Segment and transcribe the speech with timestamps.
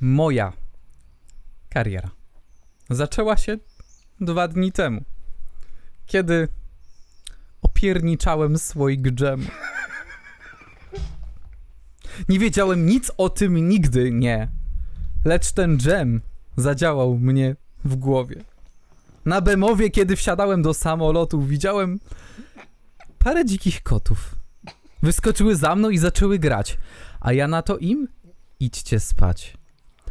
[0.00, 0.52] Moja
[1.68, 2.10] kariera
[2.90, 3.58] zaczęła się
[4.20, 5.04] dwa dni temu,
[6.06, 6.48] kiedy
[7.62, 9.48] opierniczałem słoik dżemu.
[12.28, 14.48] Nie wiedziałem nic o tym nigdy, nie.
[15.24, 16.20] Lecz ten dżem
[16.56, 18.44] zadziałał mnie w głowie.
[19.24, 22.00] Na Bemowie, kiedy wsiadałem do samolotu, widziałem
[23.18, 24.34] parę dzikich kotów.
[25.02, 26.78] Wyskoczyły za mną i zaczęły grać.
[27.20, 28.08] A ja na to im?
[28.60, 29.57] Idźcie spać.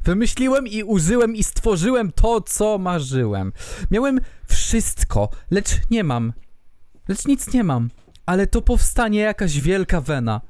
[0.07, 3.53] Wymyśliłem i użyłem i stworzyłem to, co marzyłem.
[3.91, 6.33] Miałem wszystko, lecz nie mam.
[7.07, 7.89] Lecz nic nie mam.
[8.25, 10.41] Ale to powstanie jakaś wielka wena.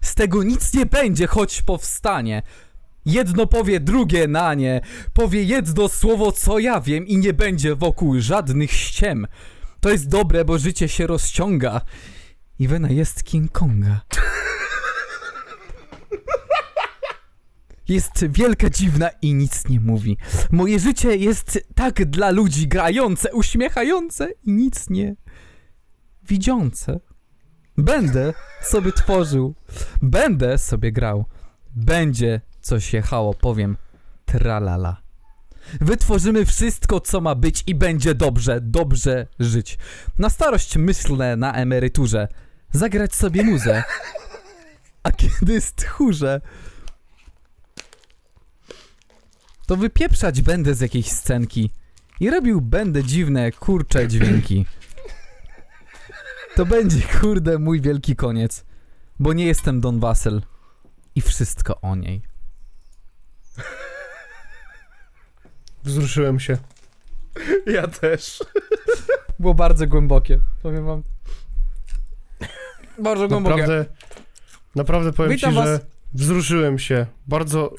[0.00, 2.42] Z tego nic nie będzie, choć powstanie.
[3.06, 4.80] Jedno powie drugie na nie.
[5.12, 9.26] Powie jedno słowo, co ja wiem, i nie będzie wokół żadnych ściem.
[9.80, 11.80] To jest dobre, bo życie się rozciąga.
[12.58, 14.00] I wena jest King Konga.
[17.88, 20.16] Jest wielka, dziwna i nic nie mówi.
[20.50, 25.16] Moje życie jest tak dla ludzi grające, uśmiechające i nic nie
[26.28, 27.00] widzące.
[27.76, 29.54] Będę sobie tworzył,
[30.02, 31.24] będę sobie grał,
[31.76, 33.76] będzie coś jechało, powiem
[34.24, 35.04] tralala.
[35.80, 39.78] Wytworzymy wszystko, co ma być i będzie dobrze, dobrze żyć.
[40.18, 42.28] Na starość myślę na emeryturze,
[42.72, 43.82] zagrać sobie muzę.
[45.02, 46.40] A kiedy stchórze,
[49.66, 51.70] to wypieprzać będę z jakiejś scenki
[52.20, 54.66] i robił będę dziwne, kurcze dźwięki.
[56.56, 58.64] To będzie, kurde, mój wielki koniec,
[59.18, 60.42] bo nie jestem Don Wassel
[61.14, 62.22] i wszystko o niej.
[65.84, 66.58] Wzruszyłem się.
[67.66, 68.44] Ja też.
[69.38, 71.02] Było bardzo głębokie, powiem wam.
[72.98, 73.56] Bardzo głębokie.
[73.56, 73.84] Naprawdę,
[74.74, 75.66] naprawdę powiem Witam ci, was.
[75.66, 75.80] że
[76.14, 77.06] wzruszyłem się.
[77.26, 77.74] Bardzo,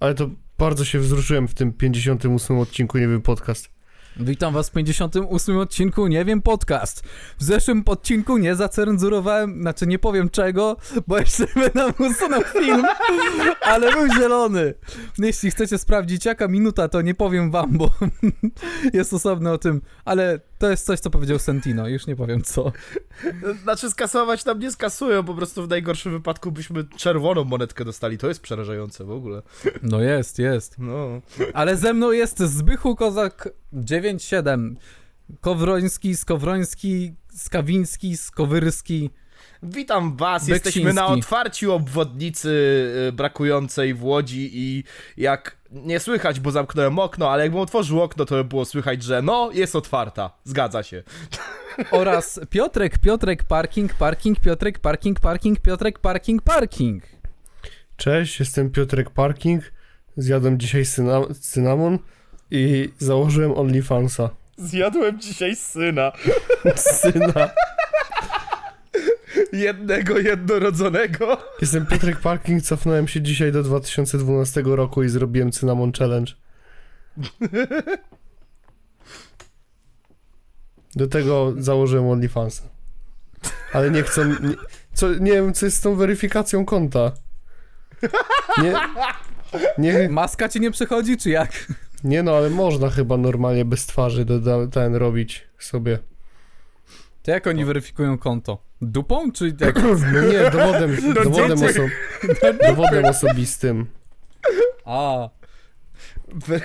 [0.00, 3.78] ale to bardzo się wzruszyłem w tym 58 odcinku, nie wiem, podcast.
[4.20, 7.02] Witam was w 58 odcinku Nie wiem podcast.
[7.38, 12.82] W zeszłym odcinku nie zacenzurowałem, znaczy nie powiem czego, bo jeszcze by nam usunął film,
[13.60, 14.74] ale był zielony.
[15.18, 17.90] Jeśli chcecie sprawdzić jaka minuta, to nie powiem wam, bo
[18.92, 22.72] jest osobny o tym, ale to jest coś, co powiedział Sentino, już nie powiem co.
[23.62, 28.18] Znaczy skasować nam nie skasują, po prostu w najgorszym wypadku byśmy czerwoną monetkę dostali.
[28.18, 29.42] To jest przerażające w ogóle.
[29.82, 30.78] No jest, jest.
[30.78, 31.20] No.
[31.54, 34.76] Ale ze mną jest Zbychu Kozak 97,
[35.40, 39.10] Kowroński, Skowroński, Skawiński, Skowyrski.
[39.62, 40.66] Witam was, Beksiński.
[40.66, 42.48] jesteśmy na otwarciu obwodnicy
[43.08, 44.84] y, brakującej w Łodzi i
[45.16, 49.22] jak nie słychać, bo zamknąłem okno, ale jakbym otworzył okno, to by było słychać, że
[49.22, 50.30] no, jest otwarta.
[50.44, 51.02] Zgadza się.
[51.90, 57.02] oraz Piotrek, Piotrek, parking, parking, Piotrek, parking, parking, Piotrek, parking, parking.
[57.96, 59.72] Cześć, jestem Piotrek Parking.
[60.16, 61.98] Zjadłem dzisiaj cyna cynamon
[62.50, 64.30] i założyłem OnlyFansa.
[64.56, 66.12] Zjadłem dzisiaj syna.
[66.76, 67.50] Syna.
[69.52, 71.38] Jednego jednorodzonego.
[71.60, 76.32] Jestem Piotrek Parking, cofnąłem się dzisiaj do 2012 roku i zrobiłem cynamon challenge.
[80.96, 82.62] Do tego założyłem OnlyFansa.
[83.72, 84.24] Ale nie chcą...
[84.28, 84.54] Nie,
[84.92, 87.12] co, nie wiem, co jest z tą weryfikacją konta.
[88.62, 88.74] Nie...
[89.78, 91.50] Nie, Maska ci nie przechodzi, czy jak?
[92.04, 94.26] nie no, ale można chyba normalnie bez twarzy
[94.72, 95.98] ten robić sobie.
[97.22, 98.67] To jak oni weryfikują konto?
[98.82, 99.76] Dupą, czy jak?
[100.12, 101.82] No nie, dowodem, No dowodem, oso,
[102.66, 103.86] dowodem osobistym.
[104.84, 105.28] A.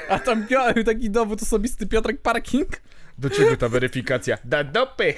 [0.10, 2.82] A tam miałem taki dowód osobisty Piotrek Parking?
[3.18, 4.38] Do czego ta weryfikacja?
[4.44, 5.14] Da dopy.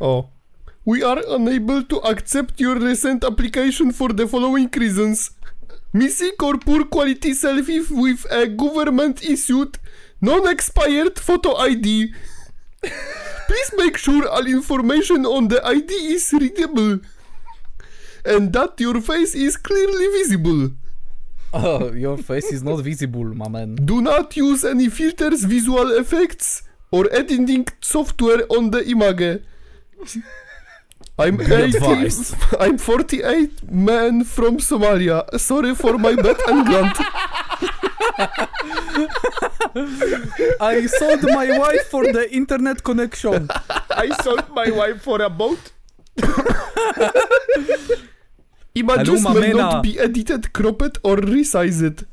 [0.00, 0.28] O.
[0.86, 5.30] We are unable to accept your recent application for the following reasons.
[5.92, 9.78] Missing or poor quality selfie with a government issued
[10.22, 12.12] non-expired photo ID.
[13.56, 17.00] Please make sure all information on the ID is readable.
[18.22, 20.72] And that your face is clearly visible.
[21.54, 23.76] Oh, your face is not visible, my man.
[23.76, 29.42] Do not use any filters, visual effects, or editing software on the image.
[31.18, 32.34] I'm Be 80, advised.
[32.60, 35.24] I'm 48 man from Somalia.
[35.40, 36.92] Sorry for my bad England.
[40.60, 43.48] I sold my wife for the internet connection.
[43.90, 45.72] I sold my wife for a boat.
[48.74, 52.04] Images Hello, may not be edited, cropped, or resized.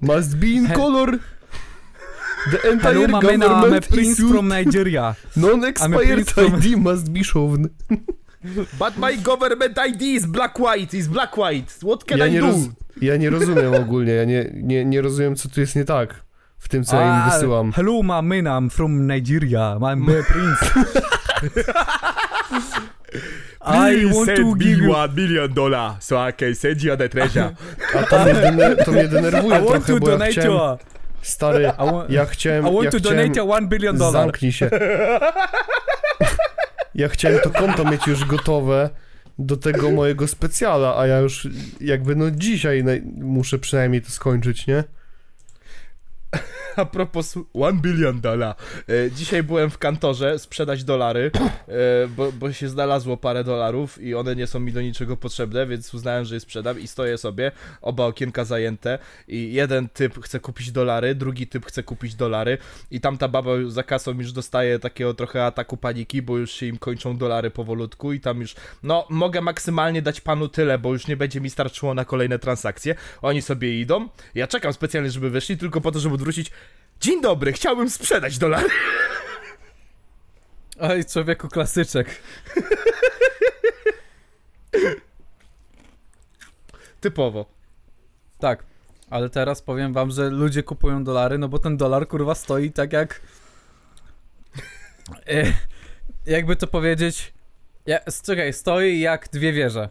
[0.00, 1.20] Must be in color.
[2.50, 5.14] The Hello, entire I'm a government prince issued from Nigeria.
[5.36, 7.70] I'm non-expired from- ID must be shown.
[8.78, 11.70] But my government ID is black white, is black white.
[11.82, 12.46] What can Ja I nie, do?
[12.46, 12.56] roz,
[13.02, 16.14] ja nie rozumiem ogólnie, ja nie, nie, nie rozumiem co tu jest nie tak
[16.58, 17.72] w tym co ja im wysyłam.
[17.72, 19.76] Hello, my man, I'm from Nigeria.
[19.80, 20.60] I'm a prince.
[23.62, 24.90] I want to give you...
[24.90, 27.54] one million dollar so I can send you the treasure.
[27.94, 30.78] A to mnie, dener, to mnie denerwuje I want trochę, to bo ja donate chciałem,
[31.22, 34.12] stary, I want, ja chciałem, I want ja to chciałem, donate you one billion dollar.
[34.12, 34.70] zamknij się.
[37.00, 38.90] Ja chciałem to konto mieć już gotowe
[39.38, 41.48] do tego mojego specjala, a ja już
[41.80, 42.84] jakby no dzisiaj
[43.16, 44.84] muszę przynajmniej to skończyć, nie?
[46.80, 48.54] A propos one billion dollar.
[48.88, 54.14] E, dzisiaj byłem w kantorze sprzedać dolary, e, bo, bo się znalazło parę dolarów i
[54.14, 57.52] one nie są mi do niczego potrzebne, więc uznałem, że je sprzedam i stoję sobie,
[57.82, 58.98] oba okienka zajęte
[59.28, 62.58] i jeden typ chce kupić dolary, drugi typ chce kupić dolary
[62.90, 66.78] i tamta baba za kasą już dostaje takiego trochę ataku paniki, bo już się im
[66.78, 71.16] kończą dolary powolutku i tam już, no mogę maksymalnie dać panu tyle, bo już nie
[71.16, 72.94] będzie mi starczyło na kolejne transakcje.
[73.22, 76.50] Oni sobie idą, ja czekam specjalnie, żeby wyszli, tylko po to, żeby odwrócić
[77.00, 78.68] Dzień dobry, chciałbym sprzedać dolary.
[80.80, 82.22] Oj, człowieku, klasyczek.
[87.00, 87.46] Typowo.
[88.38, 88.64] Tak.
[89.10, 92.92] Ale teraz powiem wam, że ludzie kupują dolary, no bo ten dolar kurwa stoi tak
[92.92, 93.20] jak.
[95.26, 95.52] E,
[96.26, 97.32] jakby to powiedzieć.
[97.86, 99.88] Ja, czekaj, stoi jak dwie wieże.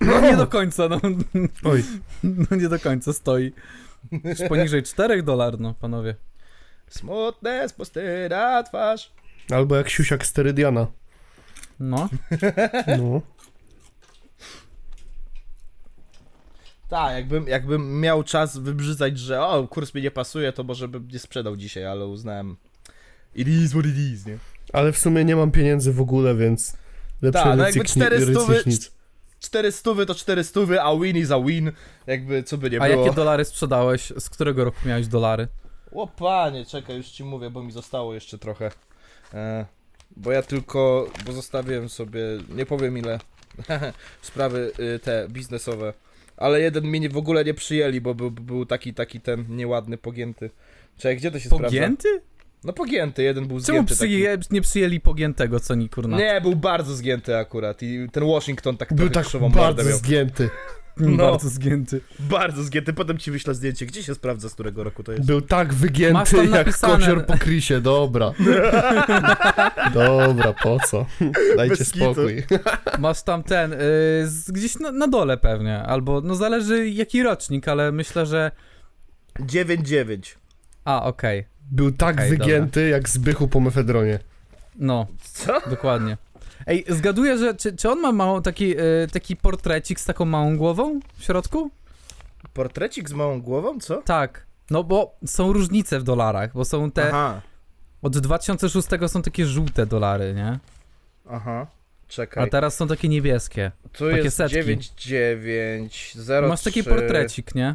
[0.00, 1.00] No nie do końca, no,
[1.64, 1.84] Oj,
[2.22, 3.52] no nie do końca stoi.
[4.12, 6.14] Już poniżej 4 dolar, no panowie.
[6.88, 9.12] Smutne spustyna twarz.
[9.50, 10.86] Albo jak siusiak sterydiana.
[11.80, 12.08] No.
[12.98, 13.20] no.
[16.88, 21.08] Tak, jakbym, jakbym miał czas wybrzydzać, że o, kurs mi nie pasuje, to może bym
[21.08, 22.56] nie sprzedał dzisiaj, ale uznałem
[23.34, 24.38] it is what it is, nie?
[24.72, 26.76] Ale w sumie nie mam pieniędzy w ogóle, więc
[27.22, 28.92] lepsze tak, no jakby 400, nic.
[29.44, 31.72] 4 stówy to 4 stówy, a win is a win.
[32.06, 32.84] Jakby co by nie było.
[32.84, 34.12] A jakie dolary sprzedałeś?
[34.18, 35.48] Z którego roku miałeś dolary?
[35.92, 38.70] O panie, czekaj, już ci mówię, bo mi zostało jeszcze trochę.
[39.34, 39.66] E,
[40.16, 43.18] bo ja tylko, bo zostawiłem sobie, nie powiem ile,
[44.22, 45.94] sprawy y, te biznesowe.
[46.36, 50.50] Ale jeden mnie w ogóle nie przyjęli, bo był, był taki, taki ten nieładny, pogięty.
[50.98, 51.68] Czekaj, gdzie to się pogięty?
[51.68, 52.08] sprawdza?
[52.08, 52.33] Pogięty?
[52.64, 53.98] No pogięty, jeden był Czemu zgięty taki.
[54.10, 56.16] przyje, nie przyjęli pogiętego, co ni kurna?
[56.18, 59.98] Nie, był bardzo zgięty akurat i ten Washington tak Był tak bardzo miał.
[59.98, 60.50] zgięty.
[60.96, 61.16] no.
[61.30, 62.00] Bardzo zgięty.
[62.18, 63.86] Bardzo zgięty, potem ci wyślę zdjęcie.
[63.86, 65.26] Gdzie się sprawdza, z którego roku to jest?
[65.26, 68.32] Był tak wygięty jak napisane- kosior po krisie, dobra.
[69.94, 71.06] Dobra, po co?
[71.56, 72.42] Dajcie Bez spokój.
[72.98, 73.76] Masz tam ten, y,
[74.24, 78.50] z, gdzieś na, na dole pewnie, albo no zależy jaki rocznik, ale myślę, że...
[79.40, 80.36] 9-9.
[80.84, 84.18] A, okej, Był tak Okej, wygięty jak Zbychu po mefedronie.
[84.76, 85.60] no, Co?
[85.70, 86.16] dokładnie.
[86.66, 90.56] Ej, zgaduję, że czy, czy on ma małą, taki, y, taki portrecik z taką małą
[90.56, 91.70] głową w środku?
[92.54, 93.96] Portrecik z małą głową, co?
[94.02, 94.46] Tak.
[94.70, 97.08] No bo są różnice w dolarach, bo są te...
[97.08, 97.40] Aha,
[98.02, 100.58] Od 2006 są takie żółte dolary, nie?
[101.30, 101.66] aha.
[102.06, 102.50] A Czekaj.
[102.50, 103.72] teraz są takie niebieskie.
[103.92, 104.58] Tu takie jest setki.
[104.58, 107.74] 9-9, 0 Masz taki portrecik, nie?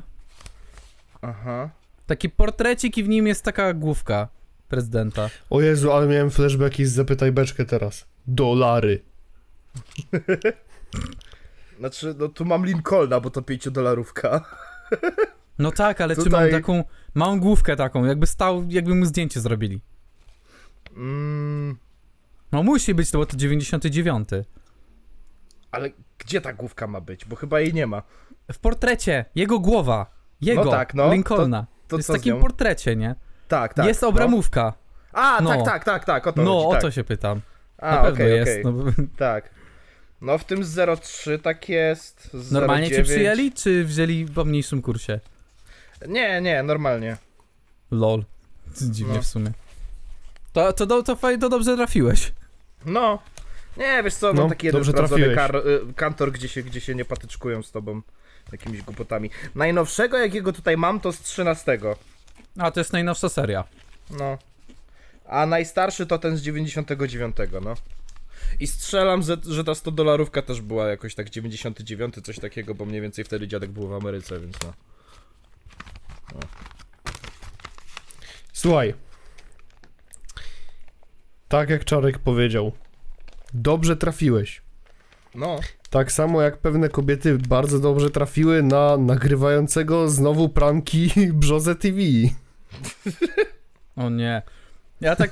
[1.21, 1.69] Aha.
[2.09, 4.27] Taki portrecik i w nim jest taka główka
[4.67, 5.29] prezydenta.
[5.49, 8.05] O Jezu, ale miałem flashbacki z Zapytaj Beczkę teraz.
[8.27, 9.01] Dolary.
[11.79, 14.41] Znaczy, no tu mam Lincolna, bo to 5 dolarówka.
[15.59, 19.39] No tak, ale czy Tutaj- mam taką małą główkę taką, jakby stał, jakby mu zdjęcie
[19.39, 19.81] zrobili.
[20.95, 21.77] Mm,
[22.51, 24.29] No musi być, to bo to 99.
[25.71, 27.25] ale gdzie ta główka ma być?
[27.25, 28.03] Bo chyba jej nie ma.
[28.51, 30.11] W portrecie, jego głowa,
[30.41, 31.61] jego, No tak, no, Lincolna.
[31.61, 33.15] To jest co w takim portrecie, nie?
[33.47, 33.85] Tak, tak.
[33.85, 34.07] jest no.
[34.07, 34.73] obramówka.
[35.13, 35.49] A, No.
[35.49, 36.81] tak, tak, tak, tak, o to No, chodzi, o tak.
[36.81, 37.41] to się pytam.
[37.77, 38.51] A, Na pewno okej, jest.
[38.51, 38.63] okej.
[38.63, 39.49] No, bo- Tak.
[40.21, 42.29] No w tym 0,3 tak jest.
[42.51, 42.95] normalnie 0,9.
[42.95, 45.19] cię przyjęli, czy wzięli po mniejszym kursie?
[46.07, 47.17] Nie, nie, normalnie.
[47.91, 48.23] Lol.
[48.91, 49.21] Dziwnie No.
[49.21, 49.51] w sumie.
[50.53, 52.33] To, to, to, to, faj- to dobrze trafiłeś.
[52.85, 53.19] No.
[53.77, 55.35] Nie, wiesz co, No, mam taki jeden dobrze trafiłeś.
[55.35, 55.61] kar, y,
[55.95, 58.01] kantor, gdzie się, gdzie się nie patyczkują z tobą
[58.51, 59.29] jakimiś głupotami.
[59.55, 61.79] Najnowszego, jakiego tutaj mam, to z 13.
[62.57, 63.63] A, to jest najnowsza seria.
[64.09, 64.37] No.
[65.25, 67.73] A najstarszy to ten z 99, no.
[68.59, 72.85] I strzelam, że, że ta 100 dolarówka też była jakoś tak 99, coś takiego, bo
[72.85, 74.73] mniej więcej wtedy dziadek był w Ameryce, więc no.
[78.53, 78.93] Słuchaj.
[81.47, 82.71] Tak jak Czarek powiedział.
[83.53, 84.61] Dobrze trafiłeś.
[85.35, 85.59] No.
[85.89, 91.97] Tak samo jak pewne kobiety bardzo dobrze trafiły na nagrywającego znowu pranki Brzoze TV.
[93.95, 94.41] O nie.
[95.01, 95.31] Ja tak,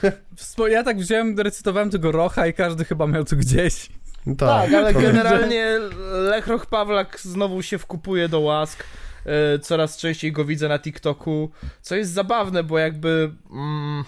[0.70, 3.90] ja tak wziąłem, recytowałem tego Rocha i każdy chyba miał to gdzieś.
[4.26, 5.80] No Tak, ale to- generalnie
[6.12, 8.84] Lechroch Pawlak znowu się wkupuje do łask.
[9.26, 13.32] E, Coraz częściej go widzę na TikToku, co jest zabawne, bo jakby.
[13.52, 14.04] Mm,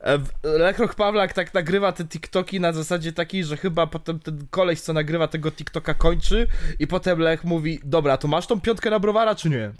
[0.00, 4.80] e, Lechroch Pawlak tak nagrywa te TikToki na zasadzie takiej, że chyba potem ten koleś,
[4.80, 6.46] co nagrywa tego TikToka, kończy
[6.78, 9.70] i potem Lech mówi: Dobra, to masz tą piątkę na browara, czy nie?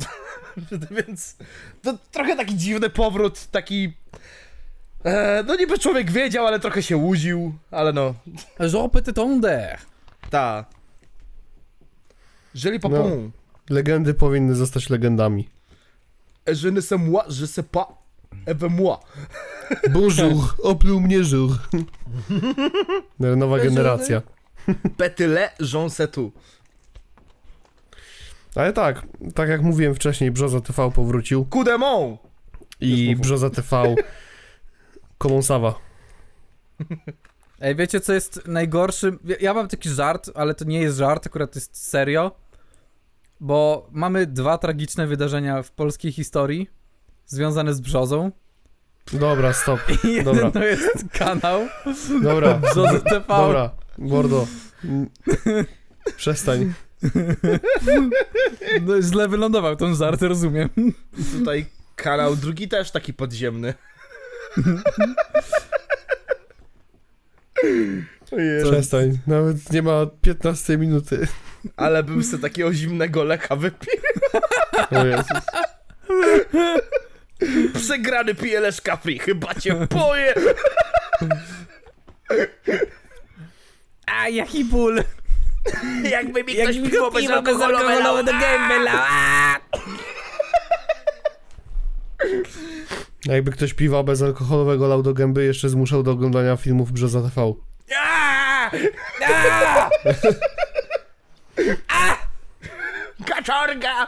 [0.96, 1.36] Więc
[1.82, 3.92] to trochę taki dziwny powrót, taki.
[5.04, 8.14] E, no niby człowiek wiedział, ale trochę się łudził, ale no,
[8.72, 9.78] Jean Petit Onde.
[10.30, 10.64] ta.
[12.54, 12.88] Żeli No.
[12.90, 13.30] popon.
[13.70, 15.48] Legendy powinny zostać legendami.
[16.62, 17.86] Je ne sais moi, je sais pas.
[18.46, 18.96] Ewe moi.
[19.90, 21.50] Bonjour, opluł mnie żur.
[23.18, 24.22] Nowa generacja.
[24.96, 25.50] Petyle,
[26.12, 26.34] tout.
[28.54, 32.16] Ale tak, tak jak mówiłem wcześniej, Brzoza TV powrócił Coup de mon.
[32.80, 33.94] i Brzoza TV
[35.18, 35.74] Komąsawa.
[37.60, 39.18] Ej, wiecie co jest najgorszym?
[39.24, 42.32] Ja- Ja mam taki żart, ale to nie jest żart, akurat to jest serio.
[43.40, 46.68] Bo mamy dwa tragiczne wydarzenia w polskiej historii
[47.28, 48.32] związane z brzozą.
[49.12, 49.80] Dobra, stop.
[50.04, 50.50] I jeden Dobra.
[50.50, 51.60] to jest kanał
[52.22, 53.24] Dobra, Brzozy TV.
[53.28, 54.46] dobra, Mordo.
[54.84, 55.06] Mm.
[56.16, 56.72] Przestań.
[58.86, 60.68] No, źle wylądował ten żart, rozumiem.
[61.32, 61.66] Tutaj
[61.96, 63.74] kanał drugi też taki podziemny.
[68.32, 68.62] Ojej.
[68.64, 69.18] Przestań.
[69.26, 71.26] Nawet nie ma 15 minuty.
[71.76, 73.92] Ale bym sobie takiego zimnego leka wypił.
[74.90, 75.26] O Jezus.
[77.74, 80.34] Przegrany leszka free, chyba cię boję.
[84.06, 85.02] A, jaki ból!
[86.10, 89.04] Jakby mi Jak ktoś mi piwo bezalkoholowe do gęby lał.
[93.24, 97.52] Jakby ktoś piwa bezalkoholowego lał do gęby, jeszcze zmuszał do oglądania filmów Brzoza TV.
[97.96, 98.70] Aaa!
[99.28, 99.90] Aaa!
[101.88, 102.16] A!
[103.26, 104.06] Kaczorga!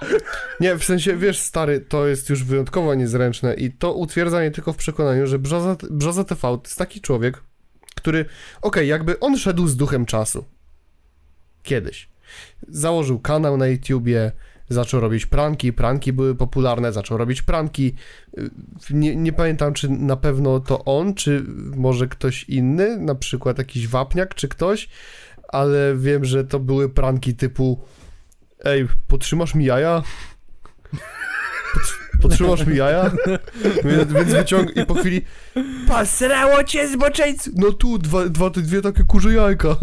[0.61, 4.73] Nie, w sensie, wiesz, stary, to jest już wyjątkowo niezręczne i to utwierdza mnie tylko
[4.73, 7.43] w przekonaniu, że Brzoza, Brzoza TV to jest taki człowiek,
[7.97, 8.25] który,
[8.62, 10.45] okej, jakby on szedł z duchem czasu.
[11.62, 12.09] Kiedyś.
[12.69, 14.33] Założył kanał na YouTubie,
[14.69, 17.95] zaczął robić pranki, pranki były popularne, zaczął robić pranki.
[18.90, 21.45] Nie, nie pamiętam, czy na pewno to on, czy
[21.76, 24.88] może ktoś inny, na przykład jakiś wapniak, czy ktoś,
[25.49, 27.81] ale wiem, że to były pranki typu
[28.64, 30.02] Ej, potrzymasz mi jaja?
[31.73, 33.11] Pot- Potrzymasz mi jaja?
[33.85, 34.76] Więc, więc wyciąg...
[34.76, 35.23] i po chwili
[35.88, 37.50] Pasrało cię zboczeńcu!
[37.57, 39.76] No tu, dwa, dwa, dwie takie kurze jajka.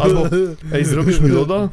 [0.00, 0.28] Albo,
[0.72, 1.68] ej, zrobisz mi loda?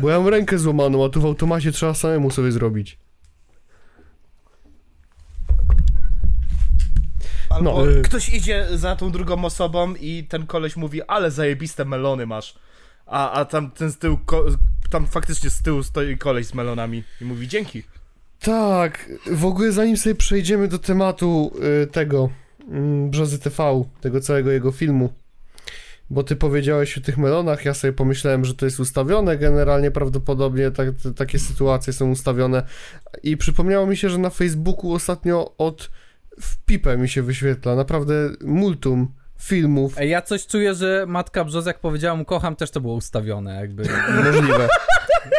[0.00, 2.98] Bo ja mam rękę złamaną, a tu w automacie trzeba samemu sobie zrobić.
[7.54, 8.02] Albo No.
[8.02, 12.54] ktoś idzie za tą drugą osobą i ten koleś mówi, ale zajebiste melony masz.
[13.06, 14.18] A, a tam ten z tyłu,
[14.90, 17.82] tam faktycznie z tyłu stoi koleś z melonami i mówi dzięki.
[18.40, 22.30] Tak, w ogóle zanim sobie przejdziemy do tematu y, tego
[22.60, 25.12] y, Brzozy TV, tego całego jego filmu,
[26.10, 30.70] bo ty powiedziałeś o tych melonach, ja sobie pomyślałem, że to jest ustawione, generalnie prawdopodobnie
[30.70, 32.62] tak, takie sytuacje są ustawione
[33.22, 35.90] i przypomniało mi się, że na Facebooku ostatnio od
[36.40, 41.66] w pipę mi się wyświetla, naprawdę multum filmów, Ej, ja coś czuję, że matka Brzoz,
[41.66, 43.82] jak powiedziała mu kocham, też to było ustawione, jakby.
[44.24, 44.68] możliwe,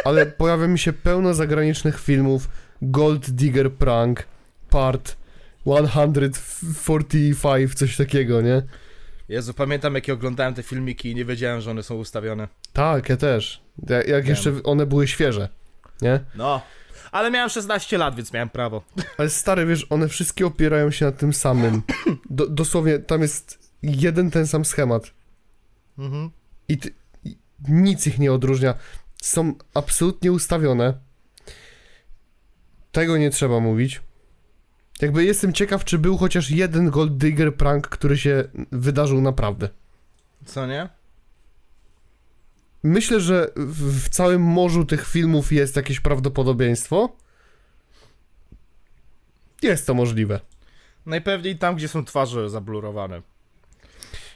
[0.04, 2.48] ale pojawia mi się pełno zagranicznych filmów,
[2.82, 4.24] Gold Digger Prank,
[4.70, 5.16] Part
[5.64, 8.62] 145, coś takiego, nie?
[9.28, 12.48] Jezu, pamiętam jakie oglądałem te filmiki i nie wiedziałem, że one są ustawione.
[12.72, 13.62] Tak, ja też.
[13.88, 14.30] Ja- Jak Wiem.
[14.30, 15.48] jeszcze one były świeże,
[16.02, 16.20] nie?
[16.34, 16.62] No.
[17.14, 18.82] Ale miałem 16 lat, więc miałem prawo.
[19.18, 21.82] Ale stary, wiesz, one wszystkie opierają się na tym samym.
[22.30, 25.10] Do, dosłownie, tam jest jeden ten sam schemat.
[25.98, 26.30] Mhm.
[26.68, 26.94] I, ty,
[27.24, 27.36] I
[27.68, 28.74] nic ich nie odróżnia.
[29.22, 30.94] Są absolutnie ustawione.
[32.92, 34.02] Tego nie trzeba mówić.
[35.00, 39.68] Jakby jestem ciekaw, czy był chociaż jeden Gold Digger prank, który się wydarzył naprawdę.
[40.46, 40.88] Co nie?
[42.84, 47.16] Myślę, że w, całym morzu tych filmów jest jakieś prawdopodobieństwo.
[49.62, 50.40] Jest to możliwe.
[51.06, 53.22] Najpewniej tam, gdzie są twarze zablurowane.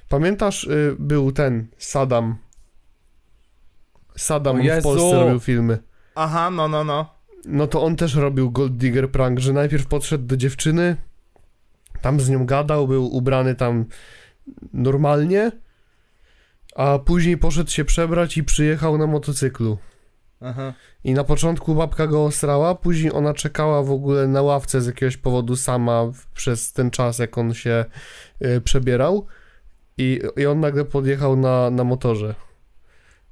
[0.08, 2.36] Pamiętasz, y, był ten Saddam.
[4.16, 4.82] Saddam w!
[4.82, 5.78] Polsce robił filmy.
[6.14, 7.14] Aha, no, no, no.
[7.44, 10.96] No to on też robił Gold Digger prank, że najpierw podszedł do dziewczyny,
[12.00, 13.84] tam z nią gadał, był ubrany tam
[14.72, 15.52] normalnie,
[16.78, 19.78] a później poszedł się przebrać i przyjechał na motocyklu.
[20.40, 20.72] Aha.
[21.04, 25.16] I na początku babka go osrała, później ona czekała w ogóle na ławce z jakiegoś
[25.16, 27.84] powodu sama przez ten czas, jak on się
[28.44, 29.26] y, przebierał.
[29.98, 32.34] I, I on nagle podjechał na, na motorze.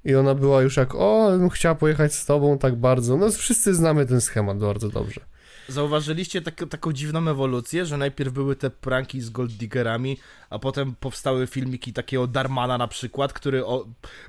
[0.04, 3.16] I ona była już jak, o, bym chciała pojechać z tobą tak bardzo.
[3.16, 5.20] No wszyscy znamy ten schemat bardzo dobrze.
[5.68, 10.18] Zauważyliście tak, taką dziwną ewolucję, że najpierw były te pranki z Gold Diggerami,
[10.50, 13.86] a potem powstały filmiki takiego Darmana na przykład, który o,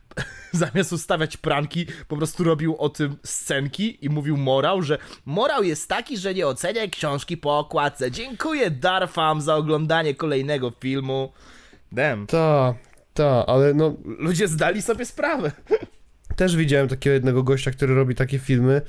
[0.51, 5.89] zamiast ustawiać pranki, po prostu robił o tym scenki i mówił morał, że morał jest
[5.89, 8.11] taki, że nie oceniaj książki po okładce.
[8.11, 11.33] Dziękuję Darfam za oglądanie kolejnego filmu.
[11.91, 12.27] Damn.
[12.27, 12.75] Ta,
[13.13, 15.51] ta, ale no Ludzie zdali sobie sprawę.
[16.35, 18.81] też widziałem takiego jednego gościa, który robi takie filmy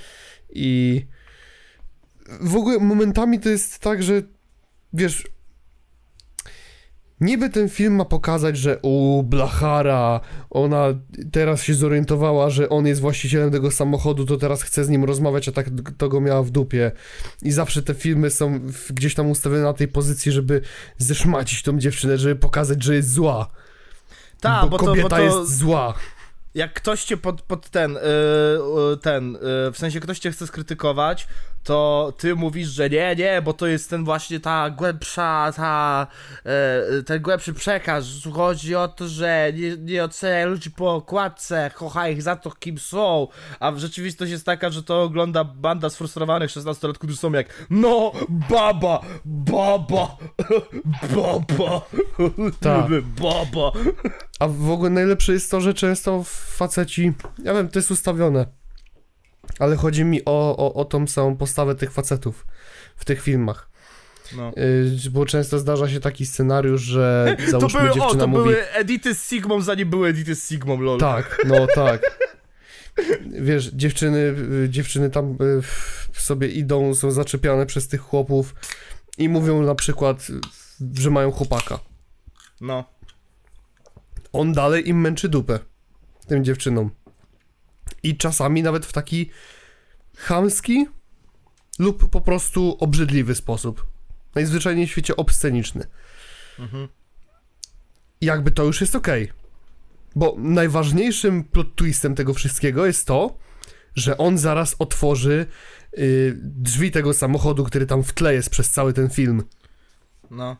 [0.50, 1.07] i
[2.40, 4.23] w ogóle momentami to jest tak, że
[4.92, 5.25] wiesz,
[7.20, 10.20] niby ten film ma pokazać, że u Blachara,
[10.50, 10.85] ona
[11.32, 15.49] teraz się zorientowała, że on jest właścicielem tego samochodu, to teraz chce z nim rozmawiać,
[15.49, 15.66] a tak
[15.99, 16.92] to go miała w dupie.
[17.42, 20.61] I zawsze te filmy są gdzieś tam ustawione na tej pozycji, żeby
[20.99, 23.50] zeszmacić tą dziewczynę, żeby pokazać, że jest zła.
[24.40, 25.94] Tak, bo, bo, to, kobieta bo to jest zła.
[26.54, 31.28] jak ktoś cię pod, pod ten, yy, ten, yy, w sensie ktoś cię chce skrytykować,
[31.68, 36.06] to ty mówisz, że nie, nie, bo to jest ten właśnie ta głębsza, ta,
[36.94, 38.06] yy, ten głębszy przekaz.
[38.34, 42.78] Chodzi o to, że nie, nie oceniaj ludzi po okładce, kochaj ich za to, kim
[42.78, 43.28] są.
[43.60, 48.12] A w rzeczywistość jest taka, że to ogląda banda sfrustrowanych 16-latków, którzy są jak, no,
[48.28, 50.16] baba, baba,
[51.14, 51.80] baba,
[52.60, 52.90] Tak.
[53.02, 53.72] baba.
[54.38, 57.12] A w ogóle najlepsze jest to, że często faceci,
[57.44, 58.46] ja wiem, to jest ustawione,
[59.59, 62.47] ale chodzi mi o, o, o tą samą postawę tych facetów
[62.97, 63.69] w tych filmach.
[64.37, 64.52] No.
[65.05, 68.45] Yy, bo często zdarza się taki scenariusz, że To załóżmy były, o, dziewczyna to mówi...
[68.45, 70.99] były Edity z Sigmą, zanim były Edity z Sigmą, lol.
[70.99, 72.02] Tak, no tak.
[73.40, 74.19] Wiesz, dziewczyny,
[74.64, 75.62] y, dziewczyny tam y,
[76.12, 78.55] sobie idą, są zaczepiane przez tych chłopów
[79.19, 81.78] i mówią na przykład, y, że mają chłopaka.
[82.61, 82.85] No.
[84.33, 85.59] on dalej im męczy dupę,
[86.26, 86.90] tym dziewczynom.
[88.02, 89.31] I czasami nawet w taki
[90.16, 90.87] chamski
[91.79, 93.87] lub po prostu obrzydliwy sposób.
[94.35, 95.87] Najzwyczajniej w świecie obsceniczny.
[96.59, 96.88] Mhm.
[98.20, 99.33] I jakby to już jest okej.
[100.16, 103.38] Bo najważniejszym plot twistem tego wszystkiego jest to,
[103.94, 105.46] że on zaraz otworzy
[105.99, 109.42] y, drzwi tego samochodu, który tam w tle jest przez cały ten film.
[110.31, 110.57] No.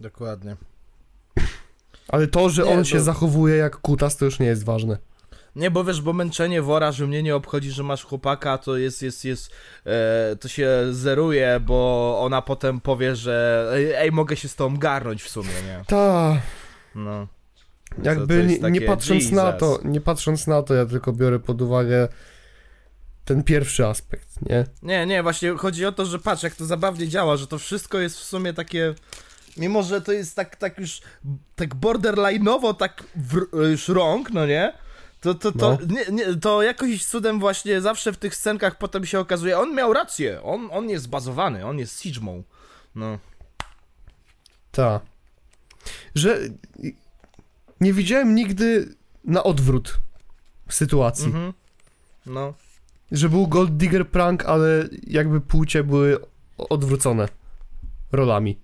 [0.00, 0.56] Dokładnie.
[2.08, 4.98] Ale to, że Nie, on no- się zachowuje jak kutas, to już nie jest ważne.
[5.56, 9.02] Nie, bo wiesz, bo męczenie wora, że mnie nie obchodzi, że masz chłopaka, to jest,
[9.02, 9.50] jest, jest,
[9.86, 15.22] e, to się zeruje, bo ona potem powie, że ej, mogę się z tą garnąć
[15.22, 15.84] w sumie, nie?
[15.86, 16.40] Ta,
[16.94, 17.26] No.
[18.02, 19.60] Jakby nie, nie patrząc na Jesus.
[19.60, 22.08] to, nie patrząc na to, ja tylko biorę pod uwagę
[23.24, 24.64] ten pierwszy aspekt, nie?
[24.82, 27.98] Nie, nie, właśnie chodzi o to, że patrz, jak to zabawnie działa, że to wszystko
[27.98, 28.94] jest w sumie takie.
[29.56, 31.00] Mimo, że to jest tak, tak już
[31.56, 33.40] tak borderline'owo, tak w,
[33.70, 34.72] już rąk, no nie?
[35.20, 35.94] To, to, to, No.
[35.94, 39.92] nie, nie, to jakoś cudem właśnie zawsze w tych scenkach potem się okazuje, on miał
[39.92, 42.42] rację, on, on jest bazowany, on jest Sigmą.
[42.94, 43.18] No.
[44.72, 45.00] Ta.
[46.14, 46.38] Że
[47.80, 49.98] nie widziałem nigdy na odwrót
[50.68, 51.26] sytuacji.
[51.26, 51.52] Mhm.
[52.26, 52.54] No.
[53.12, 56.18] Że był Gold Digger prank, ale jakby płcie były
[56.58, 57.28] odwrócone
[58.12, 58.58] rolami.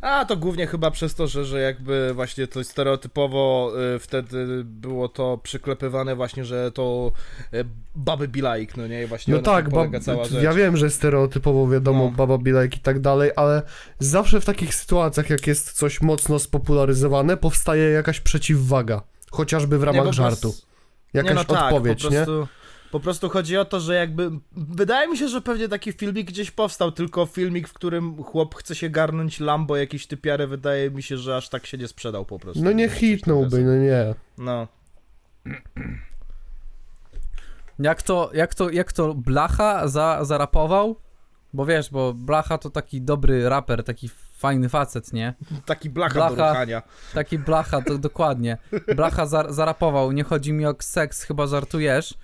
[0.00, 5.08] A to głównie chyba przez to, że, że jakby właśnie to stereotypowo y, wtedy było
[5.08, 7.12] to przyklepywane właśnie, że to
[7.54, 9.02] y, baby be like, no nie?
[9.02, 10.42] I właśnie No tak, tym ba- polega cała rzecz.
[10.42, 12.10] ja wiem, że stereotypowo wiadomo, No.
[12.10, 13.62] baba be like i tak dalej, ale
[13.98, 19.02] zawsze w takich sytuacjach, jak jest coś mocno spopularyzowane, powstaje jakaś przeciwwaga.
[19.30, 20.40] Chociażby w Nie, ramach po żartu.
[20.40, 20.66] prostu-
[21.14, 22.24] Jakaś nie, no tak, odpowiedź, po nie?
[22.90, 24.30] Po prostu chodzi o to, że jakby.
[24.52, 28.74] Wydaje mi się, że pewnie taki filmik gdzieś powstał, tylko filmik, w którym chłop chce
[28.74, 32.38] się garnąć Lambo jakiś typiary, wydaje mi się, że aż tak się nie sprzedał po
[32.38, 32.64] prostu.
[32.64, 34.14] No nie hitnąłby, no nie.
[34.38, 34.68] No.
[37.78, 40.96] Jak to, jak to, jak to Blacha za, zarapował?
[41.52, 45.34] Bo wiesz, bo Blacha to taki dobry raper, taki fajny facet, nie?
[45.66, 46.36] Taki blacha, Blacha.
[46.36, 46.82] do ruchania.
[47.14, 48.58] Taki Blacha, to dokładnie.
[48.96, 52.14] Blacha za, zarapował, nie chodzi mi o seks, chyba żartujesz.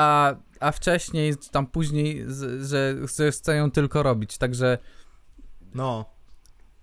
[0.00, 4.78] A, a wcześniej, tam później, z, że, że chce ją tylko robić, także...
[5.74, 6.04] No.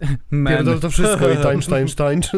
[0.48, 2.32] Pierdol to wszystko i tańcz, tańcz, tańcz.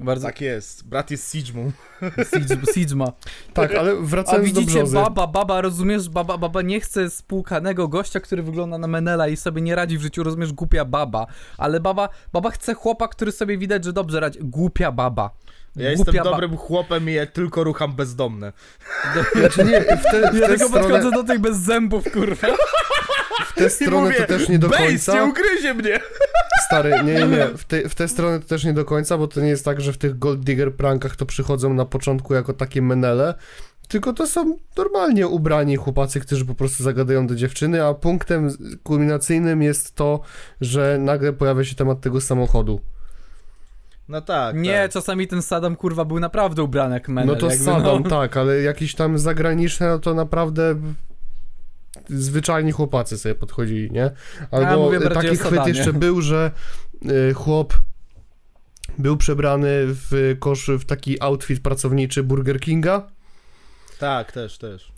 [0.00, 1.72] Bardzo Tak jest, brat jest Sigmą.
[2.00, 3.12] Siege- Sigma.
[3.52, 4.94] Tak, ale A wracając do widzicie, brzozy.
[4.96, 9.62] baba, baba, rozumiesz, baba, baba nie chce spłukanego gościa, który wygląda na Menela i sobie
[9.62, 11.26] nie radzi w życiu, rozumiesz, głupia baba.
[11.58, 14.38] Ale baba, baba chce chłopa, który sobie widać, że dobrze radzi.
[14.42, 15.30] Głupia baba.
[15.76, 18.52] Ja jestem ba- dobrym chłopem i ja tylko rucham bezdomne.
[19.34, 22.48] Znaczy nie, w tę, w Ja tylko stronę, podchodzę do tych bez zębów, kurwa.
[23.46, 25.14] w tę stronę to też nie do Bejs, końca.
[25.14, 26.00] nie ugryzie mnie!
[26.66, 27.46] Stary, nie, nie, nie.
[27.56, 29.80] W, te, w tę stronę to też nie do końca, bo to nie jest tak,
[29.80, 33.34] że w tych Gold Digger prankach to przychodzą na początku jako takie menele,
[33.88, 38.50] tylko to są normalnie ubrani chłopacy, którzy po prostu zagadają do dziewczyny, a punktem
[38.82, 40.20] kulminacyjnym jest to,
[40.60, 42.80] że nagle pojawia się temat tego samochodu.
[44.08, 44.92] No tak, Nie, tak.
[44.92, 47.34] czasami ten Saddam, kurwa, był naprawdę ubrany jak Menel.
[47.34, 48.10] No to jakby, Saddam, no.
[48.10, 50.74] tak, ale jakieś tam zagraniczne, no to naprawdę
[52.08, 54.10] zwyczajni chłopacy sobie podchodzili, nie?
[54.50, 56.50] Albo mówię bardziej taki chwyt jeszcze był, że
[57.30, 57.74] y, chłop
[58.98, 63.08] był przebrany w kosz, w taki outfit pracowniczy Burger Kinga,
[63.98, 64.92] Tak, też, też.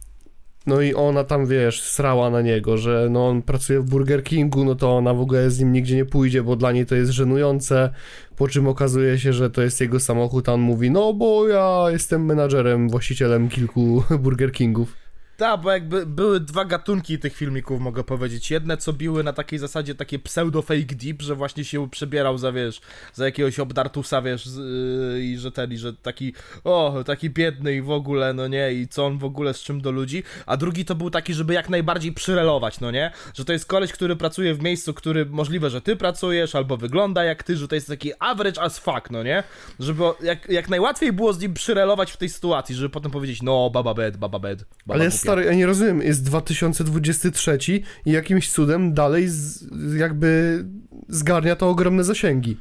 [0.68, 4.64] No i ona tam, wiesz, srała na niego, że no on pracuje w Burger Kingu,
[4.64, 7.11] no to ona w ogóle z nim nigdzie nie pójdzie, bo dla niej to jest
[7.11, 7.90] żenujące,
[8.37, 11.85] po czym okazuje się, że to jest jego samochód, a on mówi, no bo ja
[11.88, 15.08] jestem menadżerem, właścicielem kilku Burger Kingów.
[15.38, 18.51] Tak, bo jakby były dwa gatunki tych filmików, mogę powiedzieć.
[18.51, 22.81] Jedne, co biły na takiej zasadzie takie pseudo-fake deep, że właśnie się przebierał za, wiesz,
[23.14, 26.33] za jakiegoś obdartusa, wiesz, yy, i że ten, i że taki,
[26.64, 29.81] o, taki biedny i w ogóle, no nie, i co on w ogóle z czym
[29.81, 30.22] do ludzi.
[30.46, 33.12] A drugi to był taki, żeby jak najbardziej przyrelować, no nie?
[33.35, 37.24] Że to jest koleś, który pracuje w miejscu, który możliwe, że ty pracujesz, albo wygląda
[37.24, 39.42] jak ty, że to jest taki average as fuck, no nie?
[39.81, 43.70] Żeby jak, jak najłatwiej było z nim przyrelować w tej sytuacji, żeby potem powiedzieć, no,
[43.70, 45.28] baba bed, baba bed, baba Ale głupia.
[45.29, 47.59] Stary, ja nie rozumiem, jest 2023
[48.07, 49.64] i jakimś cudem dalej z,
[49.97, 50.64] jakby
[51.09, 52.57] zgarnia to ogromne zasięgi.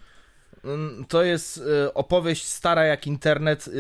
[0.64, 3.68] Mm, To jest y, opowieść stara jak internet.
[3.68, 3.72] Y,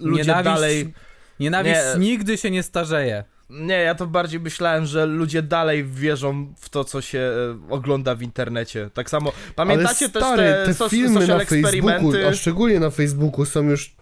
[0.00, 0.94] ludzie Nienawiść, dalej.
[1.40, 2.00] Nienawiść Nie.
[2.00, 3.24] nigdy się nie starzeje.
[3.50, 7.18] Nie, ja to bardziej myślałem, że ludzie dalej wierzą w to, co się
[7.68, 8.90] y, ogląda w internecie.
[8.94, 9.32] Tak samo.
[9.54, 13.99] Pamiętacie stary, też te, te filmy social na Facebooku, a szczególnie na Facebooku są już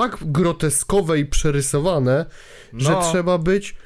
[0.00, 2.26] tak groteskowe i przerysowane,
[2.72, 3.10] że No.
[3.10, 3.76] trzeba być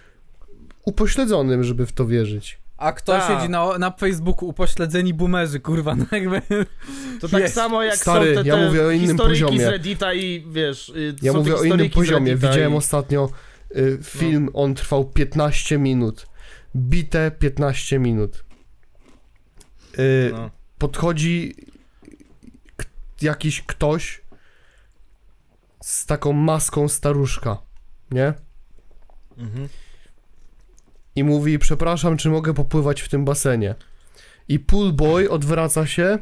[0.85, 2.59] upośledzonym, żeby w to wierzyć.
[2.77, 3.29] A kto Tak.
[3.29, 6.43] siedzi na, na Facebooku upośledzeni boomerzy, kurwa, no jakby...
[7.21, 7.55] To tak Jest.
[7.55, 9.65] samo jak Stary, są te, ja te mówię o innym historyjki poziomie.
[9.67, 10.89] z Reddita i wiesz.
[10.89, 12.37] y, Ja te mówię o innym poziomie.
[12.37, 12.77] Widziałem i...
[12.77, 13.31] ostatnio
[13.77, 16.27] y, film, on trwał 15 minut.
[16.77, 18.45] Bite 15 minut.
[19.99, 20.51] Y, No.
[20.79, 21.55] podchodzi
[22.77, 22.85] k-
[23.23, 24.21] jakiś ktoś
[25.83, 27.59] z taką maską staruszka,
[28.11, 28.35] nie?
[29.39, 29.69] Mhm.
[31.17, 33.75] I mówi, przepraszam, czy mogę popływać w tym basenie?
[34.49, 36.19] I poolboy odwraca się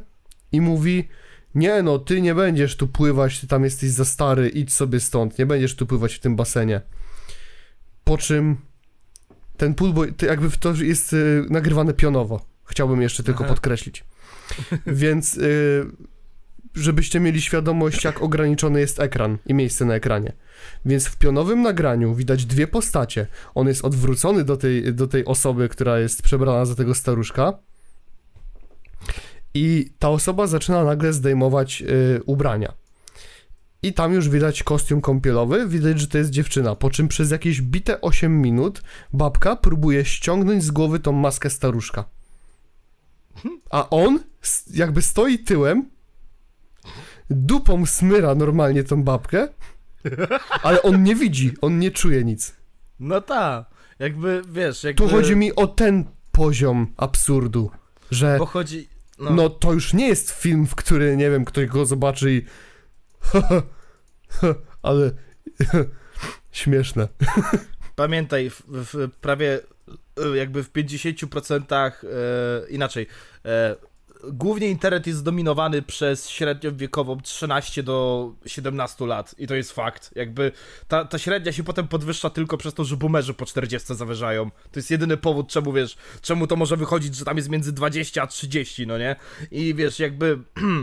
[0.53, 1.09] i mówi,
[1.55, 5.39] nie no, ty nie będziesz tu pływać, ty tam jesteś za stary, idź sobie stąd,
[5.39, 6.81] nie będziesz tu pływać w tym basenie.
[8.05, 8.57] Po czym
[9.57, 13.55] ten poolboy, to jakby to jest y, nagrywane pionowo, chciałbym jeszcze tylko Aha.
[13.55, 14.05] podkreślić.
[14.87, 15.87] Więc y,
[16.75, 20.33] żebyście mieli świadomość, jak ograniczony jest ekran i miejsce na ekranie.
[20.85, 23.27] Więc w pionowym nagraniu widać dwie postacie.
[23.55, 27.59] On jest odwrócony do tej, do tej osoby, która jest przebrana za tego staruszka.
[29.55, 32.73] I ta osoba zaczyna nagle zdejmować y, ubrania.
[33.83, 36.75] I tam już widać kostium kąpielowy, widać, że to jest dziewczyna.
[36.75, 42.05] Po czym przez jakieś bite 8 minut babka próbuje ściągnąć z głowy tą maskę staruszka.
[43.71, 44.19] A on
[44.75, 45.91] jakby stoi tyłem,
[47.31, 49.49] dupą smyra normalnie tą babkę,
[50.63, 52.57] ale on nie widzi, on nie czuje nic.
[53.01, 53.65] No tak.
[53.99, 55.03] Jakby wiesz, jakby.
[55.03, 57.71] Tu chodzi mi o ten poziom absurdu,
[58.11, 58.89] że Bo chodzi.
[59.19, 62.43] No, no to już nie jest film, w który, nie wiem, ktoś go zobaczy i
[64.83, 65.11] ale
[66.53, 67.09] śmieszne.
[67.97, 69.61] Pamiętaj, w, w prawie
[70.35, 71.93] jakby w 50% e,
[72.71, 73.07] inaczej.
[73.45, 73.77] E,
[74.25, 80.11] głównie internet jest zdominowany przez średnią wiekową 13 do 17 lat i to jest fakt.
[80.17, 80.53] Jakby
[80.89, 84.51] ta, ta średnia się potem podwyższa tylko przez to, że boomerzy po 40 zawyżają.
[84.51, 88.23] To jest jedyny powód, czemu wiesz, czemu to może wychodzić, że tam jest między 20
[88.23, 89.17] a 30, no nie?
[89.51, 90.39] I wiesz, jakby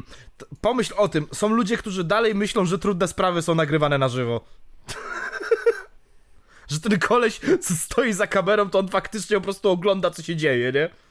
[0.61, 4.41] pomyśl o tym, są ludzie, którzy dalej myślą, że trudne sprawy są nagrywane na żywo
[6.67, 10.35] że ten koleś, co stoi za kamerą, to on faktycznie po prostu ogląda, co się
[10.35, 11.04] dzieje, nie?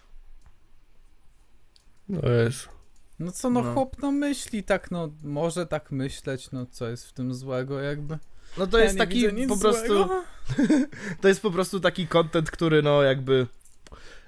[2.09, 2.69] No jest.
[3.19, 3.75] No co, no, No.
[3.75, 8.19] chłop no myśli tak, no może tak myśleć, no co jest w tym złego jakby.
[8.59, 10.25] No to Ja jest taki po prostu, złego.
[11.21, 13.47] to jest po prostu taki content, który no jakby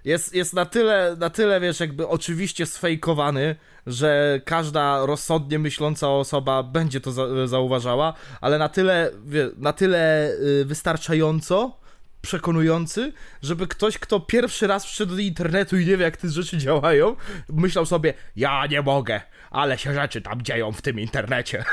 [0.05, 6.63] jest, jest na tyle, na tyle, wiesz, jakby oczywiście sfejkowany, że każda rozsądnie myśląca osoba
[6.63, 11.77] będzie to za, zauważała, ale na tyle, wie, na tyle y, wystarczająco
[12.23, 16.59] przekonujący, żeby ktoś, kto pierwszy raz wszedł do internetu i nie wie, jak te rzeczy
[16.59, 17.17] działają,
[17.49, 21.65] myślał sobie, ja nie mogę, ale się rzeczy tam dzieją w tym internecie.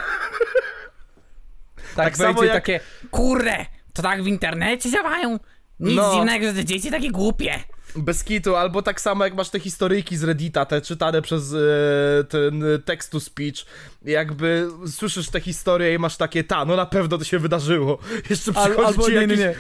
[1.96, 2.80] Tak, Tak samo jak- takie,
[3.12, 5.40] kurde, to tak w internecie działają?
[5.80, 6.14] Nic No.
[6.14, 7.60] dziwnego, że te dzieci takie głupie.
[7.96, 12.24] Bez kitu, albo tak samo jak masz te historyjki z Reddita, te czytane przez e,
[12.24, 13.56] ten e, text to speech,
[14.02, 17.98] jakby słyszysz te historie i masz takie, ta, no na pewno to się wydarzyło.
[18.30, 19.40] Jeszcze Al, przychodzi albo ci nie, nie, jakiś...
[19.40, 19.56] nie.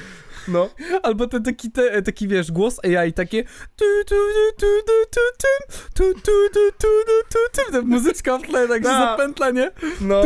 [0.47, 0.69] No.
[1.03, 3.43] Albo ten taki, te, taki wiesz, głos AI, takie
[7.83, 9.71] muzyczka w tle, tak się zapętla, nie?
[10.01, 10.21] No.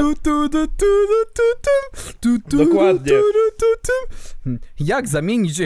[2.57, 3.11] Dokładnie.
[4.79, 5.61] Jak zamienić...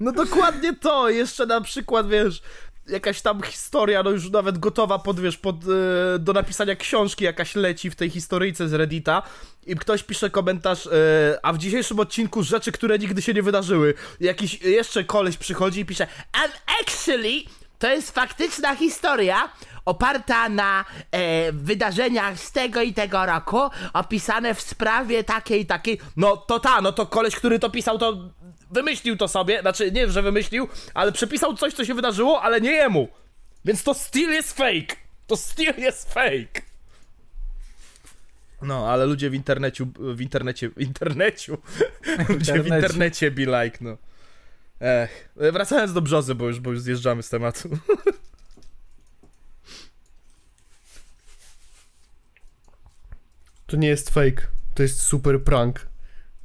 [0.00, 2.42] No dokładnie to, jeszcze na przykład, wiesz,
[2.90, 7.54] jakaś tam historia, no już nawet gotowa pod, wiesz, pod, e, do napisania książki jakaś
[7.54, 9.22] leci w tej historyjce z Reddita
[9.66, 10.90] i ktoś pisze komentarz, e,
[11.42, 13.94] a w dzisiejszym odcinku rzeczy, które nigdy się nie wydarzyły.
[14.20, 17.42] Jakiś jeszcze koleś przychodzi i pisze, And actually,
[17.78, 19.48] to jest faktyczna historia
[19.84, 23.60] oparta na e, wydarzeniach z tego i tego roku,
[23.92, 26.00] opisane w sprawie takiej i takiej.
[26.16, 28.30] no to ta, no to koleś, który to pisał, to
[28.70, 32.70] wymyślił to sobie, znaczy nie, że wymyślił, ale przepisał coś, co się wydarzyło, ale nie
[32.70, 33.08] jemu.
[33.64, 34.96] Więc to still jest fake.
[35.26, 36.62] To still jest fake.
[38.62, 41.52] No, ale ludzie w internecie, w internecie, w internecie,
[42.28, 42.74] ludzie w Internecie.
[42.76, 43.96] internecie be like, no.
[44.80, 47.68] Ech, wracając do brzozy, bo już, bo już zjeżdżamy z tematu.
[53.66, 54.42] To nie jest fake,
[54.74, 55.86] to jest super prank.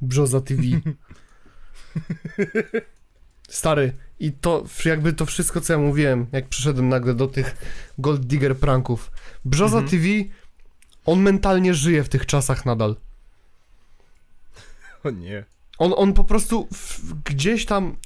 [0.00, 0.62] Brzoza TV.
[3.48, 7.56] Stary, i to jakby to wszystko, co ja mówiłem, jak przyszedłem nagle do tych
[7.98, 9.10] Gold Digger pranków.
[9.44, 9.90] Brzoza Mhm.
[9.90, 10.08] TV,
[11.06, 12.96] on mentalnie żyje w tych czasach nadal.
[15.04, 15.44] O nie.
[15.78, 17.96] On, on po prostu w, gdzieś tam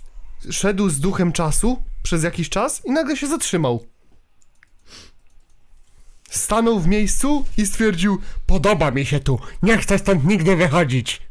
[0.50, 3.86] szedł z duchem czasu przez jakiś czas i nagle się zatrzymał.
[6.30, 11.29] Stanął w miejscu i stwierdził: Podoba mi się tu, nie chcę stąd nigdy wychodzić.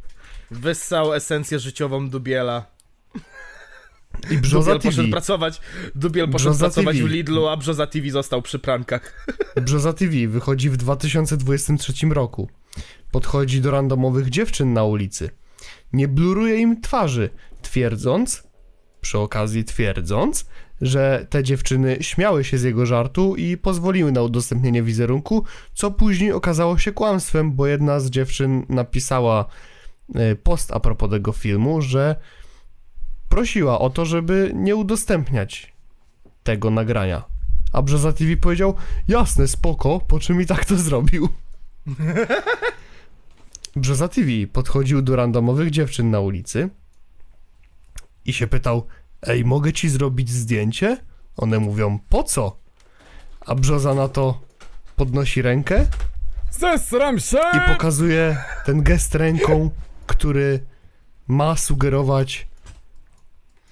[0.50, 2.66] Wyssał esencję życiową Dubiela.
[4.30, 4.96] I Brzoza Dubiel TV.
[4.96, 5.60] poszedł pracować,
[5.94, 7.08] Dubiel poszedł Brzoza pracować TV.
[7.08, 9.26] w Lidlu, a Brzoza TV został przy prankach.
[9.64, 12.48] Brzoza TV wychodzi w 2023 roku.
[13.10, 15.30] Podchodzi do randomowych dziewczyn na ulicy.
[15.92, 17.30] Nie bluruje im twarzy,
[17.62, 18.42] twierdząc,
[19.00, 20.46] przy okazji twierdząc,
[20.80, 26.32] że te dziewczyny śmiały się z jego żartu i pozwoliły na udostępnienie wizerunku, co później
[26.32, 29.46] okazało się kłamstwem, bo jedna z dziewczyn napisała
[30.42, 32.16] post a propos tego filmu, że
[33.28, 35.72] prosiła o to, żeby nie udostępniać
[36.42, 37.24] tego nagrania.
[37.72, 38.74] A Brzoza TV powiedział,
[39.08, 41.28] jasne, spoko, po czym i tak to zrobił.
[43.76, 46.68] Brzoza TV podchodził do randomowych dziewczyn na ulicy
[48.24, 48.86] i się pytał,
[49.22, 50.96] ej, mogę ci zrobić zdjęcie?
[51.36, 52.56] One mówią, po co?
[53.46, 54.40] A Brzoza na to
[54.96, 55.86] podnosi rękę
[56.50, 57.38] Zesram się!
[57.54, 59.70] i pokazuje ten gest ręką,
[60.10, 60.60] który
[61.28, 62.48] ma sugerować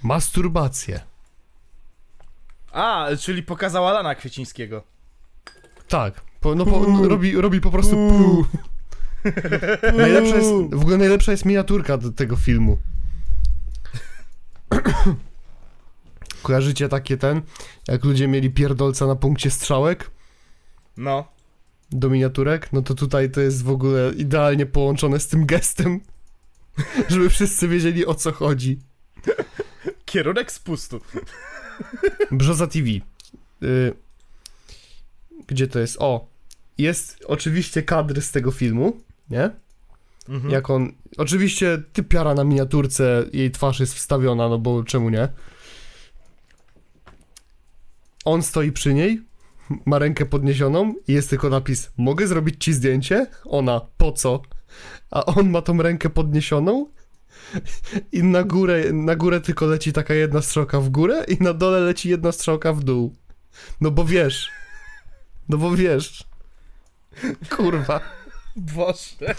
[0.03, 1.01] masturbację.
[2.72, 4.83] A, czyli pokazała Lana Kwiecińskiego.
[5.88, 8.46] Tak, po, no, po, no, robi, robi po prostu pu.
[9.96, 12.79] Najlepsza jest, w ogóle najlepsza jest miniaturka do tego filmu.
[16.42, 17.42] Kojarzycie takie ten,
[17.88, 20.11] jak ludzie mieli pierdolca na punkcie strzałek
[20.96, 21.24] No.
[21.90, 22.72] do miniaturek?
[22.72, 26.01] No to tutaj to jest w ogóle idealnie połączone z tym gestem,
[27.08, 28.78] żeby wszyscy wiedzieli o co chodzi.
[30.04, 31.00] Kierunek spustu.
[32.30, 32.88] Brzoza TV.
[33.62, 33.94] Y,
[35.46, 35.96] gdzie to jest?
[36.00, 36.28] O,
[36.78, 39.50] jest oczywiście kadr z tego filmu, nie?
[40.28, 40.52] Mhm.
[40.52, 40.92] Jak on.
[41.16, 45.28] Oczywiście typiara na miniaturce, jej twarz jest wstawiona, no bo czemu nie?
[48.24, 49.22] On stoi przy niej,
[49.86, 53.26] ma rękę podniesioną i jest tylko napis: Mogę zrobić ci zdjęcie?
[53.44, 54.42] Ona, po co?
[55.10, 56.86] A on ma tą rękę podniesioną
[58.12, 61.80] i na górę, na górę tylko leci taka jedna strzałka w górę i na dole
[61.80, 63.14] leci jedna strzałka w dół.
[63.80, 64.50] No bo wiesz.
[65.48, 66.24] No bo wiesz.
[67.56, 68.00] Kurwa.
[68.56, 69.34] Boże.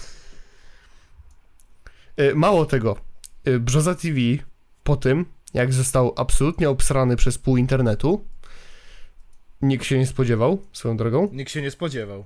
[2.17, 2.97] E, Mało tego,
[3.45, 4.17] e, Brzoza TV
[4.83, 8.25] po tym, jak został absolutnie obsrany przez pół internetu,
[9.61, 12.25] nikt się nie spodziewał, swoją drogą, Nikt się nie spodziewał.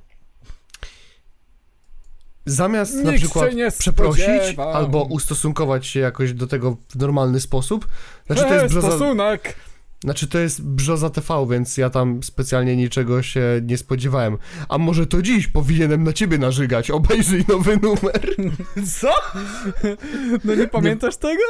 [2.46, 7.40] Zamiast na Nikt przykład się nie przeprosić albo ustosunkować się jakoś do tego w normalny
[7.40, 7.88] sposób,
[8.28, 9.56] znaczy to jest brzoza, stosunek.
[10.04, 14.38] znaczy to jest brzoza TV, więc ja tam specjalnie niczego się nie spodziewałem.
[14.70, 18.36] A może to dziś powinienem na ciebie narzygać, obejrzyj nowy numer.
[19.00, 19.10] Co?
[20.44, 21.44] No nie pamiętasz tego?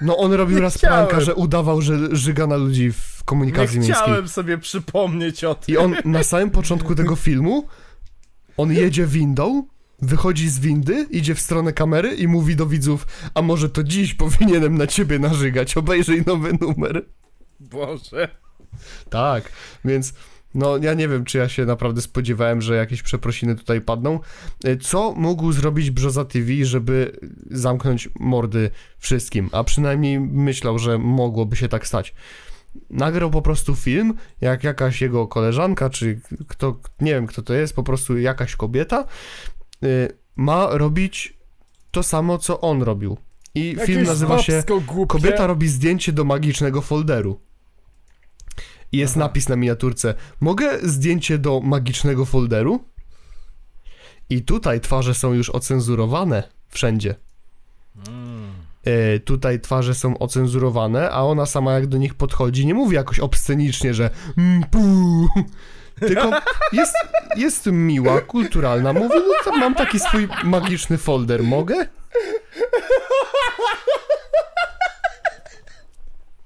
[0.00, 1.06] No on robił Nie raz chciałem.
[1.06, 4.02] pranka, że udawał, że żyga na ludzi w Nie komunikacji miejskiej.
[4.02, 5.74] chciałem sobie przypomnieć o tym.
[5.74, 7.66] I on na samym początku tego filmu,
[8.56, 9.66] on jedzie windą,
[10.02, 14.14] wychodzi z windy, idzie w stronę kamery i mówi do widzów, a może to dziś
[14.14, 17.04] powinienem na ciebie narzygać, obejrzyj nowy numer.
[17.60, 18.28] Boże.
[19.10, 19.52] Tak,
[19.84, 20.14] więc
[20.54, 24.20] no ja nie wiem, czy ja się naprawdę spodziewałem, że jakieś przeprosiny tutaj padną.
[24.64, 29.48] E, Co mógł zrobić Brzoza TV, żeby zamknąć mordy wszystkim?
[29.52, 32.14] A przynajmniej myślał, że mogłoby się tak stać.
[32.90, 37.76] Nagrał po prostu film, jak jakaś jego koleżanka, czy kto, nie wiem kto to jest,
[37.76, 39.04] po prostu jakaś kobieta,
[39.84, 41.36] y, ma robić
[41.90, 43.16] to samo, co on robił.
[43.54, 44.62] I film nazywa się
[45.08, 47.40] Kobieta robi zdjęcie do magicznego folderu.
[48.92, 49.20] I jest Aha.
[49.20, 50.14] napis na miniaturce.
[50.40, 52.84] Mogę zdjęcie do magicznego folderu?
[54.30, 57.14] I tutaj twarze są już ocenzurowane wszędzie.
[58.08, 58.45] Mm.
[58.86, 63.20] E, tutaj twarze są ocenzurowane, a ona sama jak do nich podchodzi, nie mówi jakoś
[63.20, 64.64] obscenicznie, że mm,
[66.08, 66.30] tylko
[66.72, 66.94] jest,
[67.36, 68.92] jest miła, kulturalna.
[68.92, 71.86] Mówi, no to mam taki swój magiczny folder, mogę?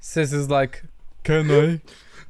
[0.01, 0.81] Sis is like,
[1.23, 1.79] can I?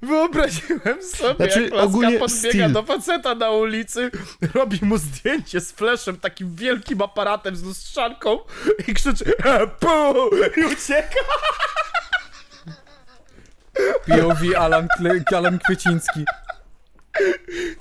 [0.03, 2.73] Wyobraziłem sobie, Znaczy, jak ogólnie podbiega styl.
[2.73, 4.11] do faceta na ulicy,
[4.55, 8.39] robi mu zdjęcie z fleszem, takim wielkim aparatem z lustrzanką
[8.89, 9.89] i krzyczy e, pu!
[10.57, 11.21] i ucieka.
[14.07, 14.89] POV Alan,
[15.37, 16.25] Alan Kwieciński.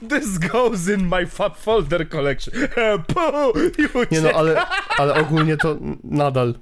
[0.10, 2.54] This goes in my fab folder collection.
[2.78, 4.06] E, ucieka.
[4.12, 4.66] Nie no, ale,
[4.98, 6.54] ale ogólnie to nadal,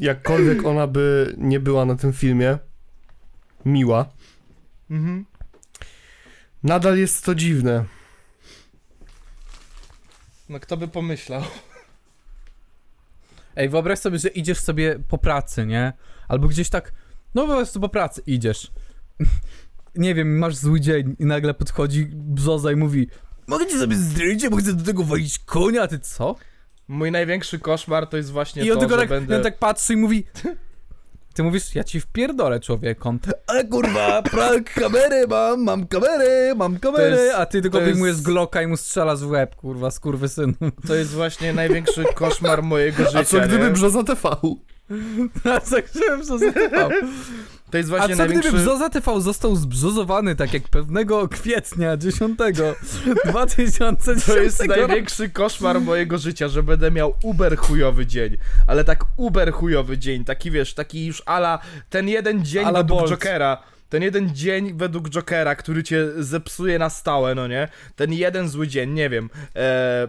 [0.00, 2.58] jakkolwiek ona by nie była na tym filmie
[3.64, 4.06] miła,
[4.92, 5.24] Mhm.
[6.62, 7.84] nadal jest to dziwne.
[10.48, 11.42] No kto by pomyślał?
[13.56, 15.92] Ej, wyobraź sobie, że idziesz sobie po pracy, nie?
[16.28, 16.92] Albo gdzieś tak,
[17.34, 18.70] no po prostu po pracy idziesz.
[19.94, 23.08] Nie wiem, masz zły dzień i nagle podchodzi Brzoza i mówi
[23.46, 26.36] Mogę ci sobie zdjęcie, bo chcę do tego walić konia, a ty co?
[26.88, 29.34] Mój największy koszmar to jest właśnie I on to, tylko że tak, będę...
[29.34, 30.24] i on tak patrzy i mówi
[31.34, 36.78] Ty mówisz, ja ci wpierdolę człowiek, on Ale kurwa, prank, kamerę mam, mam kamerę, mam
[36.78, 39.90] kamerę jest- A ty tylko to jest- wyjmujesz Glocka i mu strzelasz w łeb, kurwa,
[39.90, 40.54] skurwysynu
[40.88, 43.70] To jest właśnie największy koszmar mojego życia, A co gdyby nie?
[43.70, 44.28] Brzoza TV?
[45.54, 46.88] A co gdyby Brzoza TV?
[47.72, 48.48] To jest A właśnie co największy...
[48.48, 52.38] gdyby Brzoza TV został zbrzozowany tak jak pewnego kwietnia 10
[53.24, 58.36] 2010 To jest największy koszmar mojego życia, że będę miał uber chujowy dzień.
[58.66, 61.58] Ale tak uber chujowy dzień, taki wiesz, taki już ala
[61.90, 63.10] ten jeden dzień Ala według Bolt.
[63.10, 63.62] Jokera.
[63.88, 67.68] Ten jeden dzień według Jokera, który cię zepsuje na stałe, no nie?
[67.96, 69.30] Ten jeden zły dzień, nie wiem.
[69.56, 70.08] E,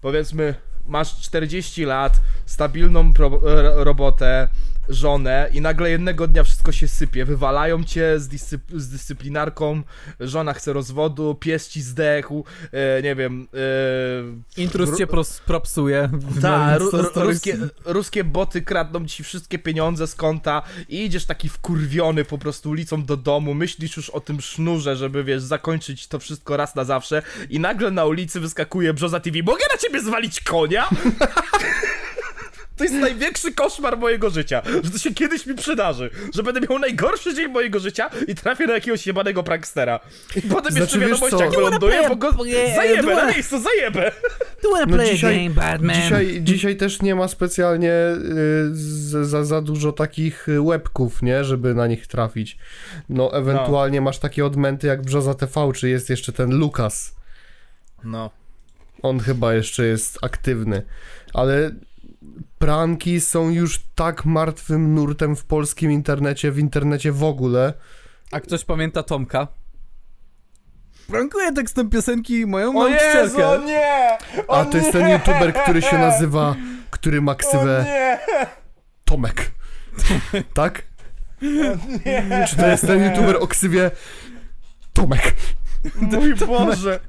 [0.00, 0.54] powiedzmy,
[0.88, 4.48] masz 40 lat, stabilną pro, ro, robotę,
[4.88, 7.24] żonę i nagle jednego dnia wszystko się sypie.
[7.24, 9.82] Wywalają cię z, dyscyp- z dyscyplinarką,
[10.20, 13.48] żona chce rozwodu, pies ci zdechł, e, nie wiem.
[14.56, 15.06] E, Intruz Ru- cię
[15.46, 16.08] propsuje.
[16.12, 17.34] w ta, moim ru, ru, Insta Stories.
[17.46, 22.70] ruskie, ruskie boty kradną ci wszystkie pieniądze z konta i idziesz taki wkurwiony po prostu
[22.70, 26.84] ulicą do domu, myślisz już o tym sznurze, żeby wiesz, zakończyć to wszystko raz na
[26.84, 29.38] zawsze i nagle na ulicy wyskakuje Brzoza TV.
[29.44, 30.88] Mogę na ciebie zwalić konia?
[32.78, 36.78] To jest największy koszmar mojego życia, że to się kiedyś mi przydarzy, że będę miał
[36.78, 40.00] najgorszy dzień mojego życia i trafię na jakiegoś jebanego prankstera.
[40.36, 42.32] I potem Znaczy, jeszcze jak You wyląduję, bo go
[42.76, 44.12] zajebę, na miejscu zajebę.
[44.64, 45.96] No play dzisiaj- a game, Batman?
[46.02, 51.74] Dzisiaj, dzisiaj też nie ma specjalnie y, za, za dużo takich y, łebków, nie, żeby
[51.74, 52.58] na nich trafić.
[53.08, 57.14] No, ewentualnie masz takie odmęty jak Brzoza TV, czy jest jeszcze ten Lukas.
[58.04, 58.30] No.
[59.02, 60.82] On chyba jeszcze jest aktywny.
[61.34, 61.70] Ale
[62.58, 67.74] pranki są już tak martwym nurtem w polskim internecie, w internecie w ogóle.
[68.32, 69.48] A ktoś pamięta Tomka?
[71.08, 73.48] Prankuję tekstem piosenki moją O Jezu, nauczycielkę.
[73.48, 74.18] o nie!
[74.48, 75.12] O A to jest ten nie!
[75.12, 76.54] youtuber, który się nazywa,
[76.90, 78.18] który ma ksywę nie!
[79.04, 79.50] Tomek.
[80.54, 80.82] Tak?
[82.48, 83.90] Czy to jest ten youtuber o ksywie
[84.92, 85.34] Tomek?
[86.00, 87.00] Mój Boże!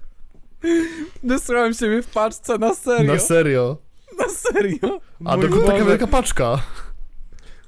[1.23, 3.13] Dosłałem siebie w paczce, na serio.
[3.13, 3.77] Na serio.
[4.19, 4.99] Na serio.
[5.25, 6.59] A Mój to taka wielka paczka.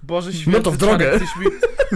[0.04, 1.06] Boże święty, No to w drogę.
[1.06, 1.45] Czarek, Tyś mi,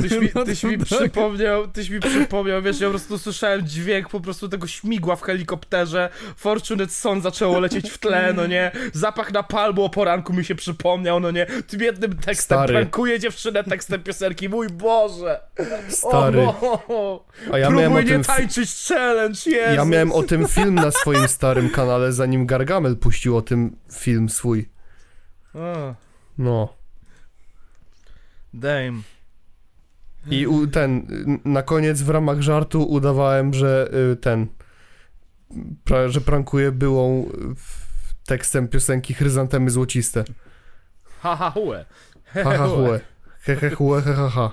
[0.10, 4.10] tyś mi, No tyś mi przypomniał, tyś mi przypomniał, wiesz, ja po prostu słyszałem dźwięk
[4.10, 9.34] po prostu tego śmigła w helikopterze, Fortunate Son zaczęło lecieć w tle, no nie, zapach
[9.34, 12.74] napalmu o poranku mi się przypomniał, no nie, tym jednym tekstem Stary.
[12.74, 15.40] prankuje dziewczynę tekstem piosenki, mój Boże!
[15.90, 16.42] Stary.
[16.42, 18.24] O, A ja Próbuj miałem o nie tym...
[18.24, 19.76] tańczyć challenge, Jezus.
[19.76, 24.30] Ja miałem o tym film na swoim starym kanale, zanim Gargamel puścił o tym film
[24.30, 24.70] swój.
[25.54, 25.96] O,
[26.38, 26.75] No.
[28.60, 29.04] Damn.
[30.32, 31.08] I u, ten,
[31.46, 34.48] na koniec w ramach żartu udawałem, że y, ten,
[35.84, 37.86] pra, że prankuję byłą y, w-
[38.26, 40.24] tekstem piosenki Chryzantemy Złociste.
[41.20, 41.86] Ha, ha, hue.
[42.34, 43.00] Ha ha hue.
[43.46, 44.52] He he hue, he ha ha.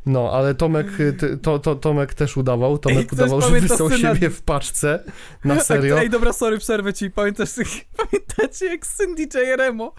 [0.06, 2.78] No, ale Tomek, y, to, to, Tomek też udawał.
[2.78, 4.02] Tomek Ej, udawał, że wysłał scenariusz?
[4.02, 5.04] siebie w paczce.
[5.46, 6.00] Na serio.
[6.00, 7.12] Ej, dobra, sorry, przerwę ci.
[7.12, 7.50] Pamiętasz,
[7.98, 9.58] pamiętacie jak Cindy J.
[9.58, 9.94] Remo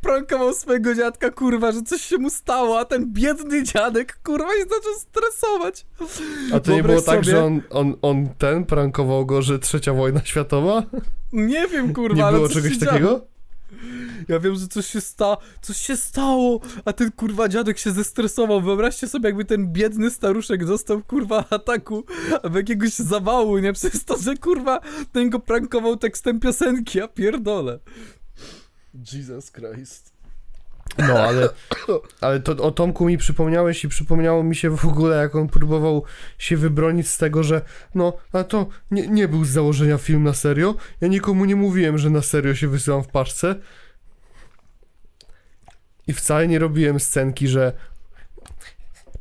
[0.00, 4.62] prankował swojego dziadka, kurwa, że coś się mu stało, a ten biedny dziadek, kurwa, się
[4.62, 5.86] zaczął stresować.
[6.54, 9.92] A to nie było tak, sobie- że on, on, on ten prankował go, że trzecia
[9.94, 10.82] wojna światowa?
[11.32, 13.31] Nie wiem, kurwa, Nie ale było czegoś takiego?
[14.28, 18.60] Ja wiem, że coś się stało, coś się stało, a ten kurwa dziadek się zestresował.
[18.60, 22.04] Wyobraźcie sobie, jakby ten biedny staruszek dostał kurwa ataku
[22.42, 23.72] albo jakiegoś zawału, nie?
[23.72, 24.80] Przez to, że kurwa
[25.12, 27.78] ten go prankował tekstem piosenki, a pierdolę.
[29.12, 30.11] Jesus Christ.
[30.98, 31.48] No, ale,
[32.20, 36.04] ale to o Tomku mi przypomniałeś i przypomniało mi się w ogóle, jak on próbował
[36.38, 37.62] się wybronić z tego, że
[37.94, 40.74] no, a to nie, nie był z założenia film na serio.
[41.00, 43.54] Ja nikomu nie mówiłem, że na serio się wysyłam w paczce.
[46.06, 47.72] I wcale nie robiłem scenki, że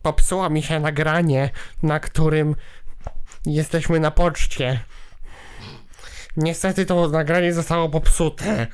[0.01, 1.49] popsuło mi się nagranie,
[1.83, 2.55] na którym
[3.45, 4.79] jesteśmy na poczcie.
[6.37, 8.67] Niestety to nagranie zostało popsute.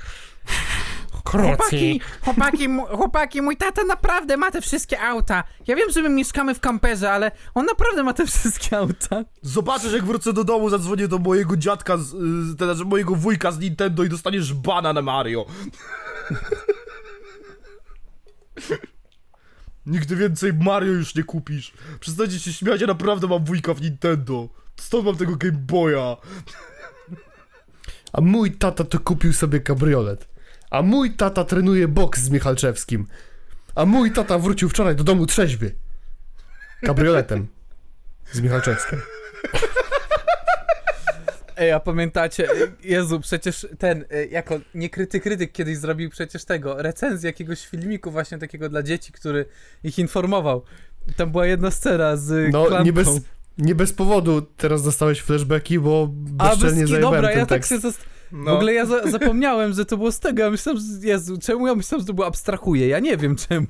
[1.27, 5.43] Chłopaki, chłopaki, chłopaki, mój tata naprawdę ma te wszystkie auta.
[5.67, 9.23] Ja wiem, że my mieszkamy w kamperze, ale on naprawdę ma te wszystkie auta.
[9.41, 13.59] Zobaczysz, jak wrócę do domu, zadzwonię do mojego dziadka, z, y, znaczy mojego wujka z
[13.59, 15.45] Nintendo i dostaniesz bana na Mario.
[19.85, 21.73] Nigdy więcej Mario już nie kupisz.
[21.99, 24.49] Przestańcie się śmiać, ja naprawdę mam wujka w Nintendo.
[24.79, 26.17] Stąd mam tego Game Boya.
[28.13, 30.36] A mój tata to kupił sobie kabriolet.
[30.69, 33.07] A mój tata trenuje boks z Michalczewskim.
[33.75, 35.71] A mój tata wrócił wczoraj do domu trzeźwy.
[36.81, 37.47] Kabrioletem.
[38.31, 38.99] Z Michalczewskim.
[41.57, 42.47] Ej, a pamiętacie,
[42.83, 48.37] Jezu, przecież ten, e, jako niekryty krytyk kiedyś zrobił przecież tego, recenzję jakiegoś filmiku właśnie
[48.37, 49.45] takiego dla dzieci, który
[49.83, 50.63] ich informował.
[51.15, 52.85] Tam była jedna scena z No, klamką.
[52.85, 53.07] nie bez,
[53.57, 57.69] nie bez powodu teraz dostałeś flashbacki, bo bezczelnie bez zajebałem dobra, ten ja tak tekst.
[57.69, 57.99] się zast...
[58.31, 58.51] No.
[58.51, 61.67] W ogóle ja za zapomniałem, że to było z tego, ja myślałem, że Jezu, czemu
[61.67, 63.67] ja myślałem, że to było abstrahuje, ja nie wiem czemu.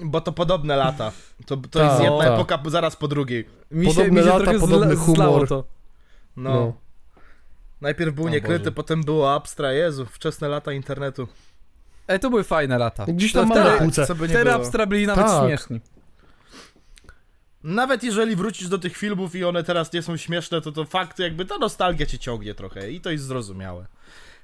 [0.00, 1.12] Bo to podobne lata.
[1.46, 2.34] To, to Ta, jest jedna ta.
[2.34, 3.44] epoka zaraz po drugiej.
[3.70, 5.48] Mi się, Podobne mi się lata, trochę podobny humor.
[5.48, 5.64] to.
[6.36, 6.50] No.
[6.54, 6.72] No.
[7.80, 8.72] Najpierw był O niekryty, Boże.
[8.72, 9.72] potem było abstra.
[9.72, 11.28] Jezu, wczesne lata internetu.
[12.08, 13.04] Ej, to były fajne lata.
[13.08, 14.06] Gdzieś To tam mam wtedy- na półce.
[14.44, 14.54] było.
[14.54, 15.44] abstra byli nawet Tak.
[15.44, 15.80] śmieszni.
[17.64, 21.18] Nawet jeżeli wrócisz do tych filmów i one teraz nie są śmieszne, to to fakt,
[21.18, 23.86] jakby ta nostalgia cię ciągnie trochę i to jest zrozumiałe.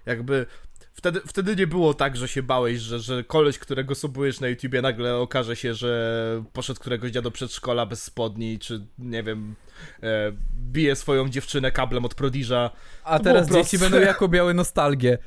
[0.06, 0.46] Jakby
[0.94, 4.82] wtedy, wtedy nie było tak, że się bałeś, że, że koleś, którego subujesz na YouTubie
[4.82, 9.54] nagle okaże się, że poszedł któregoś dnia do przedszkola bez spodni, czy nie wiem,
[10.02, 12.70] e, bije swoją dziewczynę kablem od Prodiża.
[13.04, 15.18] A To teraz dzieci będą jako białe nostalgię.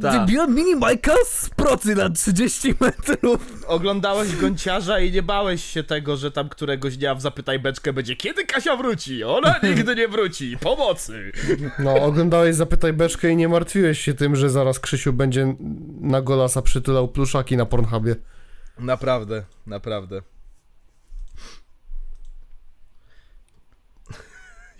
[0.00, 0.20] Tak.
[0.20, 3.64] Wybiłem mini Majka z procy na 30 metrów.
[3.66, 8.16] Oglądałeś Gąciarza i nie bałeś się tego, że tam któregoś dnia w Zapytaj Beczkę będzie
[8.16, 9.24] kiedy Kasia wróci?
[9.24, 10.58] Ona nigdy nie wróci.
[10.60, 11.32] Pomocy!
[11.78, 15.54] No, oglądałeś Zapytaj Beczkę i nie martwiłeś się tym, że zaraz Krzysiu będzie
[16.00, 18.16] na golasa przytulał pluszaki na Pornhubie.
[18.78, 20.22] Naprawdę, naprawdę.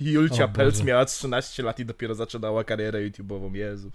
[0.01, 3.91] Julcia Pelc miała 13 lat i dopiero zaczynała karierę YouTube'ową, Jezu.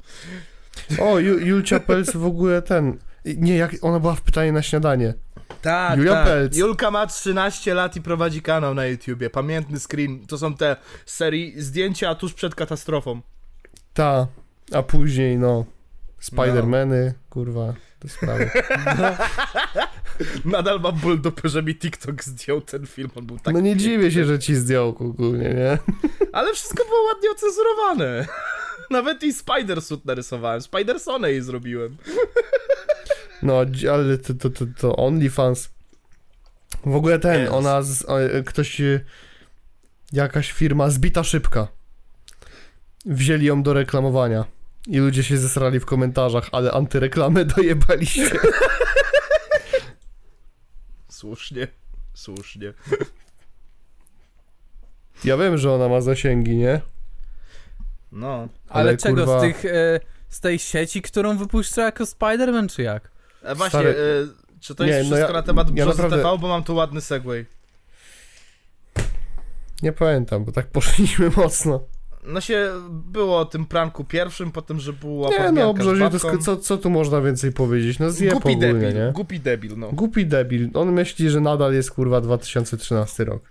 [0.99, 2.97] O, Ju, Julcia Pels w ogóle ten...
[3.25, 5.13] Nie, jak ona była w pytanie na śniadanie.
[5.61, 6.25] Tak, Julia tak.
[6.25, 6.57] Pelc.
[6.57, 9.29] Julka ma 13 lat i prowadzi kanał na YouTubie.
[9.29, 10.27] Pamiętny screen.
[10.27, 10.75] To są te
[11.05, 13.21] serii zdjęcia tuż przed katastrofą.
[13.93, 14.27] Ta,
[14.73, 15.65] a później no...
[16.19, 18.51] Spidermany, kurwa, te sprawy.
[20.45, 23.09] Nadal mam ból dupy, że mi TikTok zdjął ten film.
[23.15, 25.77] On był tak no nie dziwię się, że ci zdjął ogólnie, nie?
[26.33, 28.27] Ale wszystko było ładnie ocenzurowane.
[28.89, 30.61] Nawet i Spider-Suit narysowałem.
[30.61, 31.97] Spider-Sony jej zrobiłem.
[33.43, 35.69] No, ale to, to, to, to OnlyFans.
[36.85, 37.53] W ogóle ten, Jest.
[37.53, 38.99] ona, z, e, ktoś, e,
[40.13, 41.67] jakaś firma, zbita szybka.
[43.05, 44.45] Wzięli ją do reklamowania.
[44.87, 48.31] I ludzie się zesrali w komentarzach, ale antyreklamę dojebaliście.
[51.09, 51.67] Słusznie,
[52.13, 52.73] słusznie.
[55.23, 56.81] Ja wiem, że ona ma zasięgi, nie?
[58.11, 59.99] No, Ale, Ale, czego, kurwa- z tych, e,
[60.29, 63.11] z tej sieci, którą wypuszcza jako Spider-Man, czy jak?
[63.43, 66.03] e, właśnie, Stary, e, czy to nie, jest no wszystko ja- na temat ja Brzozy
[66.03, 67.45] naprawdę- TV, bo mam tu ładny segway.
[69.83, 71.79] Nie pamiętam, bo tak poszliśmy mocno.
[72.23, 76.09] No się było o tym pranku pierwszym, potem, że była Nie no, Brzozie,
[76.41, 77.99] co, co tu można więcej powiedzieć?
[77.99, 79.11] No zjeb Głupi ogólnie, debil, nie?
[79.11, 79.91] głupi debil, no.
[79.91, 80.69] Głupi debil.
[80.73, 83.43] On myśli, że nadal jest kurwa 2013 rok.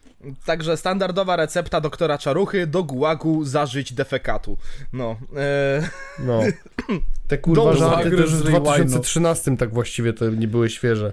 [0.45, 4.59] Także standardowa recepta doktora Czaruchy do gułagu zażyć defekatu.
[4.93, 5.89] No, e,
[6.19, 6.41] No.
[7.29, 8.61] Te kurwa Dobrze, żarty też w z Rewindu.
[8.61, 11.12] 2013 tak właściwie to nie były świeże.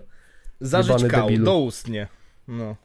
[0.62, 1.45] zażyć kał, debilu.
[1.45, 2.08] doustnie.
[2.47, 2.76] No,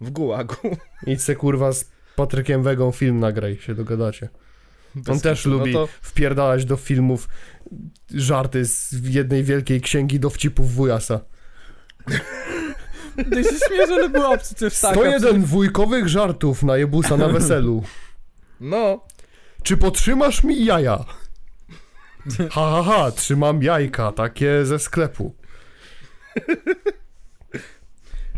[0.00, 0.56] w gułagu.
[1.06, 4.28] Idź se kurwa z Patrykiem Wegą film nagraj, się dogadacie.
[4.96, 5.50] On Bez też kitu.
[5.50, 7.28] lubi No to, wpierdalać do filmów
[8.14, 11.20] żarty z jednej wielkiej księgi dowcipów wujasa.
[13.32, 14.94] Ty się śmiesz, ale była przecież taka.
[14.94, 17.82] 101 wujkowych żartów na jebusa na weselu.
[18.60, 19.04] no,
[19.62, 21.04] Czy potrzymasz mi jaja?
[22.50, 25.34] Ha, ha, ha, trzymam jajka, takie ze sklepu.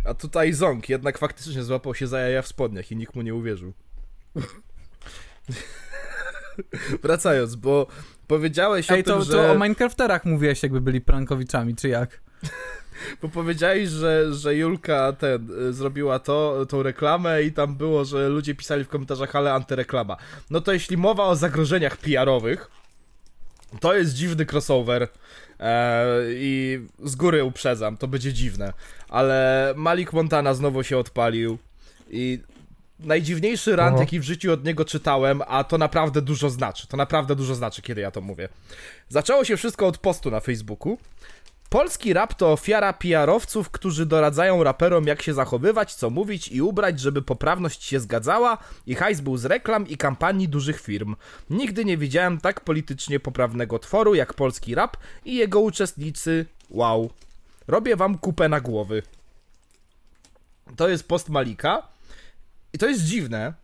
[0.04, 3.34] a tutaj Ząg jednak faktycznie złapał się za jaja w spodniach i nikt mu nie
[3.34, 3.72] uwierzył.
[7.02, 7.86] Wracając, bo
[8.26, 9.32] powiedziałeś Ej, o tym, to, że...
[9.32, 12.20] to o Minecrafterach mówiłeś, jakby byli prankowiczami, czy jak?
[13.22, 18.28] Bo powiedziałeś, że, że Julka ten y, zrobiła to, tą reklamę i tam było, że
[18.28, 20.16] ludzie pisali w komentarzach, ale antyreklama.
[20.50, 22.70] No to jeśli mowa o zagrożeniach PR-owych,
[23.80, 25.08] to jest dziwny crossover.
[25.60, 28.72] E, I z góry uprzedzam, to będzie dziwne.
[29.08, 31.58] Ale Malik Montana znowu się odpalił
[32.10, 32.40] i
[33.00, 34.00] najdziwniejszy rant, Aha.
[34.02, 36.86] jaki w życiu od niego czytałem, a to naprawdę dużo znaczy.
[36.86, 38.48] To naprawdę dużo znaczy, kiedy ja to mówię.
[39.08, 40.98] Zaczęło się wszystko od postu na Facebooku.
[41.70, 47.00] Polski rap to ofiara PR-owców, którzy doradzają raperom jak się zachowywać, co mówić i ubrać,
[47.00, 51.16] żeby poprawność się zgadzała i hajs był z reklam i kampanii dużych firm.
[51.50, 56.46] Nigdy nie widziałem tak politycznie poprawnego tworu jak polski rap i jego uczestnicy.
[56.70, 57.10] Wow.
[57.68, 59.02] Robię wam kupę na głowy.
[60.76, 61.88] To jest post Malika
[62.72, 63.54] i to jest dziwne.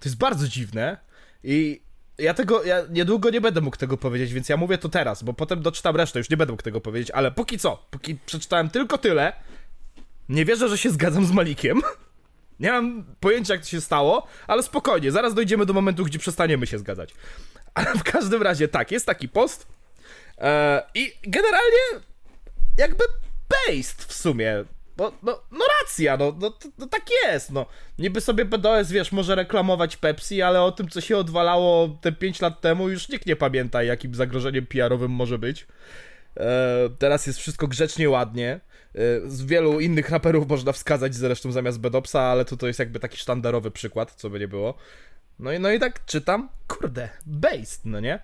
[0.00, 0.96] To jest bardzo dziwne
[1.44, 1.81] i
[2.18, 5.32] ja tego, ja niedługo nie będę mógł tego powiedzieć, więc ja mówię to teraz, bo
[5.32, 8.98] potem doczytam resztę, już nie będę mógł tego powiedzieć, ale póki co, póki przeczytałem tylko
[8.98, 9.32] tyle,
[10.28, 11.80] nie wierzę, że się zgadzam z Malikiem.
[12.60, 16.66] Nie mam pojęcia, jak to się stało, ale spokojnie, zaraz dojdziemy do momentu, gdzie przestaniemy
[16.66, 17.14] się zgadzać.
[17.74, 19.66] Ale w każdym razie, tak, jest taki post
[20.38, 22.06] e, i generalnie
[22.78, 23.04] jakby
[23.50, 24.64] based w sumie.
[24.96, 27.66] Bo, no, no racja, no, no, to, no tak jest, no.
[27.98, 32.40] Niby sobie BDOS, wiesz, może reklamować Pepsi, ale o tym, co się odwalało te 5
[32.40, 35.66] lat temu, już nikt nie pamięta, jakim zagrożeniem PR-owym może być.
[36.36, 38.60] E, teraz jest wszystko grzecznie, ładnie.
[38.94, 43.00] E, z wielu innych raperów można wskazać zresztą zamiast Bedopsa, ale to, to jest jakby
[43.00, 44.74] taki sztandarowy przykład, co by nie było.
[45.38, 48.18] No i, no i tak czytam, kurde, based, no nie?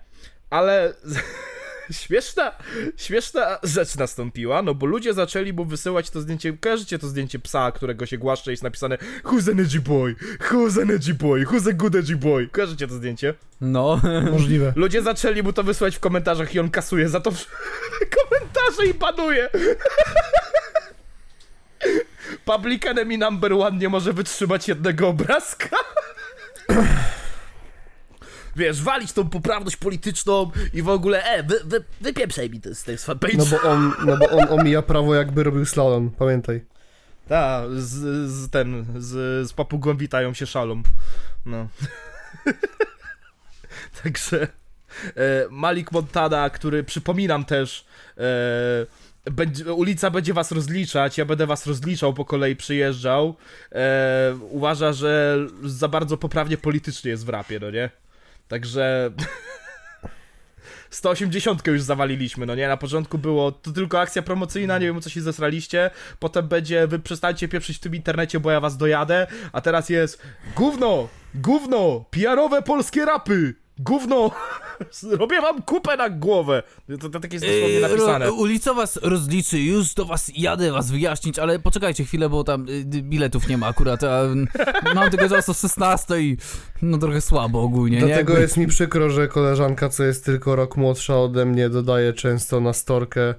[0.49, 0.93] Ale
[2.01, 2.51] śmieszna,
[2.97, 7.71] śmieszna rzecz nastąpiła, no bo ludzie zaczęli mu wysyłać to zdjęcie, kojarzycie to zdjęcie psa,
[7.71, 10.15] którego się głaszcze i jest napisane Who's energy boy?
[10.39, 11.45] Who's energy boy?
[11.45, 12.47] Who's a good energy boy?
[12.47, 13.33] Kojarzycie to zdjęcie?
[13.61, 14.73] No, Możliwe.
[14.75, 17.31] Ludzie zaczęli mu to wysyłać w komentarzach i on kasuje za to
[18.17, 19.49] komentarze i panuje.
[22.45, 25.77] Public Enemy number one nie może wytrzymać jednego obrazka.
[28.59, 32.83] Wiesz, walić tą poprawność polityczną i w ogóle, e, wy, wy, wypieprzaj mi to z
[32.83, 33.37] tej fanpage.
[33.37, 36.65] No bo on, no bo on omija prawo jakby robił slalom, pamiętaj.
[37.27, 37.89] Ta, z,
[38.31, 40.83] z ten, z, z papugą witają się szalom.
[41.45, 41.67] No.
[44.03, 44.47] Także
[45.15, 47.85] e, Malik Montana, który przypominam też,
[48.17, 53.35] e, będzie, ulica będzie was rozliczać, ja będę was rozliczał, po kolei przyjeżdżał.
[53.71, 57.89] E, uważa, że za bardzo poprawnie politycznie jest w rapie, no nie?
[58.49, 59.11] Także
[60.89, 62.67] 180 już zawaliliśmy, no nie?
[62.67, 65.89] Na początku było to tylko akcja promocyjna, nie wiem co się zesraliście.
[66.19, 69.27] Potem będzie, wy przestańcie pieprzyć w tym internecie, bo ja was dojadę.
[69.51, 70.21] A teraz jest
[70.55, 74.31] gówno, gówno, PR-owe polskie rapy, gówno,
[75.19, 76.63] robię wam kupę na głowę.
[77.01, 78.25] To, to tak jest dosłownie napisane.
[78.25, 82.69] Ro- ulica was rozliczy, już do was jadę was wyjaśnić, ale poczekajcie chwilę, bo tam
[82.69, 84.21] y, biletów nie ma akurat, a
[84.95, 86.37] mam tylko czas o 16 i
[86.81, 88.05] no trochę słabo ogólnie, nie?
[88.05, 92.13] Dlatego Jakby- jest mi przykro, że koleżanka, co jest tylko rok młodsza ode mnie, dodaje
[92.13, 93.35] często na storkę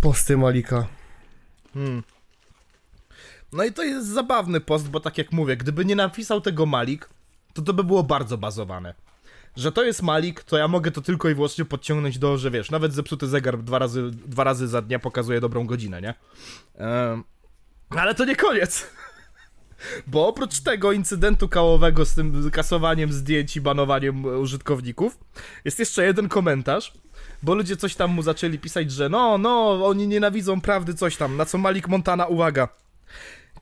[0.00, 0.86] posty Malika.
[1.74, 2.02] Hmm.
[3.52, 7.08] No i to jest zabawny post, bo tak jak mówię, gdyby nie napisał tego Malik,
[7.52, 8.94] to to by było bardzo bazowane.
[9.56, 12.70] że to jest Malik, to ja mogę to tylko i wyłącznie podciągnąć do, że wiesz,
[12.70, 16.14] nawet zepsuty zegar dwa razy, dwa razy za dnia pokazuje dobrą godzinę, nie?
[17.90, 18.86] Ale to nie koniec.
[20.06, 25.18] Bo oprócz tego incydentu kałowego z tym kasowaniem zdjęć i banowaniem użytkowników,
[25.64, 26.92] jest jeszcze jeden komentarz,
[27.42, 31.36] bo ludzie coś tam mu zaczęli pisać, że no, no, oni nienawidzą prawdy, coś tam,
[31.36, 32.68] na co Malik Montana, uwaga.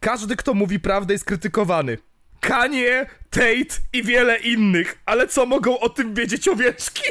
[0.01, 1.99] Każdy, kto mówi prawdę, jest krytykowany.
[2.47, 7.03] Kanye, Tate i wiele innych, ale co mogą o tym wiedzieć owieczki?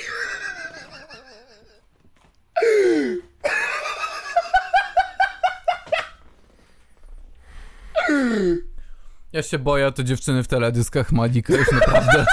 [9.33, 12.25] Ja się boję, to dziewczyny w teledyskach Malika już naprawdę.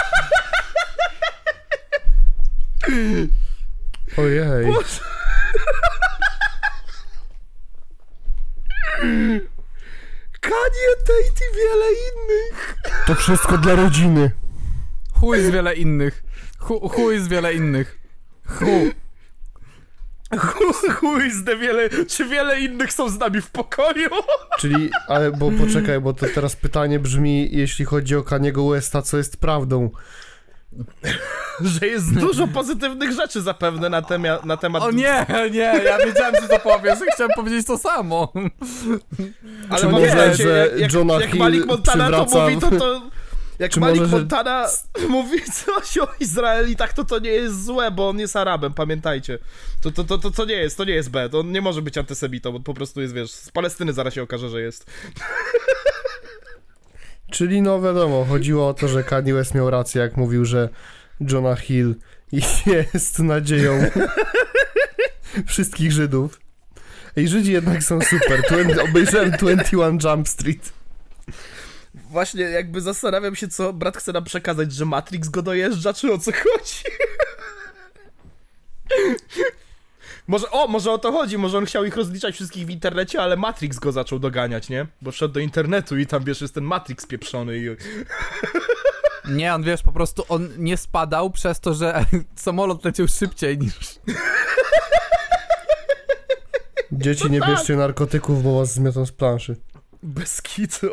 [4.17, 4.67] Ojej.
[10.43, 12.77] Kanye, Tate i wiele innych.
[13.07, 14.31] To wszystko dla rodziny.
[15.21, 16.23] Chuj z wiele innych.
[16.59, 17.99] Chu, chuj z wiele innych.
[18.47, 18.91] Chu.
[20.39, 24.11] Chuj, chuj zde wiele, czy wiele innych są z nami w pokoju?
[24.59, 29.17] Czyli, ale bo poczekaj, bo to teraz pytanie brzmi, jeśli chodzi o Kaniego Westa, co
[29.17, 29.91] jest prawdą?
[31.81, 34.83] Że jest dużo pozytywnych rzeczy zapewne na, temia, na temat...
[34.83, 36.99] O nie, nie, ja wiedziałem, że to powiesz.
[37.15, 38.33] Chciałem powiedzieć to samo.
[39.71, 42.71] Ale Czy mam może, wrażenie, że jak, Jonah jak Hill Malik Montana to mówi, to
[42.71, 43.11] to...
[43.59, 44.67] Jak Czy Malik może, że- Montana
[45.09, 49.39] mówi coś o Izraelitach, to to nie jest złe, bo on jest Arabem, pamiętajcie.
[49.83, 51.83] To, to, to, to, to nie jest, to nie jest B, to on nie może
[51.83, 54.87] być antysemitą, bo po prostu jest, wiesz, z Palestyny zaraz się okaże, że jest.
[57.33, 60.69] Czyli no wiadomo, chodziło o to, że Kanye West miał rację, jak mówił, że
[61.21, 61.95] Jonah Hill
[62.33, 63.87] jest nadzieją
[65.47, 66.41] wszystkich Żydów.
[67.17, 68.43] Ej, Żydzi jednak są super.
[68.43, 70.73] Twen- obejrzałem 21 Jump Street.
[71.95, 76.19] Właśnie jakby zastanawiam się, co brat chce nam przekazać, że Matrix go dojeżdża, czy o
[76.19, 76.83] co chodzi?
[80.27, 83.37] Może, o, może o to chodzi, może on chciał ich rozliczać wszystkich w internecie, ale
[83.37, 84.87] Matrix go zaczął doganiać, nie?
[85.03, 87.63] Bo wszedł do internetu i tam, wiesz, jest ten Matrix pieprzony i...
[89.29, 92.05] Nie, on wiesz, po prostu on nie spadał przez to, że
[92.35, 93.75] samolot leciał szybciej niż...
[96.93, 99.57] Dzieci, nie bierzcie narkotyków, bo was zmiotą z planszy.
[100.03, 100.87] Bez kitu.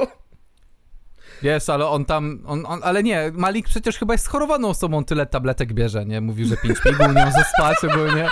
[1.44, 5.26] Wiesz, ale on tam, on, on, ale nie, Malik przecież chyba jest schorowaną osobą, tyle
[5.26, 6.22] tabletek bierze, nie?
[6.22, 8.30] Mówi, że pięć piguł nie może spać ogólnie.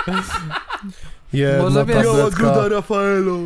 [1.32, 2.68] Jedna Może wiesz- tabletka.
[2.68, 3.36] Rafaelo.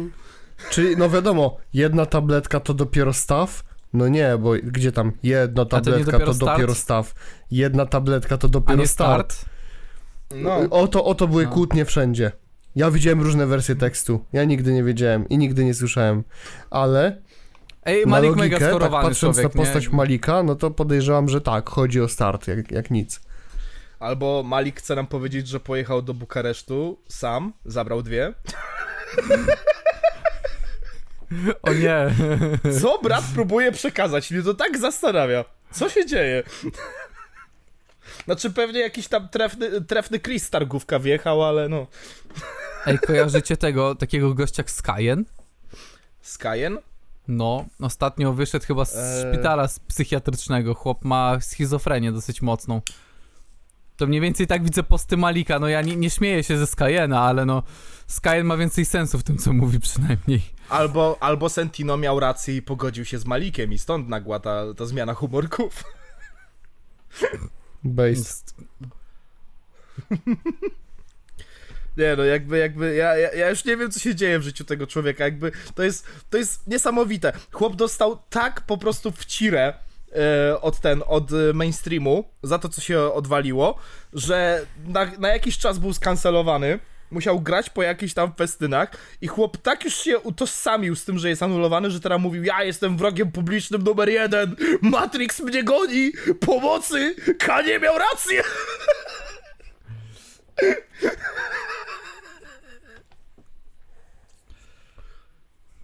[0.71, 3.63] Czyli, no wiadomo, jedna tabletka to dopiero staw?
[3.93, 5.13] No nie, bo gdzie tam?
[5.23, 6.53] Jedna to tabletka to, dopiero start?
[6.59, 7.15] dopiero staw.
[7.51, 9.33] Jedna tabletka to A dopiero nie start.
[9.33, 9.51] start?
[10.35, 10.57] No.
[10.71, 11.51] O to, o to były No.
[11.51, 12.33] kłótnie wszędzie.
[12.77, 14.25] Ja widziałem różne wersje tekstu.
[14.33, 16.25] Ja nigdy nie wiedziałem i nigdy nie słyszałem.
[16.71, 17.23] Ale
[17.85, 19.97] Ej, na Malik logikę, mega tak patrząc człowiek, na postać nie?
[19.97, 23.21] Malika, no to podejrzewam, że tak, chodzi o start, jak, jak nic.
[23.99, 28.35] Albo Malik chce nam powiedzieć, że pojechał do Bukaresztu sam, zabrał dwie.
[31.63, 32.15] O nie.
[32.81, 34.31] Co brat próbuje przekazać?
[34.31, 35.45] Mnie to tak zastanawia.
[35.71, 36.43] Co się dzieje?
[38.25, 41.87] Znaczy pewnie jakiś tam trefny, trefny Chris targówka wjechał, ale no...
[42.87, 45.25] Ej, kojarzycie tego, takiego gościa jak Skyen?
[46.21, 46.79] Skyen?
[47.29, 49.33] No, ostatnio wyszedł chyba z Eee.
[49.35, 50.75] szpitala z psychiatrycznego.
[50.75, 52.81] Chłop ma schizofrenię dosyć mocną.
[53.97, 55.59] To mniej więcej tak widzę posty Malika.
[55.59, 57.63] No ja nie, nie śmieję się ze Skyena, ale no
[58.07, 60.43] Skyen ma więcej sensu w tym, co mówi przynajmniej.
[60.69, 64.87] Albo, albo Sentino miał rację i pogodził się z Malikiem i stąd nagła ta, ta
[64.87, 65.85] zmiana humorków.
[67.85, 68.55] Based.
[71.97, 74.87] Nie no, jakby, jakby, ja, ja, już nie wiem, co się dzieje w życiu tego
[74.87, 77.33] człowieka, jakby, to jest, to jest niesamowite.
[77.53, 79.75] Chłop dostał tak po prostu w cirę
[80.17, 83.79] e, od ten, od e, mainstreamu, za to, co się odwaliło,
[84.13, 86.79] że na, na jakiś czas był skancelowany,
[87.13, 88.91] musiał grać po jakichś tam festynach
[89.21, 92.63] i chłop tak już się utożsamił z tym, że jest anulowany, że teraz mówił, ja
[92.63, 98.43] jestem wrogiem publicznym numer jeden, Matrix mnie goni, pomocy, Kanie miał rację.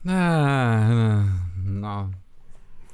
[0.06, 1.24] Eee,
[1.64, 2.10] no.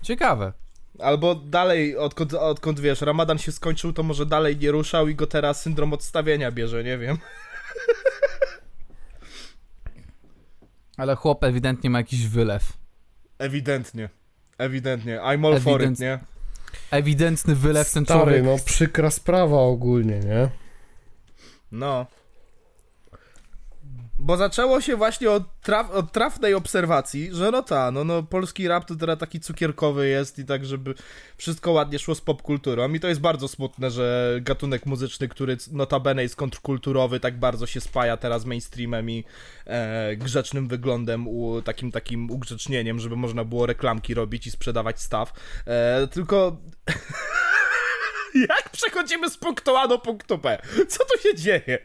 [0.02, 0.52] Ciekawe.
[0.98, 5.26] Albo dalej, odkąd, odkąd wiesz, Ramadan się skończył, to może dalej nie ruszał i go
[5.26, 7.18] teraz syndrom odstawienia bierze, nie wiem.
[10.96, 12.72] Ale chłop ewidentnie ma jakiś wylew.
[13.38, 14.08] Ewidentnie.
[14.58, 15.20] Ewidentnie.
[15.20, 16.18] I'm all for it, nie?
[16.90, 18.44] Ewidentny wylew ten Stary, człowiek.
[18.44, 20.48] no przykra sprawa ogólnie, nie?
[21.72, 22.06] No.
[24.18, 28.68] Bo zaczęło się właśnie od, traf, od trafnej obserwacji, że no ta, no, no polski
[28.68, 30.94] rap to teraz taki cukierkowy jest i tak, żeby
[31.36, 36.22] wszystko ładnie szło z popkulturą i to jest bardzo smutne, że gatunek muzyczny, który notabene
[36.22, 39.24] jest kontrkulturowy, tak bardzo się spaja teraz mainstreamem i
[39.66, 45.32] e, grzecznym wyglądem, u, takim takim ugrzecznieniem, żeby można było reklamki robić i sprzedawać staw.
[45.66, 46.56] E, tylko...
[48.48, 50.58] Jak przechodzimy z punktu A do punktu B?
[50.88, 51.78] Co tu się dzieje?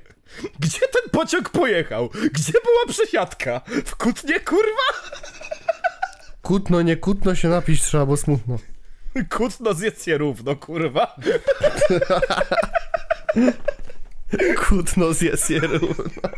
[0.59, 2.09] Gdzie ten pociąg pojechał?
[2.33, 3.61] Gdzie była przesiadka?
[3.85, 5.09] W Kutnie, kurwa?
[6.41, 8.57] Kutno, nie kutno się napić trzeba, bo smutno.
[9.29, 11.15] Kutno zjedz je równo, kurwa.
[14.67, 16.29] Kutno zjedz je równo.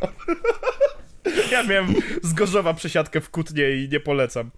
[1.52, 4.52] Ja miałem z Gorzowa przesiadkę w Kutnie i nie polecam.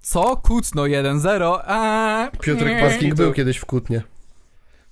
[0.00, 0.36] Co?
[0.36, 1.60] Kutno 1-0.
[1.66, 4.02] A Piotrek Pasking był kiedyś w Kutnie.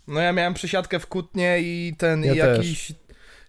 [0.08, 2.92] No ja miałem przesiadkę w Kutnie i ten Ja jakiś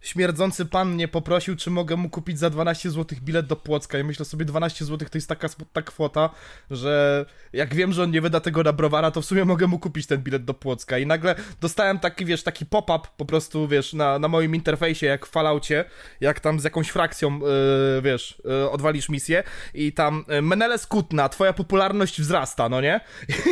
[0.03, 4.03] śmierdzący pan mnie poprosił, czy mogę mu kupić za 12 zł bilet do Płocka i
[4.03, 6.29] myślę sobie 12 zł to jest taka smutna kwota,
[6.71, 9.79] że jak wiem, że on nie wyda tego na browara, to w sumie mogę mu
[9.79, 13.93] kupić ten bilet do Płocka i nagle dostałem taki, wiesz, taki pop-up po prostu, wiesz,
[13.93, 15.85] na, na moim interfejsie, jak w Falloutie,
[16.21, 19.43] jak tam z jakąś frakcją, yy, wiesz, yy, odwalisz misję
[19.73, 22.99] i tam yy, Meneles Kutna, twoja popularność wzrasta, no nie?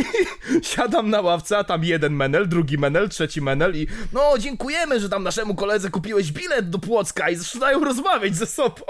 [0.71, 5.09] Siadam na ławce, a tam jeden menel, drugi menel, trzeci menel i no dziękujemy, że
[5.09, 8.81] tam naszemu koledze kupiłeś bilet do Płocka i zaczynają rozmawiać ze sobą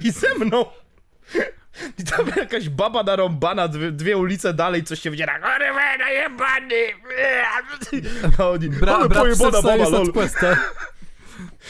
[0.00, 0.64] i ze mną.
[1.98, 5.34] I tam jakaś baba narąbana dwie, dwie ulice dalej coś się wdziera.
[5.34, 6.74] Kurwa, najebany!
[8.38, 10.12] A oni, Bra, ale brat pojebana baba, lol.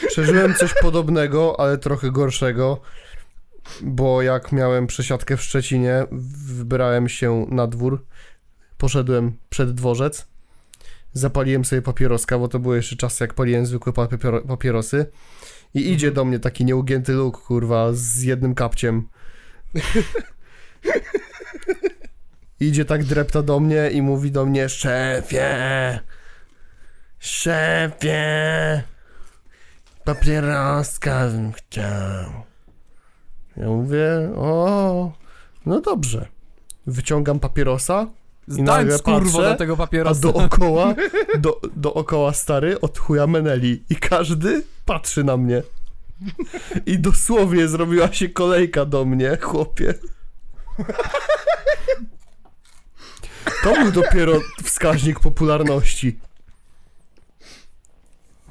[0.07, 2.81] Przeżyłem coś podobnego, ale trochę gorszego,
[3.81, 6.05] bo jak miałem przesiadkę w Szczecinie,
[6.45, 8.05] wybrałem się na dwór,
[8.77, 10.27] poszedłem przed dworzec,
[11.13, 15.05] zapaliłem sobie papieroska, bo to były jeszcze czasy, jak paliłem zwykłe papiero- papierosy
[15.73, 19.07] i idzie do mnie taki nieugięty luk, kurwa, z jednym kapciem.
[22.59, 25.99] Idzie tak drepta do mnie i mówi do mnie, szefie,
[27.19, 28.83] szefie,
[30.05, 32.31] papieroska bym chciał.
[33.57, 35.11] Ja mówię, o,
[35.65, 36.27] no dobrze.
[36.87, 38.07] Wyciągam papierosa,
[38.57, 40.21] I nagle Zdać kurwo patrzę, do tego a papierosa.
[40.21, 40.95] dookoła,
[41.39, 43.83] do, dookoła stary od chuja meneli.
[43.89, 45.63] I każdy patrzy na mnie.
[46.85, 49.93] I dosłownie zrobiła się kolejka do mnie, chłopie.
[53.63, 54.33] To był dopiero
[54.63, 56.19] wskaźnik popularności.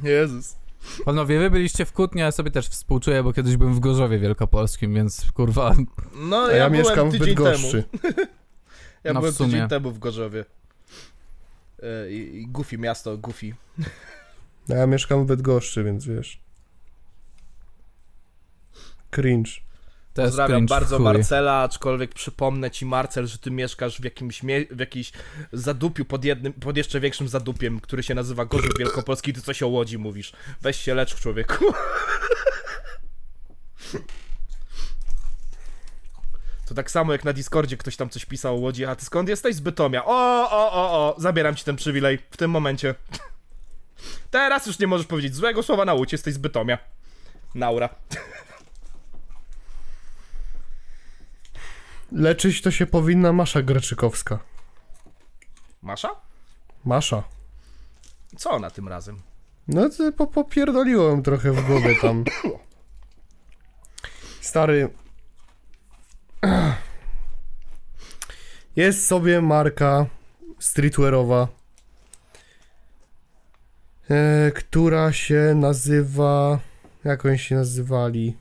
[0.02, 0.56] Jezus.
[1.04, 4.94] Panowie, wy byliście w Kutnie, ja sobie też współczuję, bo kiedyś byłem w Gorzowie Wielkopolskim,
[4.94, 5.74] więc kurwa,
[6.14, 7.84] No A ja, ja, byłem mieszkam w Bydgoszczy.
[8.02, 8.12] temu.
[9.04, 10.44] Ja No w byłem tydzień temu w Gorzowie.
[11.82, 13.54] E, I, i Goofy, miasto Goofy.
[14.70, 16.40] A Ja mieszkam w Bydgoszczy, więc wiesz.
[19.10, 19.50] Cringe.
[20.14, 21.04] to Pozdrawiam bardzo chuj.
[21.04, 25.12] Marcela, aczkolwiek przypomnę ci Marcel, że ty mieszkasz w jakimś, mie- w jakiejś
[25.52, 29.68] zadupiu pod jednym, pod jeszcze większym zadupiem, który się nazywa Gorzów Wielkopolski, ty coś o
[29.68, 30.32] Łodzi mówisz.
[30.60, 31.64] Weź się lecz człowieku.
[36.70, 39.28] To tak samo jak na Discordzie ktoś tam coś pisał o Łodzi, a ty skąd
[39.28, 39.54] jesteś?
[39.54, 40.04] Z Bytomia.
[40.04, 42.94] O, o, o, o, zabieram ci ten przywilej w tym momencie.
[44.30, 46.78] Teraz już nie możesz powiedzieć złego słowa na Łódź, jesteś z Bytomia.
[47.54, 47.88] Naura.
[52.12, 54.38] Leczyć to się powinna Masza Greczykowska.
[55.82, 56.08] Masza?
[56.84, 57.22] Masza.
[58.36, 59.20] Co ona tym razem?
[59.68, 62.24] No to po, popierdoliłem trochę w głowie tam.
[64.40, 64.90] Stary.
[68.76, 70.06] Jest sobie marka
[70.58, 71.48] streetwearowa,
[74.10, 76.58] e, która się nazywa.
[77.04, 78.36] Jak oni się nazywali?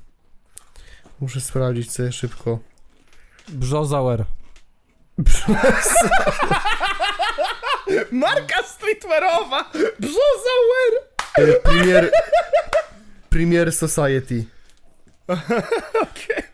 [1.20, 2.60] Muszę sprawdzić sobie szybko.
[3.48, 4.26] Brzozauer.
[8.12, 9.72] Marka streetwearowa!
[10.00, 10.94] Brzozauer!
[11.38, 12.12] E, Premier.
[13.30, 14.46] Premier Society.
[16.04, 16.49] Okej.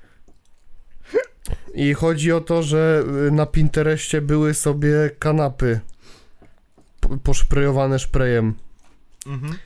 [1.76, 5.80] I chodzi o to, że y, na Pinterestie były sobie kanapy
[7.00, 8.54] po- poszprejowane szprejem.
[9.28, 9.58] Mhm.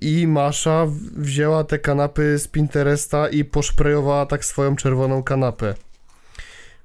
[0.00, 0.86] I Masza
[1.16, 5.74] wzięła te kanapy z Pinteresta i poszprejowała tak swoją czerwoną kanapę.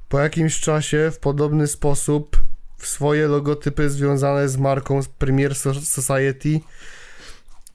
[0.10, 2.44] Po jakimś czasie w podobny sposób
[2.78, 6.60] w swoje logotypy związane z marką Premier So- Society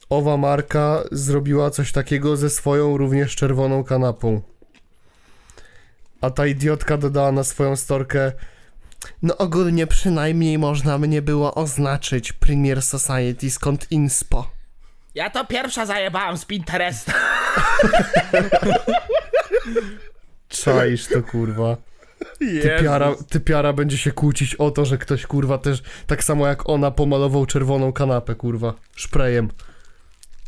[0.09, 4.43] owa marka zrobiła coś takiego ze swoją również czerwoną kanapą.
[6.20, 8.32] A ta idiotka dodała na swoją storkę
[9.22, 14.50] no ogólnie przynajmniej można mnie było oznaczyć Premier Society skąd inspo.
[15.14, 17.12] Ja to pierwsza zajebałam z Pinteresta.
[20.48, 21.76] Czaisz to, kurwa.
[22.38, 26.90] Typiara, typiara będzie się kłócić o to, że ktoś, kurwa, też tak samo jak ona
[26.90, 29.50] pomalował czerwoną kanapę, kurwa, szprejem.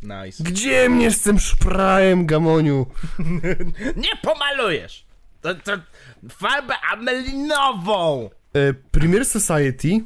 [0.03, 0.45] Nice.
[0.45, 2.87] Gdzie mnie z tym szprejem, gamoniu?
[4.05, 5.10] Nie pomalujesz.
[5.41, 5.73] To, to
[6.31, 8.31] farbę amelinową.
[8.55, 10.01] E, Premier Society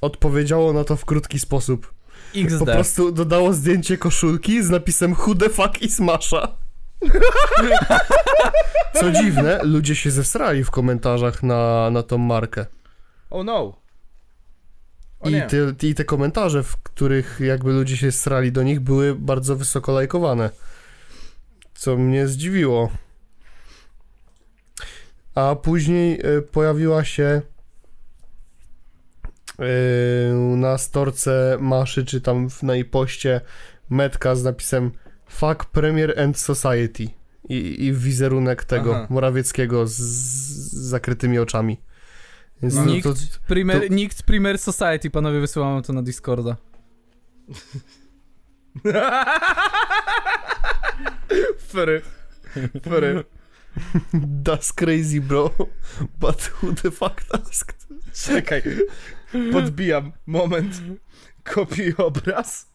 [0.00, 1.94] odpowiedziało na to w krótki sposób.
[2.34, 2.58] XD.
[2.58, 6.48] Po prostu dodało zdjęcie koszulki z napisem Who the fuck is Masha?
[9.00, 12.66] Co dziwne, ludzie się zesrali w komentarzach na, na tą markę.
[13.30, 13.76] Oh no.
[15.20, 19.14] O I te, I te komentarze, w których jakby ludzie się srali do nich, były
[19.14, 20.50] bardzo wysoko lajkowane.
[21.74, 22.90] Co mnie zdziwiło.
[25.36, 27.42] A później e, pojawiła się
[29.58, 29.64] e,
[30.56, 33.40] na storce Maszy, czy tam w, na poście
[33.90, 34.90] metka z napisem
[35.28, 37.08] Fuck Premier and Society.
[37.48, 39.06] I, i wizerunek tego Aha.
[39.10, 41.80] Morawieckiego z, z zakrytymi oczami.
[42.62, 43.14] Więc no, Nikt, to,
[43.46, 46.56] primer, to- nikt Primer Society, panowie, wysyłamy to na Discorda.
[51.68, 52.02] Fry.
[52.82, 53.24] Fry.
[54.12, 55.52] That's crazy, bro.
[56.18, 57.86] But who the fuck asked?
[58.14, 58.62] Czekaj.
[59.52, 60.12] Podbijam.
[60.26, 60.82] Moment.
[61.44, 62.66] Kopiuj obraz.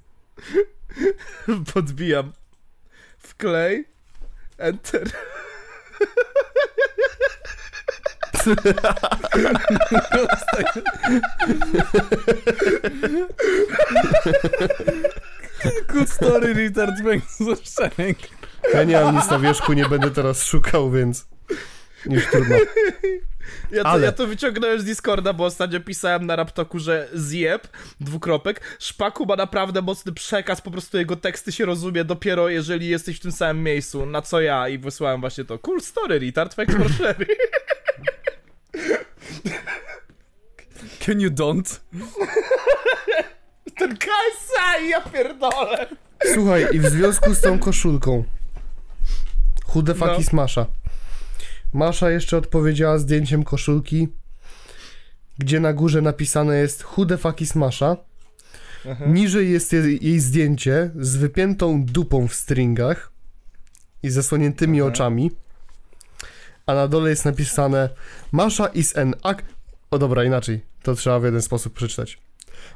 [1.73, 2.33] Podbijam.
[3.17, 3.85] Wklej.
[4.57, 5.11] Enter.
[15.87, 17.23] Good story, retard bank
[17.63, 18.17] szczęk.
[18.73, 21.27] Ja nie mam nic na wierzchu, nie będę teraz szukał, więc
[22.05, 22.55] już trudno.
[23.71, 27.67] Ja to, Ale- ja to wyciągnąłem z Discorda, bo ostatnio pisałem na Raptoku, że zjeb,
[27.99, 33.17] dwukropek, Szpaku ma naprawdę mocny przekaz, po prostu jego teksty się rozumie dopiero jeżeli jesteś
[33.17, 35.59] w tym samym miejscu, na co ja i wysłałem właśnie to.
[35.59, 37.29] Cool story, retard, thanks for sharing.
[40.99, 41.79] Can you don't?
[43.77, 45.87] Ten KSI, ja pierdolę.
[46.33, 48.23] Słuchaj, i w związku z tą koszulką
[49.73, 50.41] The fuck No.
[50.41, 50.65] Masza?
[51.73, 54.07] Masza jeszcze odpowiedziała zdjęciem koszulki,
[55.37, 56.83] gdzie na górze napisane jest
[57.17, 57.97] fuck is Masza?
[59.07, 63.11] Niżej jest jej, jej zdjęcie z wypiętą dupą w stringach
[64.03, 65.31] i zasłoniętymi oczami.
[66.65, 67.89] A na dole jest napisane
[68.31, 69.45] Masza is an act...
[69.91, 70.61] O dobra, inaczej.
[70.83, 72.19] To trzeba w jeden sposób przeczytać.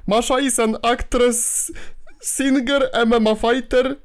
[0.07, 1.71] Masza is an actress,
[2.23, 3.95] singer, MMA fighter,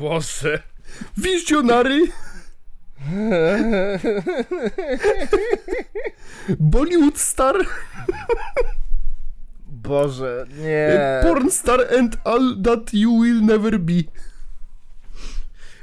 [0.00, 0.62] Boże.
[1.16, 2.08] visionary,
[6.58, 7.54] Bollywood star,
[9.66, 11.20] Boże, nie.
[11.22, 14.02] porn star and all that you will never be.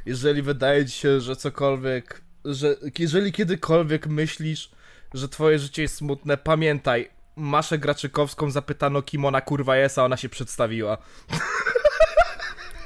[0.05, 4.71] Jeżeli wydaje ci się, że cokolwiek, że jeżeli kiedykolwiek myślisz,
[5.13, 10.17] że twoje życie jest smutne, pamiętaj, Maszę Graczykowską zapytano kim ona kurwa jest, a ona
[10.17, 10.97] się przedstawiła.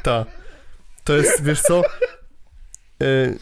[0.03, 0.40] Ta.
[1.03, 1.81] To jest, wiesz co?
[3.03, 3.39] Y,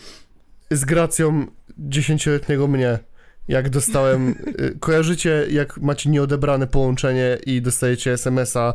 [0.71, 1.45] z gracją
[1.77, 2.99] dziesięcioletniego mnie.
[3.47, 4.35] Jak dostałem.
[4.59, 8.73] y, kojarzycie, jak macie nieodebrane połączenie i dostajecie SMS-a,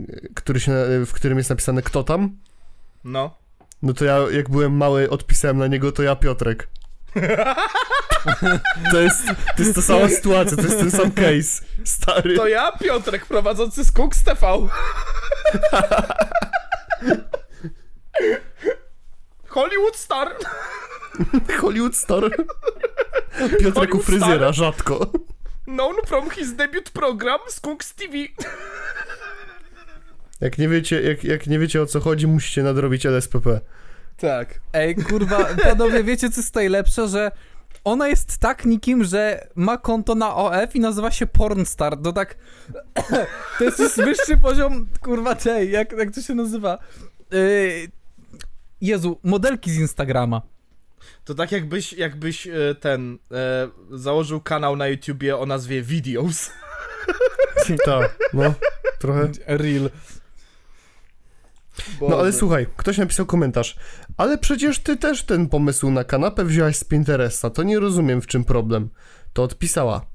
[0.00, 0.72] y, który się,
[1.06, 2.36] w którym jest napisane kto tam?
[3.04, 3.38] No.
[3.82, 6.68] No to ja, jak byłem mały, odpisałem na niego, to ja Piotrek.
[8.90, 11.64] To jest, to jest ta sama sytuacja, to jest ten sam case.
[11.84, 12.36] Stary.
[12.36, 14.46] To ja, Piotrek, prowadzący skok z TV.
[19.48, 20.36] Hollywood Star.
[21.60, 22.30] Hollywood star.
[23.60, 24.54] Piotrek u fryzjera, star.
[24.54, 25.06] rzadko.
[25.64, 28.14] Known from his debut program Skunks TV.
[30.40, 33.60] Jak nie wiecie, jak, jak nie wiecie o co chodzi, musicie nadrobić LSPP.
[34.16, 34.60] Tak.
[34.72, 37.30] Ej, kurwa, panowie, wiecie co jest najlepsze, że
[37.84, 41.96] ona jest tak nikim, że ma konto na OF i nazywa się Pornstar.
[42.02, 42.36] To tak...
[43.58, 46.78] To jest już wyższy poziom, kurwa, tej, jak, jak to się nazywa?
[47.30, 47.88] Yy,
[48.80, 50.42] Jezu, modelki z Instagrama.
[51.24, 56.50] To tak jakbyś, jakbyś e, ten e, założył kanał na YouTubie o nazwie Videos.
[57.84, 58.54] Tak, no,
[58.98, 59.28] trochę.
[59.46, 59.90] Real.
[62.00, 63.76] No ale słuchaj, ktoś napisał komentarz.
[64.16, 68.26] Ale przecież ty też ten pomysł na kanapę wziąłeś z Pinteresta, to nie rozumiem w
[68.26, 68.88] czym problem.
[69.32, 70.06] To odpisała.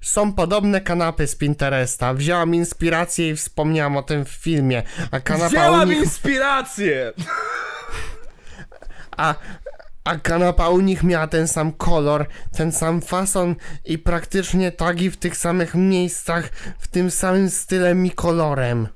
[0.00, 2.14] Są podobne kanapy z Pinteresta.
[2.14, 4.82] Wzięłam inspirację i wspomniałam o tym w filmie.
[5.10, 5.98] A kanapa u Wzięłam nich...
[5.98, 7.12] inspirację!
[9.18, 9.34] A,
[10.04, 13.54] a kanapa u nich miała ten sam kolor, ten sam fason
[13.84, 16.48] i praktycznie tagi w tych samych miejscach,
[16.78, 18.88] w tym samym stylem i kolorem.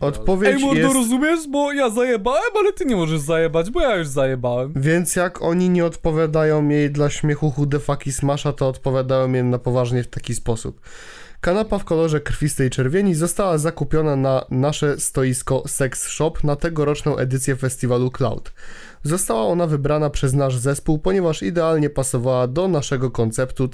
[0.00, 0.94] Odpowiedź Ej, mordo, jest...
[0.94, 1.48] rozumiesz?
[1.48, 4.72] Bo ja zajebałem, ale ty nie możesz zajebać, bo ja już zajebałem.
[4.76, 9.58] Więc jak oni nie odpowiadają jej dla śmiechu chude faki smasha, to odpowiadają jej na
[9.58, 10.80] poważnie w taki sposób.
[11.40, 17.56] Kanapa w kolorze krwistej czerwieni została zakupiona na nasze stoisko Sex Shop na tegoroczną edycję
[17.56, 18.52] festiwalu Cloud.
[19.02, 23.68] Została ona wybrana przez nasz zespół, ponieważ idealnie pasowała do naszego konceptu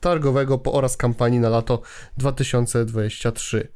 [0.00, 1.82] targowego oraz kampanii na lato
[2.16, 3.68] 2023.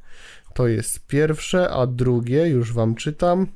[0.53, 3.47] To jest pierwsze, a drugie już wam czytam.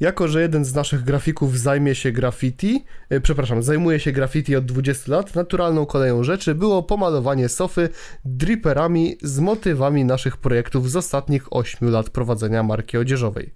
[0.00, 4.64] Jako, że jeden z naszych grafików zajmie się graffiti, e, przepraszam, zajmuje się graffiti od
[4.64, 7.88] 20 lat, naturalną koleją rzeczy było pomalowanie sofy
[8.24, 13.54] dripperami z motywami naszych projektów z ostatnich 8 lat prowadzenia marki odzieżowej.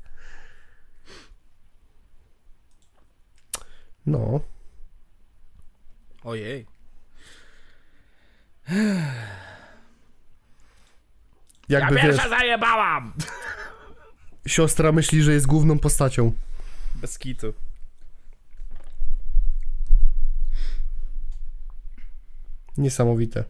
[4.07, 4.41] No,
[6.25, 6.67] Ojej.
[11.69, 13.13] jakby ja wiesz, pierwsza zajebałam!
[14.51, 16.33] Siostra myśli, że jest główną postacią.
[16.95, 17.55] Bez kitu.
[22.79, 23.45] Niesamowite.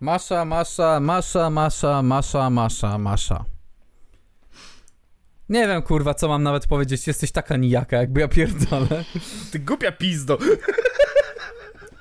[0.00, 3.44] Masza, masza, masza, masza, masza, masza, masza.
[5.48, 7.06] Nie wiem, kurwa, co mam nawet powiedzieć.
[7.06, 9.04] Jesteś taka nijaka, jakby ja pierdolę.
[9.52, 10.38] Ty głupia pizdo.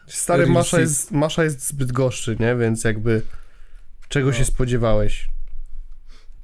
[0.07, 2.55] Stary, Masza jest, Masza jest zbyt goszczy, nie?
[2.55, 3.21] Więc jakby
[4.09, 4.33] czego No.
[4.33, 5.29] się spodziewałeś?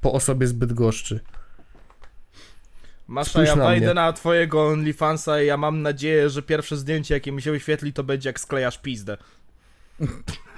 [0.00, 1.20] Po osobie zbyt goszczy.
[3.08, 3.94] Masza, Spójrz ja na wejdę mnie.
[3.94, 8.04] na twojego OnlyFansa i ja mam nadzieję, że pierwsze zdjęcie, jakie mi się wyświetli, to
[8.04, 9.16] będzie jak sklejasz pizdę.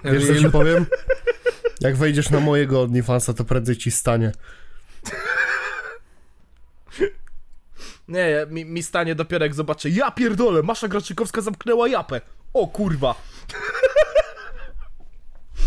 [0.05, 0.87] Wiesz co ci powiem?
[1.81, 4.33] Jak wejdziesz na mojego OnlyFansa, to prędzej ci stanie.
[8.09, 12.21] Nie, mi, mi stanie dopiero jak zobaczę, ja pierdolę, Masza Graczykowska zamknęła japę.
[12.53, 13.15] O kurwa.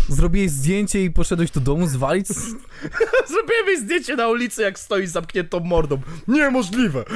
[0.08, 2.28] Zrobiłeś zdjęcie i poszedłeś do domu zwalić?
[3.32, 6.00] Zrobiłem jej zdjęcie na ulicy, jak stoi z zamkniętą mordą.
[6.28, 7.04] Niemożliwe.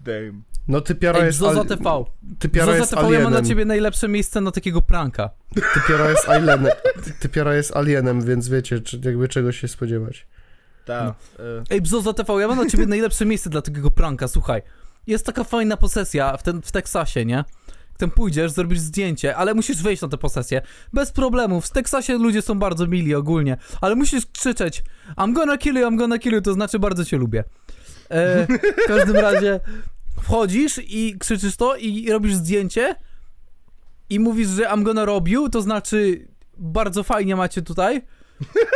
[0.00, 0.42] Damn.
[0.68, 1.66] No typiara Ej, jest, Zozo al...
[1.66, 2.04] TV.
[2.38, 3.32] typiara Zozo jest TV, ja mam alienem.
[3.32, 5.30] dla ciebie najlepsze miejsce na takiego pranka.
[5.74, 6.66] Typiara jest alienem.
[7.20, 10.26] Typiara jest alienem, więc wiecie, czy, jakby czego się spodziewać.
[10.84, 11.14] Tak.
[11.70, 14.62] Ej, Bzozo TV, ja mam dla ciebie najlepsze miejsce dla takiego pranka, słuchaj.
[15.06, 17.44] Jest taka fajna posesja w, ten, w Teksasie, nie?
[17.98, 20.62] Tam pójdziesz, zrobisz zdjęcie, ale musisz wejść na tę posesję.
[20.92, 21.66] Bez problemów.
[21.66, 24.82] W Teksasie ludzie są bardzo mili ogólnie, ale musisz krzyczeć
[25.16, 27.44] I'm gonna kill you, I'm gonna kill you, to znaczy bardzo cię lubię.
[28.08, 29.60] E, w każdym razie
[30.22, 32.94] wchodzisz i krzyczysz to i robisz zdjęcie
[34.10, 36.28] i mówisz, że I'm gonna rob you, to znaczy
[36.58, 38.02] bardzo fajnie macie tutaj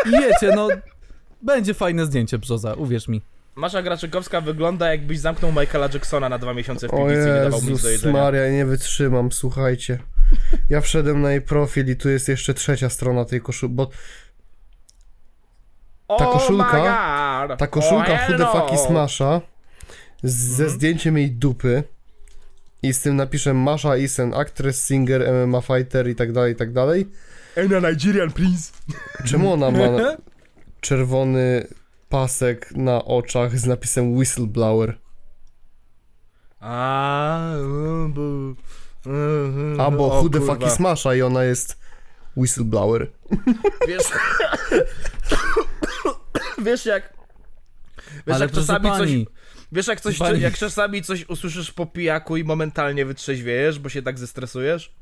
[0.06, 0.68] i wiecie, no
[1.42, 3.22] będzie fajne zdjęcie, Brzoza, uwierz mi.
[3.54, 7.62] Masza Graczykowska wygląda jakbyś zamknął Michaela Jacksona na dwa miesiące w piwnicy i nie dawał
[7.62, 8.12] mu nic do jedzenia.
[8.12, 9.98] Maria, nie wytrzymam, słuchajcie.
[10.70, 13.90] Ja wszedłem na jej profil i tu jest jeszcze trzecia strona tej koszulki, bo ta
[16.08, 18.52] Oh koszulka- ta koszulka oh, hello.
[18.52, 19.40] Faki Smasha
[20.22, 20.78] z, ze Mhm.
[20.78, 21.82] zdjęciem jej dupy
[22.82, 26.56] i z tym napiszem Masha is an actress, singer, MMA fighter i tak dalej, i
[26.56, 27.08] tak dalej.
[27.56, 28.72] And a Nigerian please.
[29.26, 29.78] Czemu ona ma
[30.80, 31.66] czerwony
[32.10, 34.98] pasek na oczach z napisem whistleblower?
[36.60, 37.52] A,
[38.08, 38.22] bo...
[39.84, 40.54] Albo o, Chude kurwa.
[40.54, 41.80] Faki Smasha i ona jest
[42.36, 43.06] whistleblower.
[43.88, 44.02] Wiesz...
[46.64, 47.12] Wiesz jak...
[48.26, 48.98] Wiesz ale jak czasami coś...
[48.98, 49.26] pani,
[49.72, 50.18] Wiesz jak coś...
[50.18, 54.92] Pani- Jak czasami coś usłyszysz po pijaku i momentalnie wytrzeźwiejesz, bo się tak zestresujesz?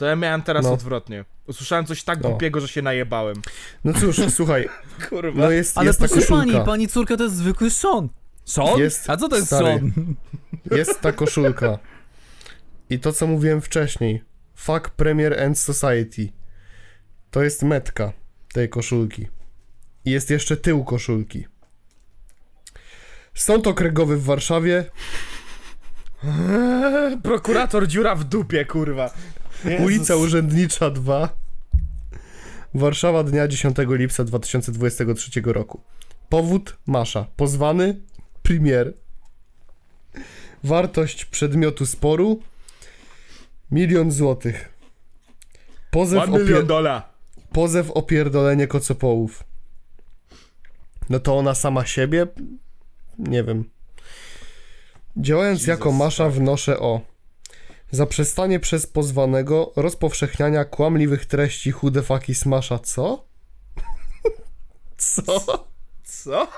[0.00, 0.72] To ja miałem teraz No.
[0.72, 1.24] odwrotnie.
[1.46, 2.28] Usłyszałem coś tak No.
[2.28, 3.36] głupiego, że się najebałem.
[3.84, 4.68] No cóż, słuchaj,
[5.08, 5.42] Kurwa.
[5.42, 8.08] no jest, ale jest proszę pani, pani córka to jest zwykły Sean.
[8.44, 8.78] Sean?
[8.78, 9.80] Jest, A co to jest stary.
[10.70, 11.78] Jest ta koszulka.
[12.90, 14.22] I to, co mówiłem wcześniej.
[14.54, 16.32] Fuck Premier and Society.
[17.30, 18.12] To jest metka
[18.52, 19.28] tej koszulki.
[20.04, 21.46] I jest jeszcze tył koszulki.
[23.34, 24.84] Sąd okręgowy w Warszawie.
[27.22, 29.10] Prokurator dziura w dupie, kurwa.
[29.64, 29.86] Jezus.
[29.86, 31.28] Ulica Urzędnicza 2.
[32.74, 35.80] Warszawa dnia 10 lipca 2023 roku.
[36.28, 37.26] Powód Masza.
[37.36, 38.00] Pozwany
[38.42, 38.94] Premier.
[40.64, 42.42] Wartość przedmiotu sporu
[43.70, 44.68] milion złotych.
[45.90, 47.10] Pozew, One milion opie- dola.
[47.52, 49.44] pozew o pierdolenie kocopołów.
[51.10, 52.26] No to ona sama siebie?
[53.18, 53.64] Nie wiem.
[55.16, 57.00] Działając Jesus jako Masza wnoszę o
[57.90, 62.78] zaprzestanie przez pozwanego rozpowszechniania kłamliwych treści chude faki smasha.
[62.78, 63.24] Co?
[64.96, 65.68] Co?
[66.04, 66.48] Co?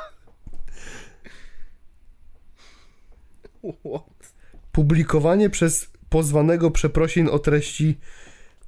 [3.62, 4.33] What?
[4.72, 7.99] Publikowanie przez pozwanego przeprosin o treści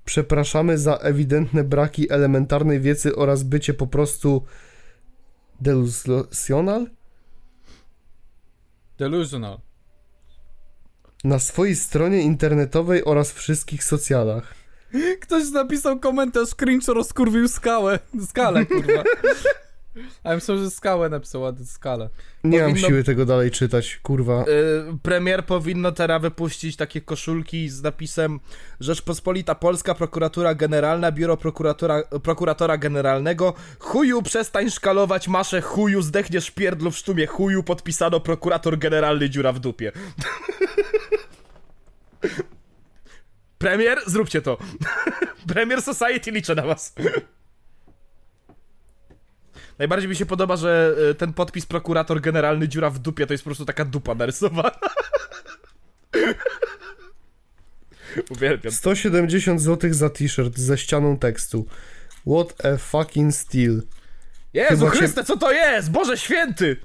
[0.04, 4.44] przepraszamy za ewidentne braki elementarnej wiedzy oraz bycie po prostu
[5.60, 6.86] delusional
[8.98, 9.60] Delusional.
[11.24, 14.54] Na swojej stronie internetowej oraz wszystkich socjalach.
[15.20, 17.98] Ktoś napisał komentarz, cringe rozkurwił skałę.
[18.28, 19.02] Skalę, kurwa.
[20.24, 22.08] A ja myślałem, że skałę napisał, a skalę.
[22.44, 24.44] Nie mam Powinno- siły tego dalej czytać, kurwa.
[24.44, 28.40] Y, premier powinno teraz wypuścić takie koszulki z napisem
[28.80, 33.54] Rzeczpospolita Polska, Prokuratura Generalna, Biuro Prokuratora, Prokuratora Generalnego.
[33.78, 39.58] Chuju, przestań szkalować maszę, chuju, zdechniesz pierdlu w sztumie, chuju, podpisano Prokurator Generalny, dziura w
[39.60, 39.92] dupie.
[43.58, 44.58] Premier, zróbcie to.
[45.54, 46.94] Premier Society liczę na was.
[49.78, 53.44] Najbardziej mi się podoba, że y, ten podpis prokurator generalny dziura w dupie to jest
[53.44, 54.70] po prostu taka dupa narysowana.
[58.30, 58.72] Uwielbiam.
[58.72, 61.66] 170 zł za t-shirt ze ścianą tekstu.
[62.26, 63.82] What a fucking steal.
[64.52, 65.90] Jezu Chyba Chryste, co to jest?
[65.90, 66.76] Boże święty!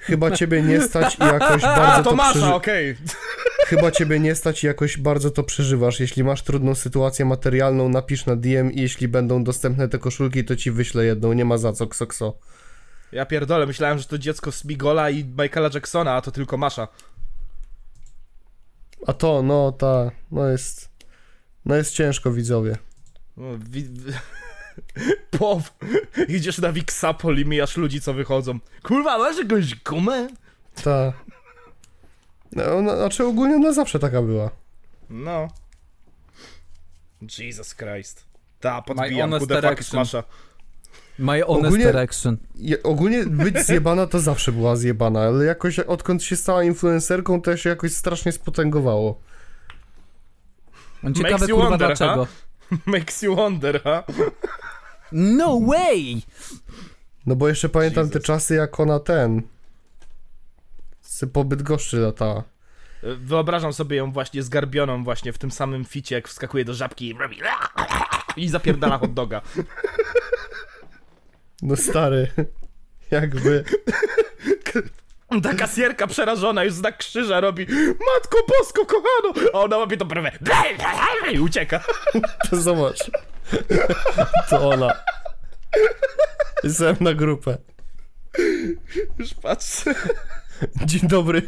[0.00, 2.54] Chyba ciebie nie stać i jakoś A, bardzo to to Masza, przeży...
[2.54, 2.96] okej.
[3.66, 6.00] Chyba ciebie nie stać i jakoś bardzo to przeżywasz.
[6.00, 10.56] Jeśli masz trudną sytuację materialną, napisz na DM i jeśli będą dostępne te koszulki, to
[10.56, 11.32] ci wyślę jedną.
[11.32, 12.38] Nie ma za co, ksokso.
[13.12, 16.88] Ja pierdolę, myślałem, że to dziecko Smigola i Michaela Jacksona, a to tylko Masza.
[19.06, 20.88] A to, no, ta, no jest...
[21.64, 22.76] No jest ciężko, widzowie.
[23.36, 23.90] No, wi-
[25.38, 25.74] Pow.
[26.28, 28.58] Idziesz na Wixapol i mijasz ludzi, co wychodzą.
[28.82, 30.28] Kurwa, masz jakąś gumę?
[30.84, 31.12] Ta...
[32.52, 34.50] No, znaczy ogólnie ona zawsze taka była.
[35.10, 35.48] No.
[37.38, 38.24] Jesus Christ.
[38.60, 40.00] Ta, podbijam, honest who the fuck is erection.
[40.00, 40.22] Masza.
[41.18, 42.36] My honest Ogólnie- erection.
[42.54, 47.56] Je, ogólnie być zjebana to zawsze była zjebana, ale jakoś odkąd się stała influencerką, to
[47.56, 49.20] się jakoś strasznie spotęgowało.
[51.14, 52.26] Ciekawe Makes kurwa wonder, dlaczego.
[52.86, 54.04] Makes you wonder, ha?
[55.12, 56.22] No way!
[57.26, 58.26] No bo jeszcze pamiętam te Jesus.
[58.26, 59.42] czasy, jak ona ten...
[61.00, 62.44] Z pobyt goszczy latała.
[63.02, 67.12] Wyobrażam sobie ją właśnie zgarbioną właśnie w tym samym ficie, jak wskakuje do żabki i
[67.12, 67.38] robi
[68.36, 69.42] i zapierdala hot doga.
[71.62, 72.28] No stary,
[73.10, 73.64] jakby...
[75.42, 79.50] Ta kasjerka przerażona już znak krzyża robi Matko Bosko, kochano!
[79.54, 80.32] A ona łapie to brewę
[81.32, 81.84] i ucieka.
[82.50, 83.10] To zobacz.
[84.50, 84.92] To ona.
[86.64, 87.58] Jestem na grupę.
[89.18, 89.94] Już patrzę.
[90.84, 91.42] Dzień dobry.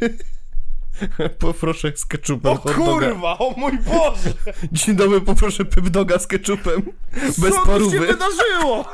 [1.39, 4.33] Poproszę z ketchupem O kurwa, o mój Boże!
[4.73, 6.83] Dzień dobry, poproszę pyp doga z ketchupem.
[7.13, 8.01] Bez Co tu się parówy.
[8.01, 8.89] wydarzyło?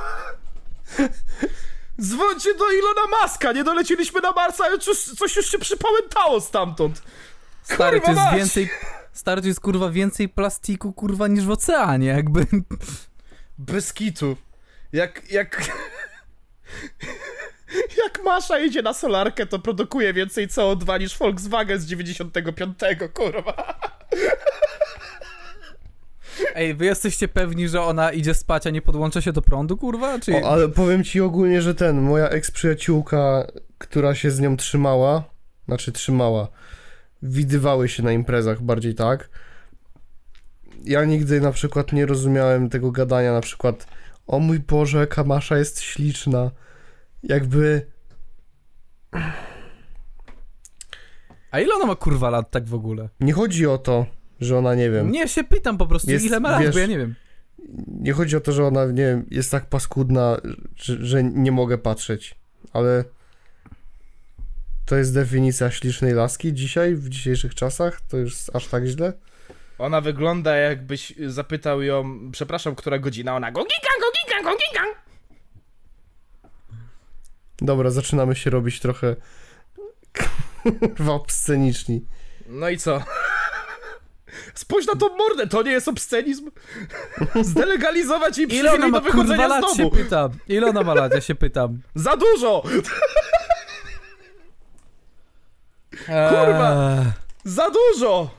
[2.00, 7.02] Dzwońcie do Ilona Maska, nie dolecieliśmy na Marsa, ale coś, coś już się przypałętało stamtąd.
[7.62, 8.38] Stary, to Kurwa jest mać!
[8.40, 8.70] więcej...
[9.16, 12.46] Stary, to jest kurwa więcej plastiku kurwa niż w oceanie, jakby...
[13.58, 14.36] Bez kitu.
[14.92, 15.60] Jak, jak...
[18.04, 22.78] Jak Masza idzie na solarkę, to produkuje więcej CO2 niż Volkswagen z 95,
[23.14, 23.80] kurwa.
[26.54, 30.18] Ej, wy jesteście pewni, że ona idzie spać, a nie podłącza się do prądu, kurwa?
[30.18, 30.34] Czy...
[30.34, 33.46] O, ale powiem ci ogólnie, że ten, moja ex-przyjaciółka,
[33.78, 35.24] która się z nią trzymała,
[35.66, 36.48] znaczy trzymała,
[37.28, 39.28] widywały się na imprezach bardziej tak.
[40.84, 43.86] Ja nigdy na przykład nie rozumiałem tego gadania, na przykład
[44.26, 46.50] o mój Boże, jaka Masza jest śliczna.
[47.22, 47.86] Jakby,
[51.50, 53.08] A ile ona ma kurwa lat tak w ogóle?
[53.20, 54.06] nie chodzi o to,
[54.40, 56.78] że ona, nie wiem, Nie, się pytam po prostu, Jest, ile ma lat, wiesz- bo
[56.78, 57.14] ja nie wiem.
[58.00, 60.36] nie chodzi o to, że ona, nie wiem, jest tak paskudna,
[60.76, 62.34] że, że nie mogę patrzeć,
[62.72, 63.04] ale
[64.87, 68.01] to jest definicja ślicznej laski dzisiaj, w dzisiejszych czasach?
[68.01, 69.12] To już aż tak źle?
[69.78, 74.97] Ona wygląda jakbyś zapytał ją, przepraszam, która godzina, ona gongigang, gongigang, gongigang.
[77.59, 79.16] Dobra, zaczynamy się robić trochę
[81.09, 82.07] obsceniczni.
[82.47, 83.03] No i co?
[84.55, 86.51] Spójrz na tą mordę, to nie jest obscenizm?
[87.43, 89.91] Zdelegalizować jej Ile ona przywilej ma do wychodzenia z lat, się domu.
[89.91, 90.30] pytam.
[90.49, 91.80] Ile ona ma lat, ja się pytam.
[91.95, 92.63] Za dużo!
[96.06, 96.96] Kurwa.
[96.98, 97.12] Eee,
[97.44, 98.30] Za dużo!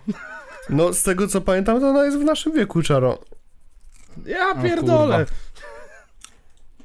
[0.70, 3.20] No, z tego co pamiętam, to ona jest w naszym wieku, Czaro.
[4.26, 5.26] Ja pierdolę.
[5.26, 5.32] kurwa.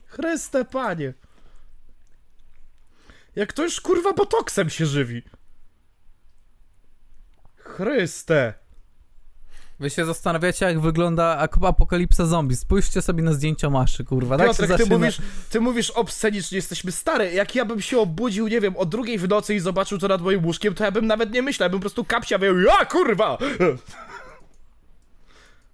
[0.07, 1.13] Chryste panie.
[3.37, 5.23] Jak to już kurwa botoksem się żywi.
[7.57, 8.55] Chryste.
[9.83, 12.57] Wy się zastanawiacie, jak wygląda apokalipsa zombie.
[12.57, 14.39] Spójrzcie sobie na zdjęcia maszy, kurwa.
[14.39, 15.19] Tak się Piotrek, ty mówisz,
[15.51, 17.33] ty mówisz obscenicznie, jesteśmy stary.
[17.33, 20.23] Jak ja bym się obudził, nie wiem, o drugiej w nocy i zobaczył to nad
[20.23, 22.85] moim łóżkiem, to ja bym nawet nie myślał, ja bym po prostu kapcia wyjął, ja
[22.85, 23.39] kurwa!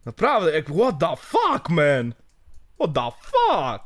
[0.07, 2.15] Naprawdę, jak, what the fuck, man?
[2.81, 3.85] What the fuck?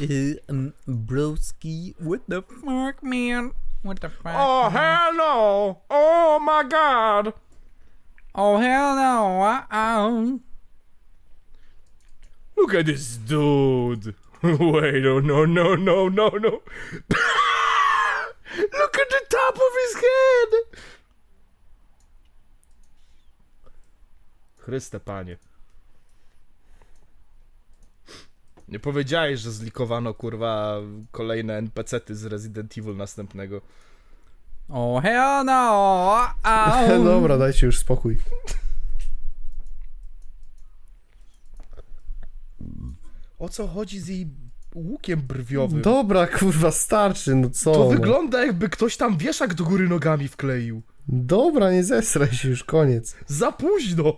[0.00, 3.50] Y, um, broski, what the fuck, man?
[3.84, 4.34] What the fuck?
[4.34, 5.78] Oh, hell no!
[5.90, 7.34] Oh my god!
[8.34, 9.42] Oh, hell no.
[9.42, 10.40] Uh-oh.
[12.56, 14.14] Look at this dude!
[14.42, 16.50] Wait, oh no, no, no, no, no!
[18.56, 20.50] Look at the top of his head!
[24.58, 25.36] Chryste panie.
[28.68, 30.80] Nie powiedziałeś, że zlikowano kurwa
[31.10, 33.60] kolejne NPC-ty z Resident Evil następnego.
[34.68, 36.26] Oh, hell no.
[36.44, 37.04] Uh-oh.
[37.04, 38.18] Dobra, dajcie już spokój.
[43.38, 44.26] O co chodzi z jej
[44.74, 45.82] łukiem brwiowym?
[45.82, 47.72] Dobra, kurwa, starczy, no co?
[47.72, 47.90] to no.
[47.90, 50.82] wygląda jakby ktoś tam wieszak do góry nogami wkleił.
[51.08, 53.16] Dobra, nie zesraj się, już koniec.
[53.26, 54.16] Za późno!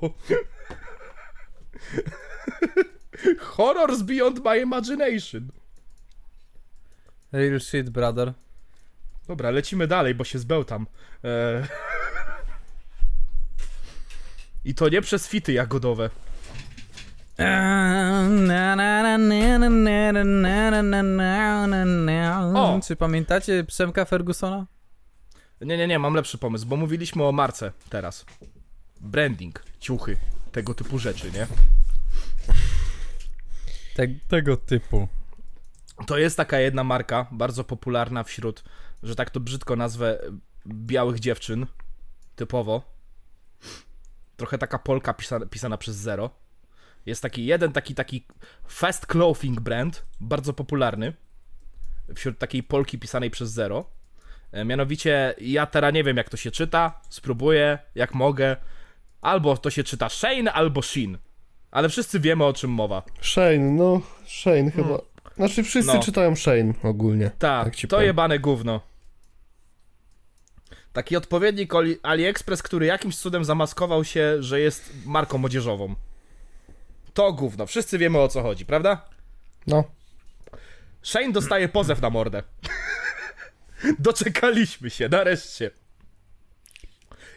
[3.40, 5.50] Horrors beyond my imagination.
[7.32, 8.32] Real shit, brother.
[9.28, 10.86] Dobra, lecimy dalej, bo się zbełtam.
[11.24, 11.64] Eee...
[14.64, 16.10] I to nie przez fity jagodowe.
[22.54, 22.80] O!
[22.86, 24.66] Czy pamiętacie Przemka Fergusona?
[25.60, 28.24] Nie, nie, nie, mam lepszy pomysł, bo mówiliśmy o marce teraz.
[29.00, 30.16] Branding, ciuchy,
[30.52, 31.46] tego typu rzeczy, nie?
[33.94, 35.08] Te, tego typu.
[36.06, 38.64] To jest taka jedna marka, bardzo popularna wśród,
[39.02, 40.18] że tak to brzydko nazwę,
[40.66, 41.66] białych dziewczyn.
[42.36, 42.82] Typowo.
[44.36, 46.30] Trochę taka polka pisana, pisana przez zero.
[47.06, 48.26] Jest taki jeden taki taki
[48.68, 51.12] fast clothing brand, bardzo popularny.
[52.14, 53.84] Wśród takiej polki pisanej przez zero.
[54.52, 58.56] E, Mianowicie, ja teraz nie wiem jak to się czyta, spróbuję jak mogę.
[59.20, 61.18] Albo to się czyta Shane, albo Shin.
[61.70, 63.02] Ale wszyscy wiemy o czym mowa.
[63.20, 64.98] Shane, no, Shane chyba.
[65.36, 66.02] Znaczy wszyscy No.
[66.02, 67.30] czytają Shane ogólnie.
[67.38, 68.06] Tak, Tak to powiem.
[68.06, 68.80] jebane gówno.
[70.92, 75.94] Taki odpowiednik Ali- AliExpress, który jakimś cudem zamaskował się, że jest marką młodzieżową.
[77.14, 79.08] To gówno, wszyscy wiemy o co chodzi, prawda?
[79.66, 79.84] No.
[81.02, 82.42] Shane dostaje pozew na mordę.
[83.98, 85.70] Doczekaliśmy się, nareszcie.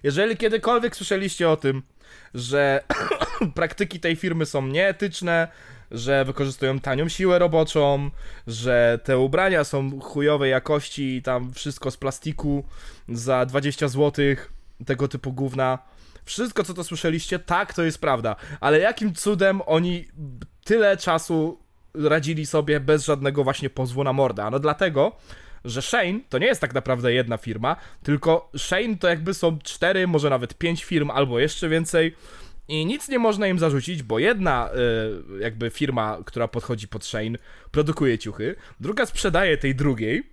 [0.03, 1.83] Jeżeli kiedykolwiek słyszeliście o tym,
[2.33, 2.83] że
[3.55, 5.47] praktyki tej firmy są nieetyczne,
[5.91, 8.11] że wykorzystują tanią siłę roboczą,
[8.47, 12.63] że te ubrania są chujowej jakości i tam wszystko z plastiku
[13.09, 14.25] za 20 zł,
[14.85, 15.79] tego typu gówna.
[16.25, 18.35] Wszystko, co to słyszeliście, tak, to jest prawda.
[18.59, 20.05] Ale jakim cudem oni
[20.63, 21.59] tyle czasu
[21.93, 24.43] radzili sobie bez żadnego właśnie pozwu na mordę?
[24.43, 25.15] Ano dlatego,
[25.65, 30.07] że Shane to nie jest tak naprawdę jedna firma, tylko Shane to jakby są cztery,
[30.07, 32.15] może nawet pięć firm albo jeszcze więcej.
[32.69, 34.69] I nic nie można im zarzucić, bo jedna
[35.37, 37.37] y, jakby firma, która podchodzi pod Shane,
[37.71, 40.23] produkuje ciuchy, druga sprzedaje tej drugiej,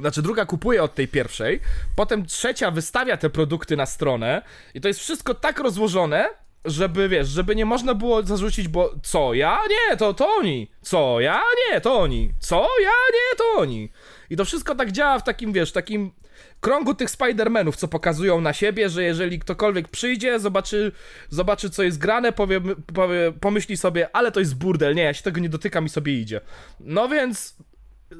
[0.00, 1.60] znaczy druga kupuje od tej pierwszej,
[1.96, 4.42] potem trzecia wystawia te produkty na stronę
[4.74, 6.28] i to jest wszystko tak rozłożone,
[6.64, 9.58] żeby wiesz, żeby nie można było zarzucić, bo co ja?
[9.70, 10.70] Nie, to, to oni.
[10.82, 11.40] Co ja?
[11.70, 12.32] Nie, to oni.
[12.38, 12.90] Co ja?
[12.90, 13.88] Nie, to oni.
[14.30, 16.12] I to wszystko tak działa w takim, wiesz, takim
[16.60, 20.92] krągu tych Spider-Manów, co pokazują na siebie, że jeżeli ktokolwiek przyjdzie, zobaczy,
[21.30, 22.60] zobaczy co jest grane, powie,
[22.94, 26.20] powie, pomyśli sobie, ale to jest burdel, nie, ja się tego nie dotykam i sobie
[26.20, 26.40] idzie.
[26.80, 27.56] No więc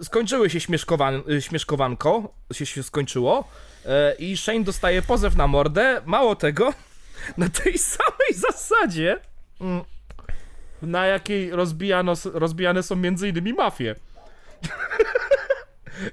[0.03, 3.49] skończyły się śmieszkowan, śmieszkowanko, się, się skończyło
[3.87, 6.75] e, i Shane dostaje pozew na mordę, mało tego,
[7.39, 9.21] na tej samej zasadzie,
[9.61, 9.85] mm,
[10.83, 13.95] na jakiej rozbijano, rozbijane są między innymi mafie.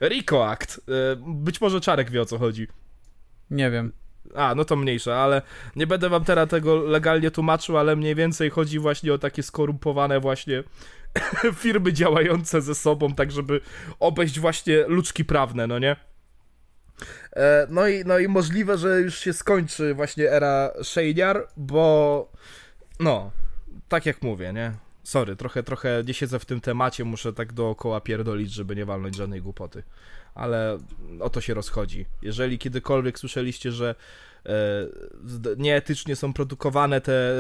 [0.02, 0.78] Rico Act.
[0.78, 2.68] E, Być może Czarek wie o co chodzi.
[3.50, 3.92] Nie wiem.
[4.36, 5.42] A, no to mniejsze, ale
[5.76, 10.20] nie będę wam teraz tego legalnie tłumaczył, ale mniej więcej chodzi właśnie o takie skorumpowane
[10.20, 10.64] właśnie
[11.64, 13.62] firmy działające ze sobą, tak żeby
[14.00, 15.96] obejść właśnie luczki prawne, no nie?
[17.34, 22.32] E, no, i, no i możliwe, że już się skończy właśnie era Shadear, bo
[23.00, 23.32] no,
[23.90, 24.72] tak jak mówię, nie?
[25.04, 29.16] Sorry, trochę, trochę nie siedzę w tym temacie, muszę tak dookoła pierdolić, żeby nie walnąć
[29.16, 29.84] żadnej głupoty.
[30.36, 30.78] Ale
[31.20, 32.06] o to się rozchodzi.
[32.22, 33.96] Jeżeli kiedykolwiek słyszeliście, że
[35.58, 37.34] nieetycznie są produkowane te,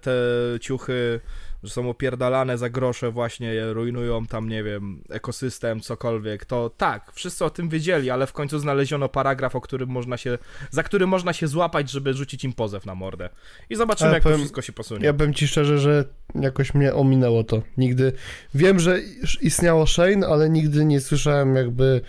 [0.00, 0.12] te
[0.60, 1.20] ciuchy,
[1.62, 7.44] że są opierdalane za grosze, właśnie rujnują tam, nie wiem, ekosystem, cokolwiek, to tak, wszyscy
[7.44, 10.38] o tym wiedzieli, ale w końcu znaleziono paragraf, o którym można się,
[10.70, 13.28] za który można się złapać, żeby rzucić im pozew na mordę.
[13.70, 15.06] I zobaczymy, jak to powiem- wszystko się posunie.
[15.06, 16.04] Ja powiem ci szczerze, że
[16.34, 17.62] jakoś mnie ominęło to.
[17.76, 18.12] Nigdy.
[18.54, 18.98] Wiem, że
[19.40, 22.00] istniało Shane, ale nigdy nie słyszałem jakby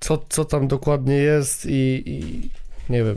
[0.00, 2.50] co, co tam dokładnie jest i, i
[2.88, 3.16] nie wiem.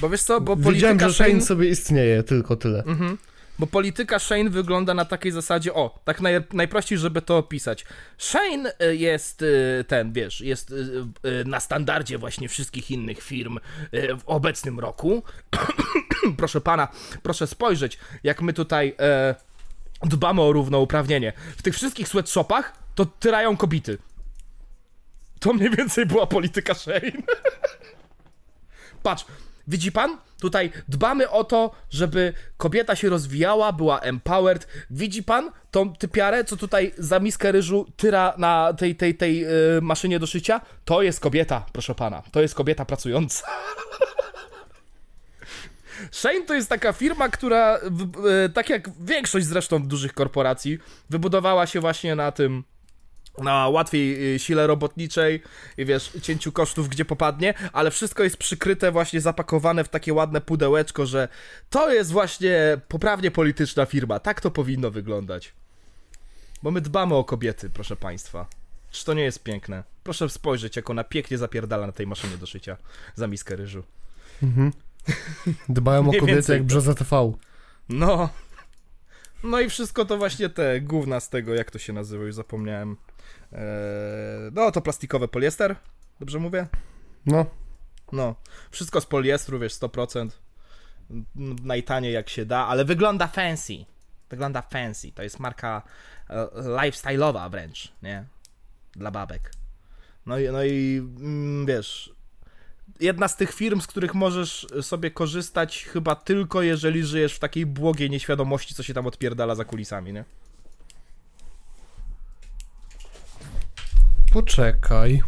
[0.00, 1.42] Bo wiesz co, bo Wiedziałem, polityka że Shane Shane...
[1.42, 2.82] sobie istnieje, tylko tyle.
[2.86, 3.18] Mhm.
[3.58, 7.84] Bo polityka Shane wygląda na takiej zasadzie, o, tak naj, najprościej, żeby to opisać.
[8.18, 13.58] Shane y, jest y, ten, wiesz, jest y, na standardzie właśnie wszystkich innych firm
[13.92, 15.22] w obecnym roku.
[16.38, 16.88] proszę pana,
[17.22, 19.34] proszę spojrzeć, jak my tutaj e,
[20.02, 21.32] dbamy o równouprawnienie.
[21.56, 23.98] W tych wszystkich sweatshopach to tyrają kobiety.
[25.40, 27.00] To mniej więcej była polityka Shane.
[29.02, 29.24] Patrz,
[29.68, 30.18] widzi pan?
[30.40, 34.66] Tutaj dbamy o to, żeby kobieta się rozwijała, była empowered.
[34.90, 39.44] Widzi pan tą typiarę, co tutaj za miskę ryżu tyra na tej, tej, tej
[39.76, 40.60] y, maszynie do szycia?
[40.84, 42.22] To jest kobieta, proszę pana.
[42.32, 43.46] To jest kobieta pracująca.
[46.10, 47.78] Shane to jest taka firma, która,
[48.54, 50.78] tak jak większość zresztą dużych korporacji,
[51.10, 52.64] wybudowała się właśnie na tym,
[53.38, 55.42] na łatwiej y, sile robotniczej
[55.78, 60.40] i wiesz, cięciu kosztów gdzie popadnie, ale wszystko jest przykryte właśnie, zapakowane w takie ładne
[60.40, 61.28] pudełeczko, że
[61.70, 64.18] to jest właśnie poprawnie polityczna firma.
[64.18, 65.52] Tak to powinno wyglądać.
[66.62, 68.46] Bo my dbamy o kobiety, proszę państwa.
[68.90, 69.82] Czy to nie jest piękne?
[70.04, 72.76] Proszę spojrzeć, jak ona pięknie zapierdala na tej maszynie do szycia
[73.14, 73.82] za miskę ryżu.
[74.42, 74.72] Mhm.
[75.68, 77.32] Dbają o kobiety jak brzoza TV.
[77.88, 78.28] No.
[79.42, 82.96] No i wszystko to właśnie te gówna z tego, jak to się nazywa, już zapomniałem.
[83.52, 83.58] Eee,
[84.52, 85.76] no to plastikowy poliester,
[86.20, 86.66] dobrze mówię?
[87.26, 87.46] No,
[88.12, 88.34] No,
[88.70, 90.28] wszystko z poliestru, wiesz, 100%.
[91.10, 91.24] N-
[91.64, 93.72] Najtaniej jak się da, ale wygląda fancy.
[94.30, 95.12] Wygląda fancy.
[95.12, 95.82] To jest marka
[96.30, 98.24] e, lifestyle'owa wręcz, nie?
[98.92, 99.50] Dla babek.
[100.26, 102.14] No i, no i mm, wiesz,
[103.00, 107.66] jedna z tych firm, z których możesz sobie korzystać chyba tylko jeżeli żyjesz w takiej
[107.66, 110.24] błogiej nieświadomości, co się tam odpierdala za kulisami, nie?
[114.32, 115.22] Poczekaj.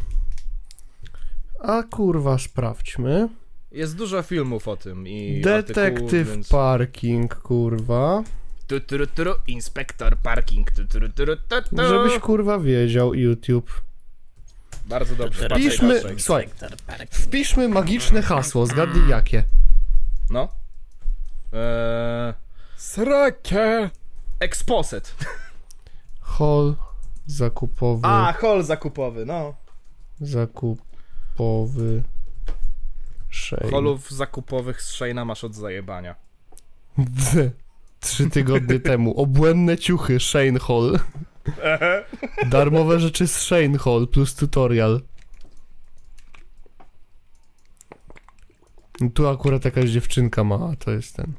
[1.61, 3.29] A kurwa, sprawdźmy.
[3.73, 6.49] Jest dużo filmów o tym i Detektyw więc...
[6.49, 8.23] Parking, kurwa.
[8.67, 10.71] Tu, tu, tu, inspektor parking.
[10.71, 11.89] Tu, tu, tu, tu.
[11.89, 13.83] Żebyś kurwa wiedział, YouTube.
[14.87, 15.49] Bardzo dobrze.
[15.49, 16.49] Wpiszmy, słuchaj,
[17.11, 19.45] wpiszmy magiczne hasło, zgadnij jakie.
[20.31, 20.49] No.
[21.53, 22.35] Eee,
[22.77, 23.91] Srakie!
[24.41, 25.15] Exposet.
[26.21, 26.75] Hall
[27.27, 29.55] zakupowy, A, hall zakupowy, no.
[30.21, 32.03] zakupowy,
[33.31, 33.71] Shane.
[33.71, 36.15] Holów zakupowych z Shane'a masz od zajebania.
[38.01, 39.21] Trzy tygodnie temu.
[39.21, 40.99] Obłędne ciuchy, Shane Hall.
[42.51, 45.01] Darmowe rzeczy z Shane Hall plus tutorial.
[49.15, 51.33] Tu akurat jakaś dziewczynka ma, a to jest ten.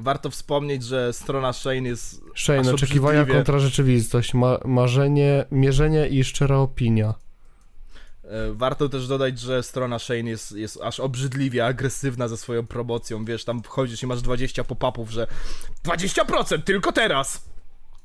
[0.00, 6.56] Warto wspomnieć, że strona Shane jest Shane, oczekiwania kontra rzeczywistość, ma marzenie, mierzenie i szczera
[6.56, 7.14] opinia.
[8.24, 13.24] E, Warto też dodać, że strona Shane jest, jest aż obrzydliwie agresywna ze swoją promocją.
[13.24, 15.26] Wiesz, tam wchodzisz i masz 20 pop-upów, że
[15.84, 17.44] 20% tylko teraz!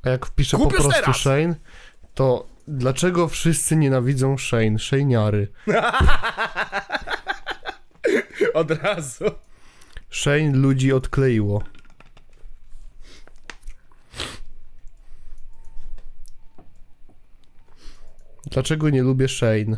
[0.03, 1.17] A jak wpiszę po Kupisz prostu teraz!
[1.17, 1.55] Shane,
[2.13, 4.75] to dlaczego wszyscy nienawidzą Shane?
[4.77, 5.47] Shane'iary.
[8.53, 9.25] Od razu.
[10.09, 11.63] Shane ludzi odkleiło.
[18.55, 19.77] Dlaczego nie lubię Shane?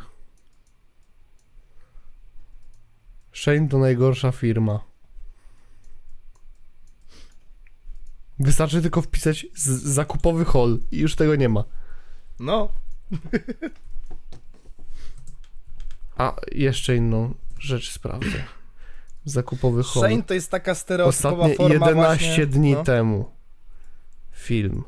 [3.33, 4.79] Shane to najgorsza firma.
[8.39, 9.47] Wystarczy tylko wpisać
[9.83, 11.63] zakupowy hall i już tego nie ma.
[12.39, 12.69] No,
[16.17, 18.43] A jeszcze inną rzecz sprawdzę.
[19.25, 20.03] Zakupowy hall.
[20.03, 21.93] Shane to jest taka stereotypowa Ostatnie forma 11
[22.25, 22.83] właśnie, dni no.
[22.83, 23.31] temu.
[24.31, 24.83] Film.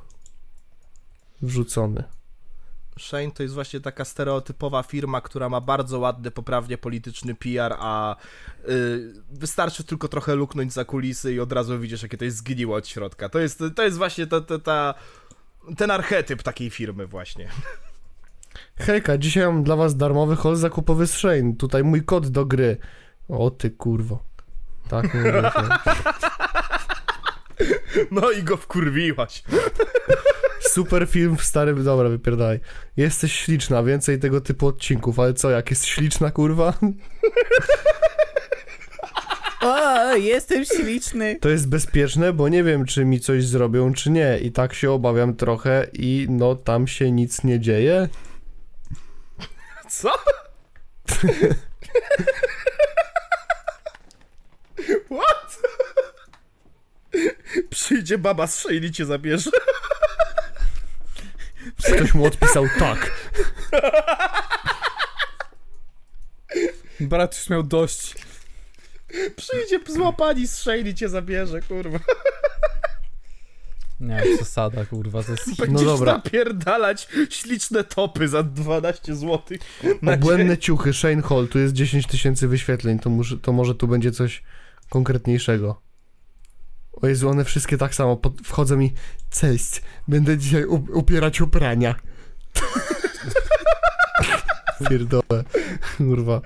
[1.42, 2.19] Wrzucony.
[3.00, 8.16] Shane to jest właśnie taka stereotypowa firma, która ma bardzo ładny, poprawnie polityczny PR, a
[8.70, 12.76] y, wystarczy tylko trochę luknąć za kulisy i od razu widzisz, jakie to jest zgniłe
[12.78, 13.30] od środka.
[13.30, 14.94] To jest, to jest właśnie ta, ta, ta,
[15.78, 17.50] ten archetyp takiej firmy właśnie.
[18.86, 21.56] Hejka, dzisiaj mam dla was darmowy hol zakupowy z Shane.
[21.58, 22.78] Tutaj mój kod do gry.
[23.30, 24.24] O ty kurwo.
[24.90, 25.52] Tak mówię.
[28.12, 29.44] No i go wkurwiłaś.
[30.60, 31.84] Super film w starym...
[31.84, 32.60] Dobra, wypierdaj.
[32.98, 36.74] Jesteś śliczna, więcej tego typu odcinków, ale co, jak jest śliczna, kurwa?
[39.62, 41.38] O, jestem śliczny.
[41.42, 44.40] To jest bezpieczne, bo nie wiem, czy mi coś zrobią, czy nie.
[44.42, 48.10] I tak się obawiam trochę i no tam się nic nie dzieje.
[49.90, 50.12] Co?
[55.12, 55.58] What?
[57.70, 59.52] Przyjdzie baba z cię zabierze.
[61.84, 63.12] Ktoś mu odpisał tak.
[67.00, 68.16] Brat już miał dość.
[69.36, 72.00] Przyjdzie złapani z Shayli i cię zabierze, kurwa.
[74.00, 75.56] Nie, przesada, kurwa, to jest...
[75.58, 76.14] Będziesz dobra.
[76.14, 79.58] napierdalać śliczne topy za 12 zł.
[80.14, 84.12] Obłędne ciuchy, Shane Hall, tu jest 10 tysięcy wyświetleń, to, może- to może tu będzie
[84.12, 84.44] coś
[84.90, 85.82] konkretniejszego.
[87.02, 88.94] O Jezu, one wszystkie tak samo, pod, wchodzą mi,
[89.30, 91.96] cześć, będę dzisiaj up, upierać uprania.
[94.90, 95.44] Pierdolę,
[95.98, 96.42] kurwa.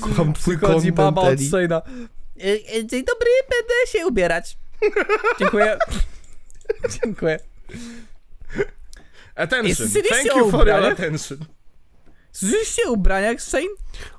[0.00, 1.38] Kocham twój Przychodzi baba od.
[1.38, 1.82] Shane'a.
[2.40, 4.58] E, e, Dzień dobry, będę się ubierać.
[5.38, 5.78] Dziękuję.
[7.02, 7.38] Dziękuję.
[9.34, 9.88] Attention.
[10.10, 11.38] Thank you for your attention.
[12.32, 13.68] Słyszeliście o ubraniach, Shane?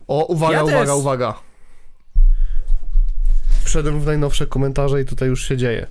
[0.07, 1.50] O, uwaga, Ja uwaga, uwaga.
[3.63, 5.87] Wszedłem w najnowsze komentarze i tutaj już się dzieje.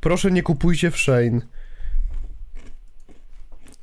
[0.00, 1.40] Proszę nie kupujcie w Shane.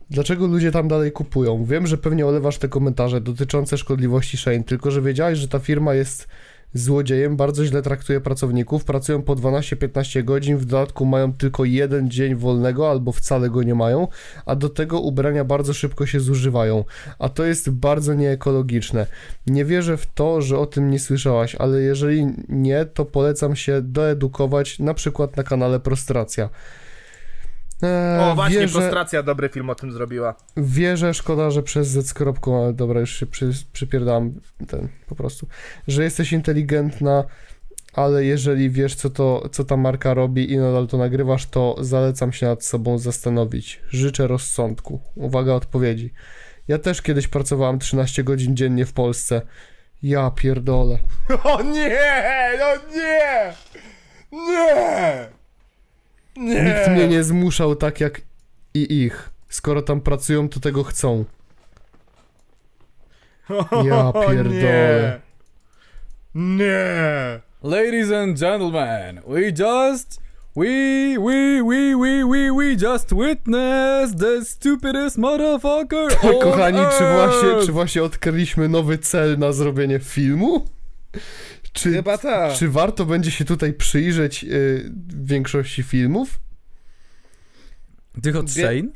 [0.10, 1.66] Dlaczego ludzie tam dalej kupują?
[1.66, 5.94] Wiem, że pewnie olewasz te komentarze dotyczące szkodliwości Shane, tylko że wiedziałeś, że ta firma
[5.94, 6.28] jest
[6.74, 12.36] złodziejem, bardzo źle traktuje pracowników, pracują po 12-15 godzin, w dodatku mają tylko jeden dzień
[12.36, 14.08] wolnego albo wcale go nie mają,
[14.46, 16.86] a do tego ubrania bardzo szybko się zużywają,
[17.20, 19.08] a to jest bardzo nieekologiczne.
[19.48, 23.82] Nie wierzę w to, że o tym nie słyszałaś, ale jeżeli nie, to polecam się
[23.82, 26.50] doedukować, na przykład na kanale Prostracja.
[27.82, 30.36] Eee, O, właśnie, wierzę, Prostracja dobry film o tym zrobiła.
[30.58, 34.34] Wierzę, szkoda, że przez Z kropką, ale dobra, już się przy, przypierdam
[34.68, 35.48] ten po prostu,
[35.88, 37.24] że jesteś inteligentna,
[37.94, 42.32] ale jeżeli wiesz, co, to, co ta marka robi i nadal to nagrywasz, to zalecam
[42.34, 43.82] się nad sobą zastanowić.
[43.90, 45.02] Życzę rozsądku.
[45.16, 46.14] Uwaga odpowiedzi.
[46.68, 49.42] Ja też kiedyś pracowałam 13 godzin dziennie w Polsce.
[50.04, 50.98] Ja pierdolę.
[51.44, 52.00] O nie!
[52.60, 53.54] No nie!
[54.32, 55.41] Nie!
[56.42, 56.64] Nie!
[56.64, 58.22] Nikt mnie nie zmuszał tak jak
[58.74, 59.30] i ich.
[59.50, 61.26] Skoro tam pracują, to tego chcą.
[63.86, 64.52] Ja pierdolę.
[64.52, 65.22] Nie!
[66.36, 67.40] Nie!
[67.64, 70.22] Ladies and gentlemen, we just...
[70.56, 77.34] We, we, we, we, we, we just witnessed the stupidest motherfucker on Kochani, czy earth.
[77.34, 80.66] właśnie, czy właśnie odkryliśmy nowy cel na zrobienie filmu?
[81.74, 82.54] Czy, Chyba tak.
[82.54, 86.40] czy warto będzie się tutaj przyjrzeć y, większości filmów?
[88.24, 88.92] Tych od Wie-?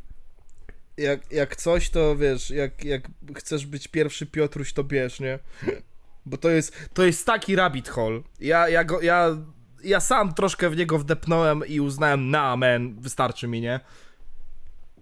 [0.97, 5.39] Jak, jak coś, to wiesz, jak, jak chcesz być pierwszy Piotruś, to bierz, nie?
[6.25, 8.21] Bo to jest, to jest taki rabbit hole.
[8.39, 9.37] Ja, ja, go, ja,
[9.83, 13.79] ja sam troszkę w niego wdepnąłem i uznałem, na man, wystarczy mi, nie?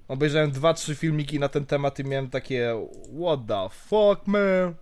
[0.07, 2.87] Obejrzałem dwa, trzy filmiki na ten temat i miałem takie,
[3.21, 4.75] what the fuck, man?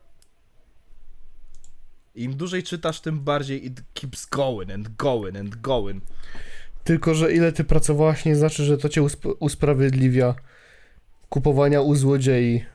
[2.24, 6.04] Im dłużej czytasz, tym bardziej it keeps going and going and going.
[6.84, 10.36] Tylko, że ile ty pracowałaś, nie znaczy, że to cię usp- usprawiedliwia
[11.30, 12.66] kupowania u złodziei.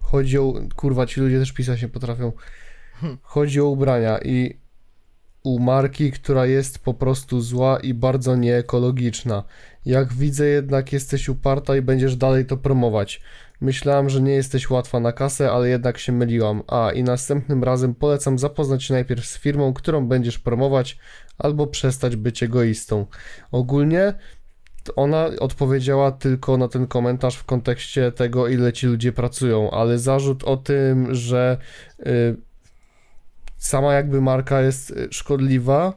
[0.00, 0.54] Chodzi o...
[0.76, 2.32] Kurwa, ci ludzie też pisać nie potrafią.
[3.22, 4.56] Chodzi o ubrania i
[5.42, 9.44] u marki, która jest po prostu zła i bardzo nieekologiczna.
[9.86, 13.20] Jak widzę jednak jesteś uparta i będziesz dalej to promować.
[13.60, 16.62] Myślałam, że nie jesteś łatwa na kasę, ale jednak się myliłam.
[16.66, 20.98] A i następnym razem polecam zapoznać się najpierw z firmą, którą będziesz promować,
[21.38, 23.06] albo przestać być egoistą.
[23.50, 24.14] Ogólnie
[24.96, 30.44] ona odpowiedziała tylko na ten komentarz w kontekście tego, ile ci ludzie pracują, ale zarzut
[30.44, 31.58] o tym, że
[32.06, 32.36] y,
[33.56, 35.92] sama jakby marka jest y, szkodliwa,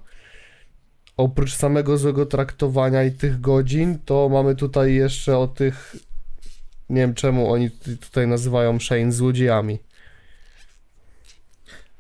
[1.18, 5.96] oprócz samego złego traktowania i tych godzin, to mamy tutaj jeszcze o tych,
[6.92, 9.80] nie wiem czemu oni tutaj nazywają Shane złodziejami.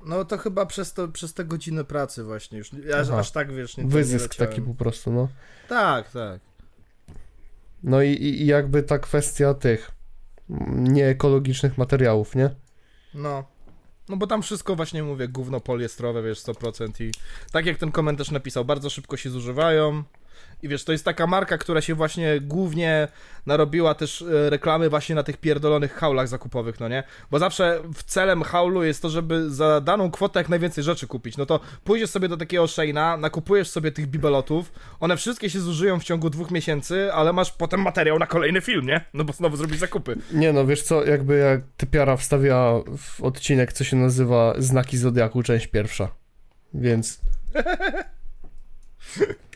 [0.05, 2.72] No to chyba przez, to, przez te godziny pracy właśnie już.
[2.73, 3.19] Aż, Aha.
[3.19, 4.49] aż tak wiesz, nie, nie Wyzysk leciałem.
[4.49, 5.27] taki po prostu, no.
[5.69, 6.39] Tak, tak.
[7.84, 9.91] No i, i i jakby ta kwestia tych
[10.49, 12.49] mm, nieekologicznych materiałów, nie?
[13.13, 13.43] No.
[14.09, 17.11] No bo tam wszystko właśnie mówię, gówno poliestrowe, wiesz, 100% i
[17.51, 20.03] tak jak ten komentarz napisał, bardzo szybko się zużywają,
[20.63, 23.07] I wiesz, to jest taka marka, która się właśnie głównie
[23.45, 27.03] narobiła też e, reklamy właśnie na tych pierdolonych haulach zakupowych, no nie?
[27.31, 31.38] Bo zawsze w celem haulu jest to, żeby za daną kwotę jak najwięcej rzeczy kupić.
[31.38, 35.99] No to pójdziesz sobie do takiego Shane'a, nakupujesz sobie tych bibelotów, one wszystkie się zużyją
[35.99, 39.05] w ciągu dwóch miesięcy, ale masz potem materiał na kolejny film, nie?
[39.13, 40.15] No bo znowu zrobić zakupy.
[40.33, 45.43] Nie no, wiesz co, jakby jak typiara wstawia w odcinek, co się nazywa Znaki Zodiaku,
[45.43, 46.09] część pierwsza.
[46.73, 47.21] Więc...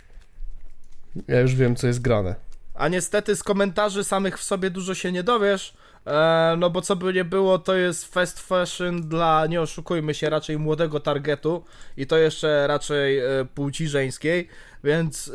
[1.27, 2.35] Ja już wiem, co jest grane.
[2.73, 5.73] A niestety z komentarzy samych w sobie dużo się nie dowiesz,
[6.05, 10.29] e, no bo co by nie było, to jest fast fashion dla, nie oszukujmy się,
[10.29, 11.63] raczej młodego targetu
[11.97, 13.25] i to jeszcze raczej e,
[13.55, 14.47] płci żeńskiej,
[14.83, 15.31] więc e,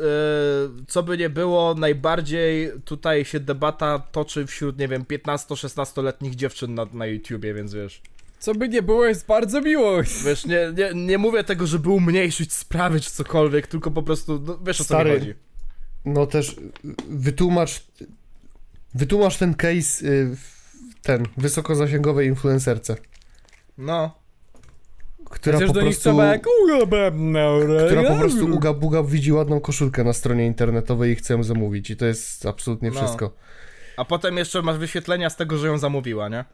[0.87, 6.85] co by nie było, najbardziej tutaj się debata toczy wśród, nie wiem, 15-16-letnich dziewczyn na,
[6.93, 8.01] na YouTubie, więc wiesz.
[8.39, 9.97] Co by nie było, jest bardzo miło.
[10.25, 14.59] Wiesz, nie, nie, nie mówię tego, żeby umniejszyć sprawy czy cokolwiek, tylko po prostu, no,
[14.65, 15.33] wiesz o co Stary, mi chodzi.
[16.05, 16.55] No też
[17.09, 17.83] wytłumacz...
[18.93, 20.35] Wytłumacz ten case, y,
[21.01, 22.95] ten, wysokozasięgowej influencerce,
[23.77, 24.15] No.
[25.29, 26.17] która po do prostu...
[26.17, 26.41] jak.
[27.87, 31.89] Która po prostu uga buga widzi ładną koszulkę na stronie internetowej i chce ją zamówić
[31.89, 32.95] i to jest absolutnie No.
[32.95, 33.33] wszystko.
[33.97, 36.45] A potem jeszcze masz wyświetlenia z tego, że ją zamówiła, nie?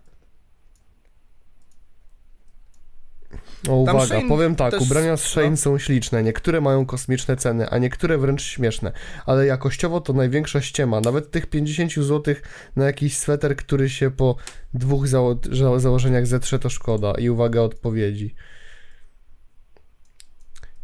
[3.70, 5.58] O, uwaga, Shane powiem tak, też- ubrania z Shane no.
[5.58, 8.92] są śliczne, niektóre mają kosmiczne ceny, a niektóre wręcz śmieszne,
[9.26, 12.36] ale jakościowo to największa ściema, nawet tych 50 zł
[12.76, 14.36] na jakiś sweter, który się po
[14.74, 18.36] dwóch zało za założeniach zetrze to szkoda i uwaga odpowiedzi.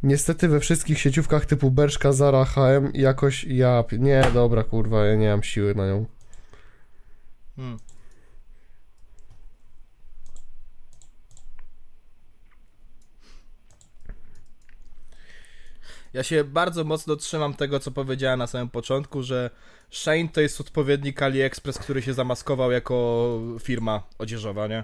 [0.04, 3.84] Niestety we wszystkich sieciówkach typu Bershka, Zara, H&M jakoś ja...
[4.00, 6.06] Nie, dobra kurwa, ja nie mam siły na nią.
[7.56, 7.80] Hmm.
[16.14, 19.50] Ja się bardzo mocno trzymam tego, co powiedziała na samym początku, że
[19.92, 24.84] Shane to jest odpowiednik AliExpress, który się zamaskował jako firma odzieżowa, nie?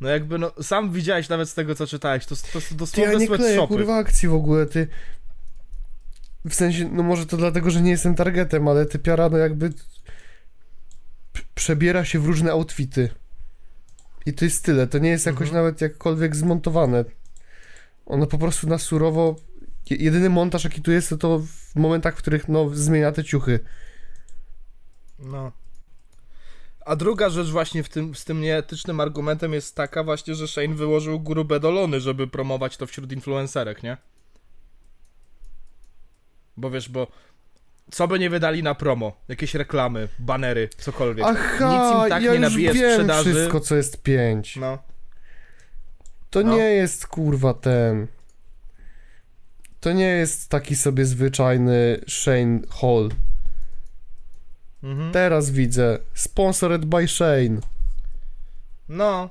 [0.00, 3.12] No jakby, no, sam widziałeś nawet z tego, co czytałeś, to, to, to Ty, dosłowne
[3.12, 3.74] ja nie kleję sweatshopy.
[3.74, 4.88] kurwa akcji w ogóle, ty...
[6.44, 9.70] W sensie, no może to dlatego, że nie jestem targetem, ale ty piara no jakby...
[11.32, 13.10] p- Przebiera się w różne outfity.
[14.26, 15.64] I to jest tyle, to nie jest jakoś Mhm.
[15.64, 17.04] nawet jakkolwiek zmontowane.
[18.06, 19.36] Ono po prostu na surowo...
[19.90, 23.24] je- Jedyny montaż jaki tu jest, to, to w momentach, w których no zmienia te
[23.24, 23.60] ciuchy.
[25.18, 25.52] No.
[26.86, 30.74] A druga rzecz właśnie w tym, z tym nieetycznym argumentem jest taka właśnie, że Shane
[30.74, 33.96] wyłożył grube dolony, żeby promować to wśród influencerek, nie?
[36.56, 37.06] Bo wiesz, bo
[37.92, 39.12] co by nie wydali na promo?
[39.28, 41.26] Jakieś reklamy, banery, cokolwiek.
[41.28, 43.30] Aha, Nic im tak ja nie nabije wiem sprzedaży.
[43.30, 44.56] wszystko, co jest 5.
[44.56, 44.78] No.
[46.30, 46.56] To No.
[46.56, 48.06] nie jest kurwa ten.
[49.80, 53.08] To nie jest taki sobie zwyczajny Shane Hall.
[54.82, 55.12] Mhm.
[55.12, 55.98] Teraz widzę.
[56.14, 57.60] Sponsored by Shane.
[58.88, 59.28] No.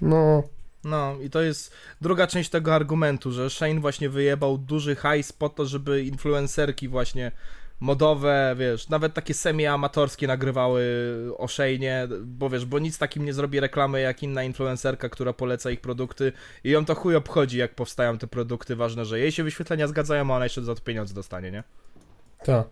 [0.00, 0.42] No.
[0.84, 5.48] No i to jest druga część tego argumentu, że Shane właśnie wyjebał duży hajs po
[5.48, 7.32] to, żeby influencerki właśnie
[7.80, 10.84] modowe, wiesz, nawet takie semi-amatorskie nagrywały
[11.38, 15.70] o Shane'ie, bo wiesz, bo nic takim nie zrobi reklamy jak inna influencerka, która poleca
[15.70, 16.32] ich produkty
[16.64, 20.32] i ją to chuj obchodzi, jak powstają te produkty, ważne, że jej się wyświetlenia zgadzają,
[20.32, 21.64] a ona jeszcze za to pieniądze dostanie, nie?
[22.44, 22.68] Tak.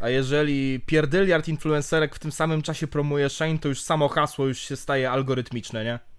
[0.00, 4.58] A jeżeli pierdyliard influencerek w tym samym czasie promuje Shane, to już samo hasło już
[4.58, 6.13] się staje algorytmiczne, nie?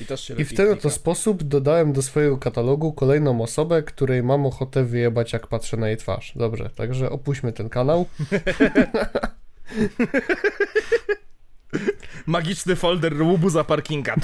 [0.00, 4.22] I też się I w ten oto sposób dodałem do swojego katalogu kolejną osobę, której
[4.22, 6.32] mam ochotę wyjebać, jak patrzę na jej twarz.
[6.36, 8.06] Dobrze, także opuśćmy ten kanał.
[12.26, 14.14] Magiczny folder łubuza parkinga.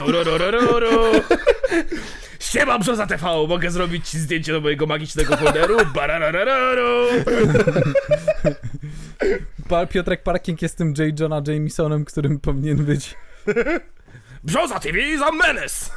[2.41, 5.77] Siema Brzoza TV, mogę zrobić ci zdjęcie do mojego magicznego folderu.
[9.91, 11.20] Piotrek Parking jest tym J.
[11.20, 13.15] Johna Jamesonem, którym powinien być.
[14.45, 15.91] Brzoza TV za menes.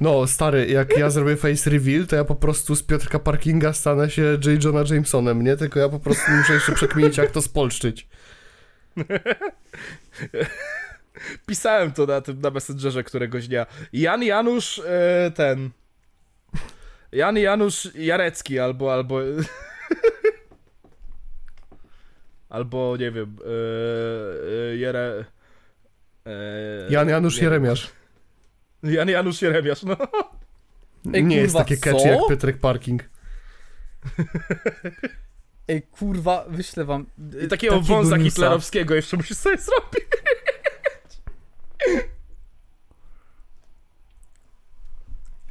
[0.00, 4.10] No, stary, jak ja zrobię face reveal, to ja po prostu z Piotrka Parkinga stanę
[4.10, 4.64] się J.
[4.64, 5.56] Johna Jamesonem, nie?
[5.56, 8.08] Tylko ja po prostu muszę jeszcze przekminić, jak to spolszczyć.
[11.46, 13.66] Pisałem to na tym, na Messengerze któregoś dnia.
[13.92, 15.70] Jan Janusz, e, ten...
[17.12, 19.20] Jan Janusz Jarecki albo, albo...
[22.48, 23.44] albo, nie wiem, e,
[24.72, 25.24] e, Jere...
[26.28, 27.42] E, Jan Janusz.
[27.42, 27.90] Jeremiasz.
[28.82, 29.96] Jan Janusz Jeremiasz, no.
[31.14, 31.82] Ej, nie jest kurwa, takie co?
[31.82, 33.02] catchy jak Piotrek Parking.
[35.68, 37.06] Ej, kurwa, wyślę wam.
[37.44, 38.24] I takiego wąsa newsa.
[38.24, 40.04] hitlerowskiego jeszcze musisz sobie zrobić.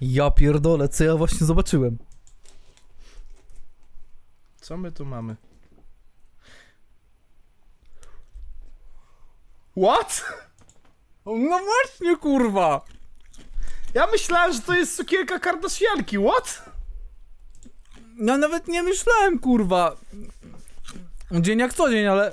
[0.02, 1.98] Ja pierdolę, co ja właśnie zobaczyłem.
[4.62, 5.36] Co my tu mamy?
[9.78, 10.26] What?
[11.36, 12.86] No właśnie, kurwa!
[13.94, 16.70] Ja myślałem, że to jest sukienka Kardashianki, what?
[18.20, 19.98] Ja nawet nie myślałem, kurwa.
[21.32, 22.32] Dzień jak co dzień, ale...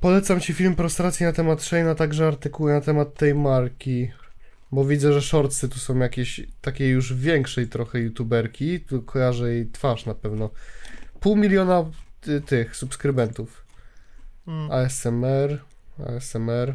[0.00, 4.10] Polecam ci film Prostracji na temat Shane'a, także artykuły na temat tej marki.
[4.72, 8.80] Bo widzę, że shortsy tu są jakieś takiej już większej trochę youtuberki.
[8.80, 10.50] Tu kojarzę jej twarz na pewno.
[11.20, 11.84] Pół miliona
[12.20, 13.64] ty, tych subskrybentów.
[14.46, 14.70] Hmm.
[14.72, 15.58] ASMR,
[16.16, 16.74] ASMR.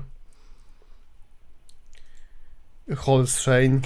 [3.25, 3.81] Shane.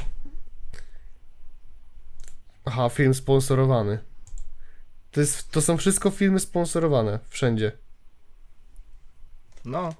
[2.66, 4.00] Aha, film sponsorowany.
[5.12, 7.72] To, jest, to są wszystko filmy sponsorowane, wszędzie.
[9.66, 9.94] No.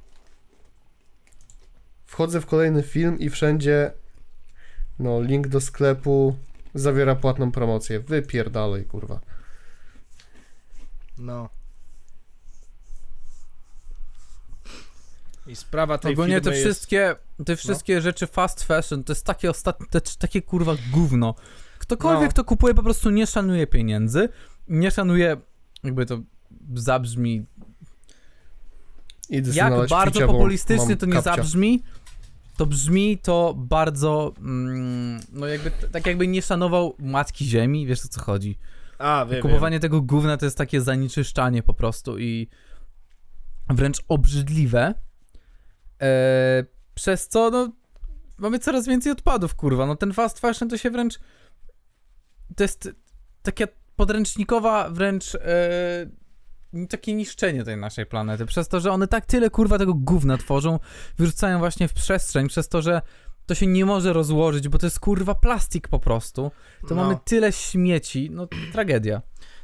[2.06, 3.92] Wchodzę w kolejny film i wszędzie
[5.00, 6.38] no, link do sklepu
[6.74, 8.00] zawiera płatną promocję.
[8.00, 9.20] Wypierdalej, kurwa.
[11.18, 11.50] No.
[15.50, 16.62] I sprawa tej Ogólnie te jest...
[16.62, 17.16] wszystkie,
[17.46, 19.88] te wszystkie rzeczy fast fashion to jest takie ostatnie,
[20.20, 21.36] takie kurwa gówno.
[21.80, 22.34] Ktokolwiek No.
[22.34, 24.30] to kupuje po prostu nie szanuje pieniędzy,
[24.68, 25.38] nie szanuje,
[25.84, 26.20] jakby to
[26.74, 27.46] zabrzmi,
[29.30, 31.36] Idę jak bardzo picia, populistycznie to nie kapcia.
[31.36, 31.84] zabrzmi,
[32.58, 38.08] to brzmi to bardzo, mm, no jakby, tak jakby nie szanował matki ziemi, wiesz o
[38.08, 38.58] co chodzi.
[38.98, 42.48] A, wiem, Kupowanie tego gówna to jest takie zanieczyszczanie po prostu i
[43.70, 44.94] wręcz obrzydliwe.
[46.02, 46.64] E,
[46.96, 47.72] przez co, no,
[48.38, 49.86] mamy coraz więcej odpadów, kurwa.
[49.86, 51.20] No ten fast fashion to się wręcz.
[52.56, 52.90] To jest
[53.44, 53.66] taka
[53.96, 55.36] podręcznikowa wręcz.
[55.36, 55.40] E,
[56.90, 58.46] takie niszczenie tej naszej planety.
[58.46, 60.80] Przez to, że one tak tyle kurwa tego gówna tworzą,
[61.18, 63.02] wyrzucają właśnie w przestrzeń, przez to, że
[63.46, 66.52] to się nie może rozłożyć, bo to jest kurwa plastik po prostu.
[66.88, 67.04] To No.
[67.04, 69.22] mamy tyle śmieci, no tragedia.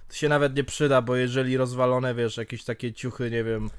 [0.08, 3.70] To się nawet nie przyda, bo jeżeli rozwalone, wiesz, jakieś takie ciuchy, nie wiem,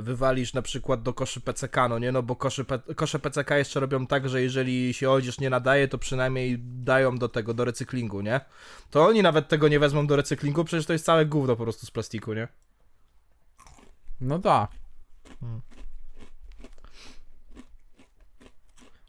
[0.00, 2.64] wywalisz na przykład do koszy PCK, no nie, no bo koszy,
[2.96, 7.28] kosze PCK jeszcze robią tak, że jeżeli się odzież nie nadaje, to przynajmniej dają do
[7.28, 8.40] tego, do recyklingu, nie?
[8.90, 11.86] To oni nawet tego nie wezmą do recyklingu, przecież to jest całe gówno po prostu
[11.86, 12.48] z plastiku, nie?
[14.20, 14.70] No tak.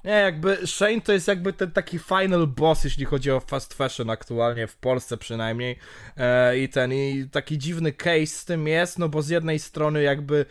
[0.05, 4.09] Nie, jakby Shane to jest jakby ten taki final boss, jeśli chodzi o fast fashion
[4.09, 5.77] aktualnie, w Polsce przynajmniej.
[6.17, 10.03] E, I ten, i taki dziwny case z tym jest, no bo z jednej strony
[10.03, 10.45] jakby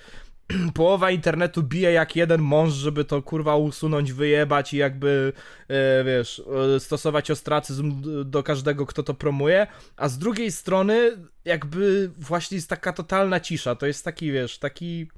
[0.74, 5.32] połowa internetu bije jak jeden mąż, żeby to kurwa usunąć, wyjebać i jakby,
[5.68, 6.42] e, wiesz,
[6.76, 9.66] e, stosować ostracyzm do każdego, kto to promuje,
[9.96, 15.10] a z drugiej strony jakby właśnie jest taka totalna cisza, to jest taki, wiesz, taki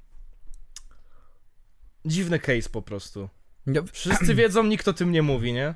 [2.05, 3.29] dziwny case po prostu.
[3.66, 5.74] Ja, Wszyscy wiedzą, nikt o tym nie mówi, nie?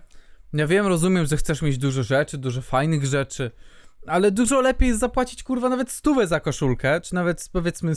[0.53, 3.51] ja wiem, rozumiem, że chcesz mieć dużo rzeczy, dużo fajnych rzeczy,
[4.07, 7.93] ale dużo lepiej jest zapłacić kurwa nawet stówę za koszulkę, czy nawet powiedzmy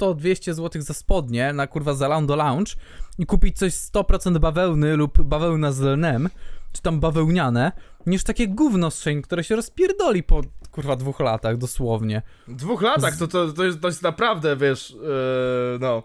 [0.00, 2.72] 100-200 zł za spodnie na kurwa Zalando Lounge
[3.18, 6.28] i kupić coś 100% bawełny lub bawełna z lnem,
[6.72, 7.72] czy tam bawełniane,
[8.06, 10.40] niż takie gówno z Shein, które się rozpierdoli po
[10.70, 12.22] kurwa dwóch latach dosłownie.
[12.48, 16.02] Dwóch latach to, to, to, jest, to jest naprawdę, wiesz, yy, no,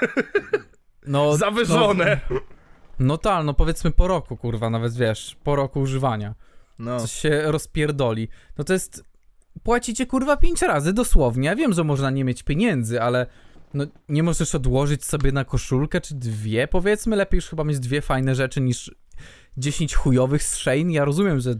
[1.06, 2.20] No, zawyżone.
[2.30, 2.40] No,
[2.98, 6.34] no tak, no powiedzmy po roku kurwa, nawet wiesz, po roku używania.
[6.78, 8.28] No, coś się rozpierdoli.
[8.58, 9.04] No to jest.
[9.62, 11.46] Płacicie kurwa pięć razy dosłownie.
[11.46, 13.26] Ja wiem, że można nie mieć pieniędzy, ale
[13.74, 17.16] no nie możesz odłożyć sobie na koszulkę czy dwie, powiedzmy.
[17.16, 18.94] Lepiej już chyba mieć dwie fajne rzeczy niż
[19.56, 20.92] 10 chujowych z Shane.
[20.92, 21.54] Ja rozumiem, że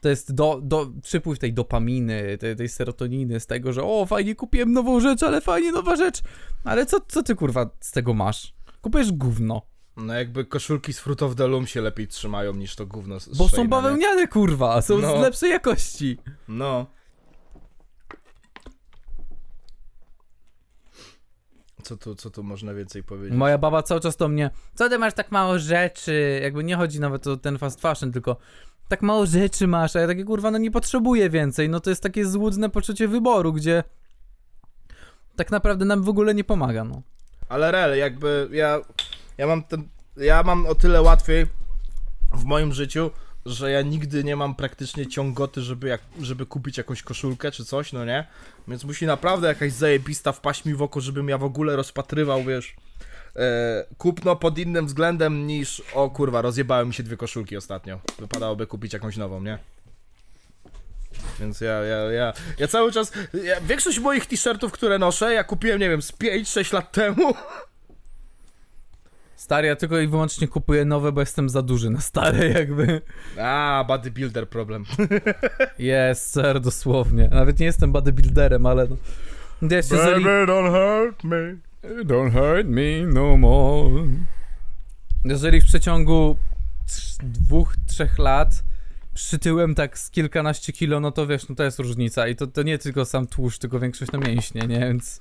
[0.00, 4.34] to jest do, do, przypływ tej dopaminy, tej, tej serotoniny, z tego, że o, fajnie
[4.34, 6.22] kupiłem nową rzecz, ale fajnie nowa rzecz.
[6.64, 8.55] Ale co, co ty kurwa z tego masz?
[8.82, 9.62] Kupujesz gówno.
[9.96, 13.36] no jakby koszulki z Fruit of the Loom się lepiej trzymają niż to gówno z,
[13.38, 15.18] Bo są bawełniane kurwa, są No.
[15.18, 16.18] z lepszej jakości.
[16.48, 16.86] No.
[21.82, 23.38] Co tu, co tu można więcej powiedzieć?
[23.38, 27.00] Moja baba cały czas do mnie, co ty masz tak mało rzeczy, jakby nie chodzi
[27.00, 28.36] nawet o ten fast fashion, tylko
[28.88, 32.02] tak mało rzeczy masz, a ja takie kurwa, no nie potrzebuję więcej, no to jest
[32.02, 33.84] takie złudne poczucie wyboru, gdzie
[35.36, 37.02] tak naprawdę nam w ogóle nie pomaga, no.
[37.48, 38.80] Ale rel, jakby ja,
[39.38, 41.46] ja mam ten, ja mam o tyle łatwiej
[42.34, 43.10] w moim życiu,
[43.46, 47.92] że ja nigdy nie mam praktycznie ciągoty, żeby, jak, żeby kupić jakąś koszulkę czy coś,
[47.92, 48.26] no nie?
[48.68, 52.76] Więc musi naprawdę jakaś zajebista wpaść mi w oko, żebym ja w ogóle rozpatrywał, wiesz,
[53.36, 58.00] e, kupno pod innym względem niż, o kurwa, rozjebały mi się dwie koszulki ostatnio.
[58.18, 59.58] Wypadałoby kupić jakąś nową, nie?
[61.40, 63.12] Więc ja, ja, ja, ja cały czas,
[63.44, 67.34] ja, większość moich t-shirtów, które noszę, ja kupiłem, nie wiem, z 5-6 lat temu.
[69.36, 73.02] Stary, ja tylko i wyłącznie kupuję nowe, bo jestem za duży na stare, jakby.
[73.40, 74.84] A, bodybuilder problem.
[75.78, 77.28] Jest, ser, dosłownie.
[77.28, 78.96] Nawet nie jestem bodybuilderem, ale no.
[79.62, 80.24] Wiesz, jeżeli...
[80.24, 81.56] don't hurt me.
[82.04, 84.06] Don't hurt me no more.
[85.24, 86.36] Jeżeli w przeciągu
[87.22, 88.62] dwóch, trzech lat
[89.16, 92.28] przytyłem tak z kilkanaście kilo, no to wiesz, no to jest różnica.
[92.28, 94.80] I to, to nie tylko sam tłuszcz, tylko większość na mięśnie, nie?
[94.80, 95.20] Więc...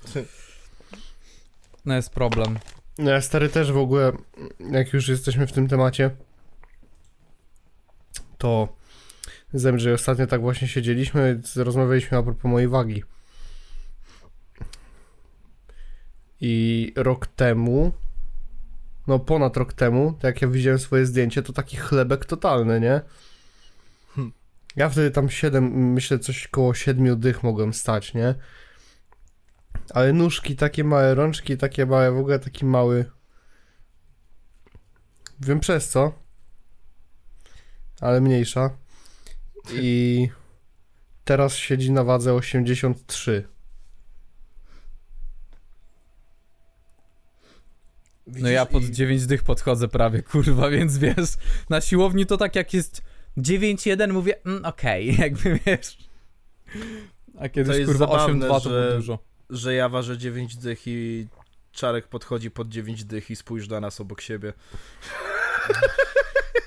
[1.86, 2.60] No jest problem.
[2.98, 4.12] No ja stary też w ogóle,
[4.72, 6.12] jak już jesteśmy w tym temacie,
[8.38, 8.76] to
[9.76, 13.04] że ostatnio tak właśnie siedzieliśmy, rozmawialiśmy a propos mojej wagi.
[16.42, 17.92] I rok temu,
[19.08, 23.02] no ponad rok temu, jak ja widziałem swoje zdjęcie, to taki chlebek totalny, nie?
[24.76, 28.36] Ja wtedy tam 7, myślę coś koło 7 dych mogłem stać, nie?
[29.94, 33.12] Ale nóżki takie małe, rączki takie małe, w ogóle taki mały.
[35.40, 36.14] Wiem przez co.
[38.02, 38.78] Ale mniejsza.
[39.74, 40.30] I
[41.24, 43.48] teraz siedzi na wadze 83.
[48.28, 51.34] No ja pod 9 dych podchodzę prawie, kurwa, więc wiesz,
[51.70, 53.02] na siłowni to tak jak jest
[53.38, 55.98] 9-1 mówię, mm, okej, jakby wiesz.
[57.40, 59.20] A kiedyś jest kurwa zabawne, 8-2 to że- było dużo.
[59.50, 61.28] Że ja ważę 9 dych i
[61.72, 64.54] Czarek podchodzi pod 9 dych i spójrz na nas obok siebie.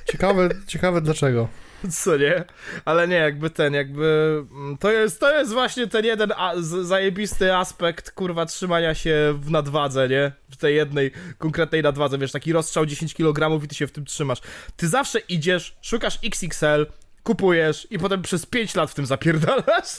[0.05, 1.49] Ciekawe, ciekawe dlaczego.
[2.03, 2.45] Co nie?
[2.85, 4.39] Ale nie, jakby ten, jakby.
[4.51, 9.35] mm, To jest, to jest właśnie ten jeden a, z, zajebisty aspekt, kurwa, trzymania się
[9.41, 10.33] w nadwadze, nie?
[10.51, 14.05] W tej jednej konkretnej nadwadze, wiesz, taki rozstrzał 10 kg i ty się w tym
[14.05, 14.39] trzymasz.
[14.77, 16.87] Ty zawsze idziesz, szukasz XXL,
[17.23, 19.89] kupujesz i potem przez 5 lat w tym zapierdalasz.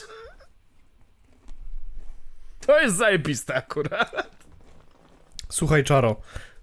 [2.66, 4.30] To jest zajebiste akurat.
[5.48, 6.20] Słuchaj, Czaro,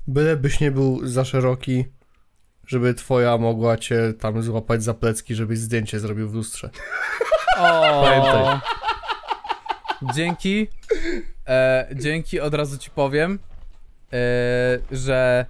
[0.07, 1.85] bylebyś nie był za szeroki,
[2.67, 6.69] żeby twoja mogła cię tam złapać za plecki, żebyś zdjęcie zrobił w lustrze.
[7.57, 8.59] O, Pamiętaj.
[10.15, 10.67] Dzięki.
[11.47, 13.39] E, dzięki, od razu ci powiem,
[14.13, 14.17] e,
[14.91, 15.45] że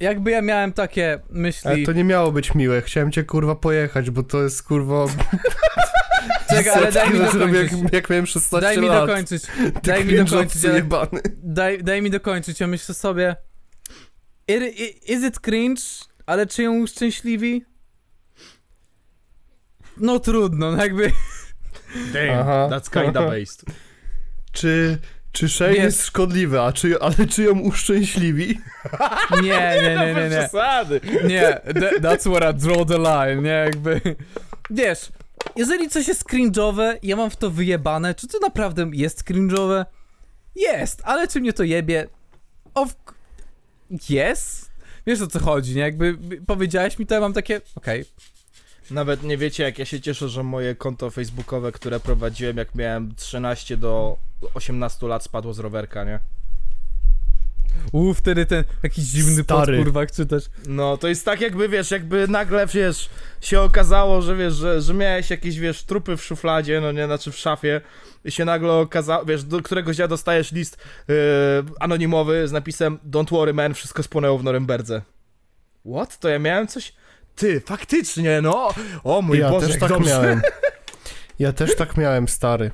[0.00, 1.86] jakby ja miałem takie Ale myśli.
[1.86, 5.04] to nie miało być miłe, chciałem cię kurwa pojechać, bo to jest kurwa...
[6.50, 7.72] Czekaj, ale daj mi dokończyć.
[7.82, 9.06] jak, jak miałem 16 Daj mi lat.
[9.06, 9.42] dokończyć.
[9.84, 10.64] Daj mi dokończyć.
[10.64, 10.82] ale-.
[11.42, 13.36] Daj, daj mi dokończyć, ja myślę sobie.
[14.48, 15.82] It, is it cringe?
[16.26, 17.64] Ale czy ją uszczęśliwi?
[19.96, 21.12] No trudno, no jakby.
[22.12, 22.68] Damn, Aha.
[22.70, 23.64] that's kinda based.
[24.52, 24.98] Czy,
[25.32, 28.60] czy Wiesz- jest szkodliwy, a czy, ale czy ją uszczęśliwi?
[29.42, 29.42] Nie,
[29.82, 30.38] nie, nie, nie, nie.
[30.38, 31.00] Przesady.
[31.24, 34.00] Nie, tha- that's where I draw the line, nie, jakby.
[34.70, 35.12] Wiesz,
[35.56, 39.84] jeżeli coś jest cringe'owe, ja mam w to wyjebane, czy to naprawdę jest cringe'owe?
[40.54, 42.08] Jest, ale czy mnie to jebie?
[42.74, 42.94] Of...
[44.08, 44.61] Jest?
[45.06, 45.80] Wiesz o co chodzi, nie?
[45.80, 48.04] Jakby powiedziałeś mi to, ja mam takie, okej.
[48.90, 53.14] Nawet nie wiecie, jak ja się cieszę, że moje konto facebookowe, które prowadziłem, jak miałem
[53.14, 54.16] 13 do
[54.54, 56.18] 18 lat, spadło z rowerka, nie?
[57.92, 59.04] Uuu, wtedy ten jakiś
[59.46, 59.78] pot, Stary.
[59.78, 60.44] kurwa, czytasz.
[60.68, 64.94] No, to jest tak jakby, wiesz, jakby nagle, wiesz, się okazało, że wiesz, że, że
[64.94, 67.80] miałeś jakieś, wiesz, trupy w szufladzie, no nie, znaczy w szafie
[68.24, 70.76] i się nagle okazało, wiesz, do któregoś dnia dostajesz list
[71.08, 71.14] yy,
[71.80, 75.02] anonimowy z napisem Don't worry man, wszystko spłonęło w Norymberdze.
[75.92, 76.18] What?
[76.18, 76.92] To ja miałem coś?
[77.36, 78.74] Ty, faktycznie, no!
[79.04, 80.10] O mój ja Boże, też tak dobrze.
[80.10, 80.42] miałem.
[81.38, 82.70] Ja też tak miałem, stary.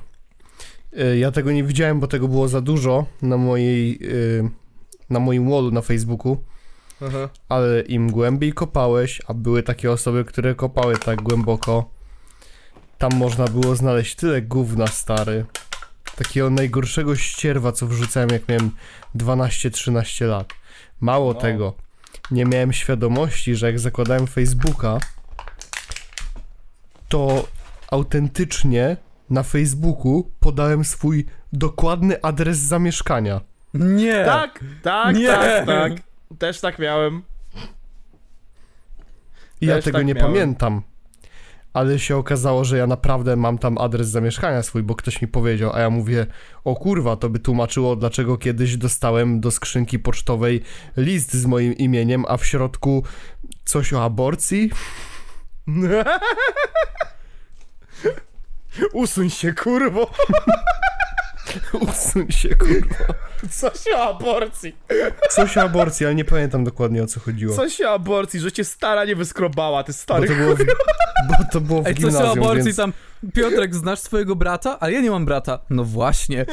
[0.99, 4.49] Y, Ja tego nie widziałem, bo tego było za dużo na mojej, y,
[5.09, 6.43] na moim wallu na Facebooku,
[7.01, 7.29] Aha.
[7.49, 11.89] ale im głębiej kopałeś, a były takie osoby, które kopały tak głęboko,
[12.97, 15.45] tam można było znaleźć tyle gówna, stary.
[16.15, 18.71] Takiego najgorszego ścierwa, co wrzucałem, jak miałem
[19.15, 20.53] 12-13 lat.
[21.01, 21.39] Mało No.
[21.39, 21.73] tego,
[22.31, 24.99] nie miałem świadomości, że jak zakładałem Facebooka,
[27.09, 27.47] to
[27.91, 28.97] autentycznie
[29.29, 33.41] na Facebooku podałem swój dokładny adres zamieszkania.
[33.73, 34.25] Nie!
[34.25, 35.27] Tak, tak, Nie.
[35.27, 35.91] tak, tak.
[36.39, 37.21] Też tak miałem.
[39.61, 40.31] I ja Też tego tak nie miałem.
[40.33, 40.81] pamiętam.
[41.73, 45.71] Ale się okazało, że ja naprawdę mam tam adres zamieszkania swój, bo ktoś mi powiedział,
[45.73, 46.25] a ja mówię,
[46.63, 50.61] o kurwa, to by tłumaczyło, dlaczego kiedyś dostałem do skrzynki pocztowej
[50.97, 53.03] list z moim imieniem, a w środku
[53.65, 54.69] coś o aborcji?
[58.93, 60.11] Usuń się, kurwo.
[61.89, 62.95] Usuń się, kurwa.
[63.51, 64.75] Coś o aborcji.
[65.29, 67.55] Coś o aborcji, ale nie pamiętam dokładnie o co chodziło.
[67.55, 70.59] Coś o aborcji, że cię stara nie wyskrobała, ty Bo stary to było w,
[71.27, 72.77] bo to było w Ej, coś o gimnazjum, aborcji więc...
[72.77, 72.93] tam.
[73.33, 74.79] Piotrek, znasz swojego brata?
[74.79, 75.59] Ale ja nie mam brata.
[75.69, 76.45] No właśnie.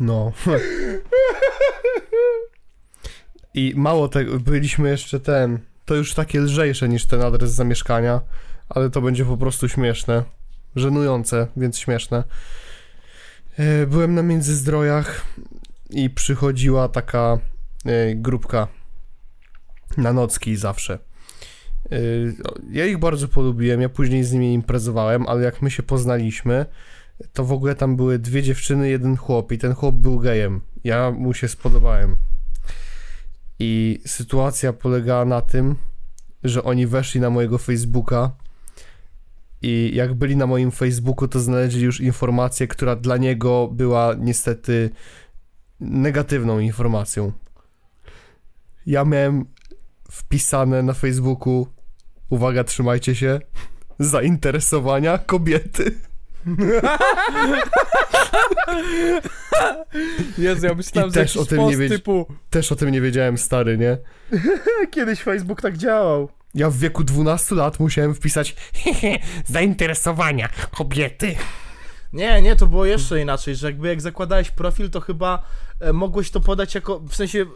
[0.00, 0.32] No.
[3.54, 8.20] I mało tego, byliśmy jeszcze ten, to już takie lżejsze niż ten adres zamieszkania,
[8.68, 10.22] ale to będzie po prostu śmieszne.
[10.76, 12.24] Żenujące, więc śmieszne.
[13.58, 15.24] E, Byłem na Międzyzdrojach
[15.90, 17.38] i przychodziła taka
[17.84, 18.68] e, grupka
[19.96, 20.98] na nocki zawsze.
[21.92, 21.98] E,
[22.70, 26.66] Ja ich bardzo polubiłem, ja później z nimi imprezowałem, ale jak my się poznaliśmy,
[27.32, 30.60] to w ogóle tam były dwie dziewczyny, jeden chłop i ten chłop był gejem.
[30.84, 32.16] Ja mu się spodobałem.
[33.58, 35.76] I sytuacja polegała na tym,
[36.44, 38.30] że oni weszli na mojego Facebooka
[39.62, 44.90] i jak byli na moim Facebooku, to znaleźli już informację, która dla niego była niestety
[45.80, 47.32] negatywną informacją.
[48.86, 49.44] Ja miałem
[50.10, 51.66] wpisane na Facebooku,
[52.30, 53.40] uwaga, trzymajcie się,
[53.98, 55.94] zainteresowania kobiety.
[60.38, 62.26] Jezu, ja myślałem, I że też o tym nie wiedz- typu...
[62.50, 63.98] Też o tym nie wiedziałem, stary, nie?
[64.94, 66.28] Kiedyś Facebook tak działał.
[66.54, 68.56] Ja w wieku 12 lat musiałem wpisać
[69.46, 71.36] zainteresowania kobiety.
[72.12, 75.42] Nie, nie, to było jeszcze inaczej, że jakby jak zakładałeś profil, to chyba
[75.80, 77.46] e, mogłeś to podać jako, w sensie e,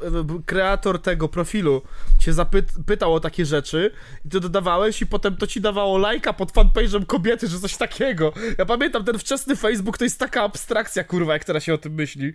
[0.47, 1.82] kreator tego profilu
[2.19, 3.90] cię zapytał o takie rzeczy
[4.24, 8.32] i ty dodawałeś i potem to ci dawało lajka pod fanpage'em kobiety, że coś takiego.
[8.59, 11.94] Ja pamiętam, ten wczesny Facebook to jest taka abstrakcja, kurwa, jak teraz się o tym
[11.94, 12.32] myśli.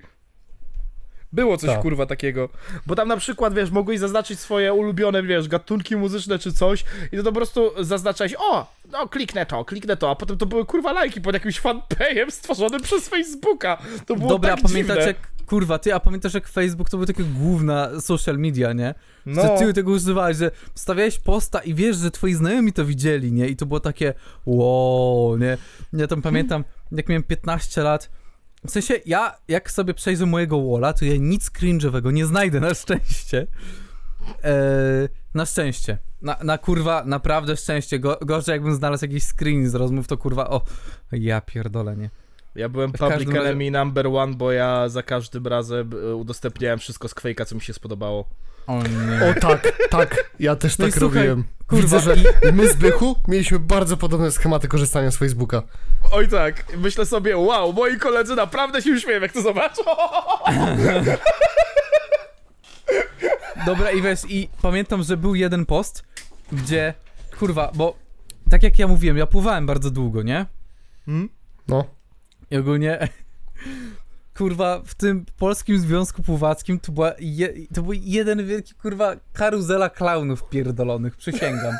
[1.34, 1.82] Było coś, Tak.
[1.82, 2.50] kurwa, takiego.
[2.86, 7.18] Bo tam na przykład, wiesz, mogłeś zaznaczyć swoje ulubione, wiesz, gatunki muzyczne czy coś i
[7.18, 10.66] to, to po prostu zaznaczałeś, o, no kliknę to, kliknę to, a potem to były,
[10.66, 13.78] kurwa, lajki pod jakimś fanpage'em stworzonym przez Facebooka.
[14.06, 15.08] To było Dobra, tak a pamiętasz dziwne.
[15.08, 15.18] jak...
[15.48, 18.96] Kurwa, ty, a pamiętasz jak Facebook to był taka główna social media, nie?
[19.26, 19.42] No.
[19.42, 23.48] Że ty tego używałeś, że stawiałeś posta i wiesz, że twoi znajomi to widzieli, nie?
[23.48, 24.14] I to było takie
[24.46, 25.58] wow, nie?
[25.94, 28.10] Ja tam pamiętam, jak miałem 15 lat,
[28.68, 32.74] w sensie ja, jak sobie przejrzę mojego walla, to ja nic cringe'owego nie znajdę, na
[32.74, 33.48] szczęście.
[34.44, 35.98] Eee, na szczęście.
[36.22, 38.00] Na, na kurwa, naprawdę szczęście.
[38.00, 40.62] Go, gorzej jakbym znalazł jakiś screen z rozmów, to kurwa, o,
[41.12, 42.10] ja pierdolę, nie?
[42.58, 46.16] Ja byłem W public każdym razie- enemy number one, bo ja za każdym razem e,
[46.16, 48.28] udostępniałem wszystko z Quake'a, co mi się spodobało.
[48.68, 49.30] O nie.
[49.32, 51.44] O tak, tak, ja też No tak słuchaj, robiłem.
[51.68, 55.64] kurwa, Widzę, że my z Bychu mieliśmy bardzo podobne schematy korzystania z Facebooka.
[56.12, 59.82] Oj tak, myślę sobie, wow, moi koledzy naprawdę się uśmieją, jak to zobaczą.
[63.66, 66.04] Dobra, i wiesz, i pamiętam, że był jeden post,
[66.52, 66.94] gdzie,
[67.40, 67.96] kurwa, bo
[68.50, 70.46] tak jak ja mówiłem, ja pływałem bardzo długo, nie?
[71.06, 71.30] Hmm?
[71.68, 71.86] No.
[72.52, 73.08] I ogólnie,
[74.38, 79.90] kurwa, w tym Polskim Związku Pływackim to, była je, to był jeden wielki, kurwa, karuzela
[79.90, 81.76] klaunów pierdolonych, przysięgam.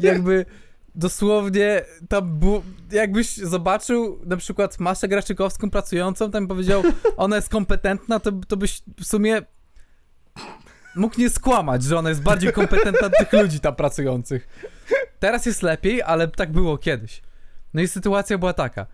[0.00, 0.46] Jakby
[0.94, 2.62] dosłownie tam było,
[2.92, 6.82] jakbyś zobaczył na przykład Maszę Graczykowską pracującą, tam powiedział,
[7.16, 9.42] ona jest kompetentna, to, to byś w sumie
[10.96, 14.48] mógł nie skłamać, że ona jest bardziej kompetentna od tych ludzi tam pracujących.
[15.18, 17.22] Teraz jest lepiej, ale tak było kiedyś.
[17.74, 18.86] No i sytuacja była taka.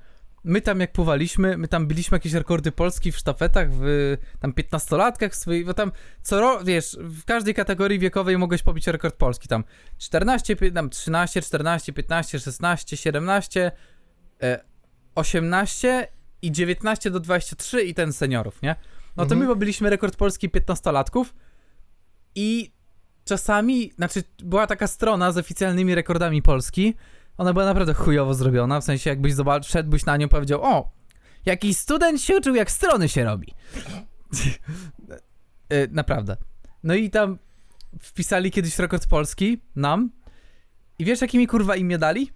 [0.45, 5.31] My tam jak pływaliśmy, my tam biliśmy jakieś rekordy Polski w sztafetach, w tam 15-latkach
[5.35, 5.93] swoich, bo tam
[6.23, 9.65] co ro, wiesz, w każdej kategorii wiekowej mogłeś pobić rekord Polski, tam
[9.99, 13.73] 14, pi- tam 13, 14, 15, 16, 17,
[14.43, 14.65] e,
[15.15, 16.09] 18
[16.43, 18.77] i 19 do 23 i ten seniorów, nie?
[19.17, 19.51] No to Mhm.
[19.51, 21.25] my byliśmy rekord Polski 15-latków
[22.35, 22.73] i
[23.25, 26.95] czasami, znaczy była taka strona z oficjalnymi rekordami Polski,
[27.39, 30.91] ona była naprawdę chujowo zrobiona, w sensie jakbyś zobaczył, wszedłbyś na nią powiedział, o,
[31.47, 33.55] jakiś student się uczył, jak strony się robi.
[35.69, 36.37] E, naprawdę.
[36.83, 37.39] No i tam
[38.01, 40.11] wpisali kiedyś rekord Polski nam
[40.99, 42.31] i wiesz, jaki mi kurwa imię dali?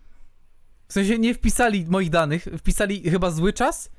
[0.89, 3.91] W sensie nie wpisali moich danych, wpisali chyba zły czas,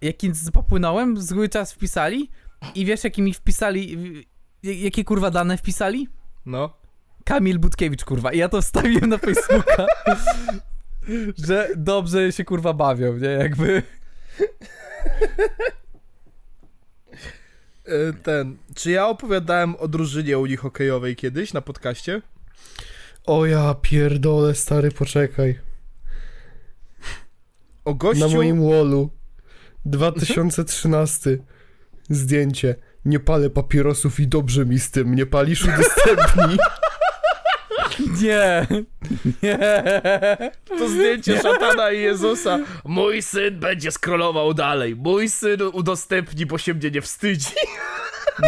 [0.00, 2.30] jaki popłynąłem, zły czas wpisali
[2.74, 3.96] i wiesz, jaki mi wpisali,
[4.62, 6.08] jakie kurwa dane wpisali?
[6.46, 6.83] No.
[7.24, 8.32] Kamil Budkiewicz, kurwa.
[8.32, 9.86] I ja to wstawiłem na Facebooka,
[11.46, 13.28] że dobrze się kurwa bawią, nie?
[13.28, 13.82] Jakby.
[17.84, 22.22] E, Ten, czy ja opowiadałem o drużynie unihokejowej kiedyś na podcaście?
[23.26, 25.58] O ja pierdolę, stary, poczekaj.
[27.84, 28.28] O gościu...
[28.28, 29.10] Na moim wallu
[29.84, 31.38] 2013
[32.10, 32.74] zdjęcie.
[33.04, 35.14] Nie palę papierosów i dobrze mi z tym.
[35.14, 36.58] Nie palisz, udostępnij.
[38.22, 38.66] Nie!
[39.42, 39.58] Nie!
[40.78, 42.58] To zdjęcie szatana i Jezusa.
[42.84, 44.96] Mój syn będzie scrollował dalej.
[44.96, 47.50] Mój syn udostępni, bo się mnie nie wstydzi.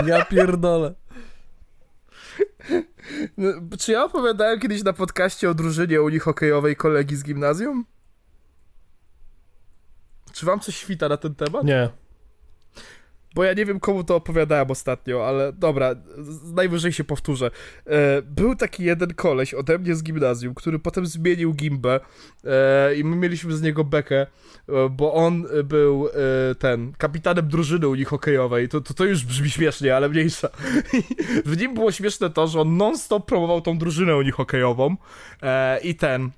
[0.07, 0.95] Ja pierdolę.
[3.37, 3.49] No,
[3.79, 7.85] Czy ja opowiadałem kiedyś na podcaście o drużynie unihokejowej kolegi z gimnazjum?
[10.33, 11.65] Czy wam coś świta na ten temat?
[11.65, 11.89] Nie.
[13.37, 15.95] Bo ja nie wiem komu to opowiadałem ostatnio, ale dobra,
[16.55, 17.51] najwyżej się powtórzę.
[17.87, 22.01] E, był taki jeden koleś ode mnie z gimnazjum, który potem zmienił gimbę
[22.45, 24.27] e, i my mieliśmy z niego bekę, e,
[24.91, 26.09] bo on był
[26.59, 28.69] ten, kapitanem drużyny u nich hokejowej.
[28.69, 30.49] To, to, to już brzmi śmiesznie, ale mniejsza.
[31.45, 34.97] w nim było śmieszne to, że on non-stop promował tą drużynę u nich hokejową
[35.83, 36.31] i ten...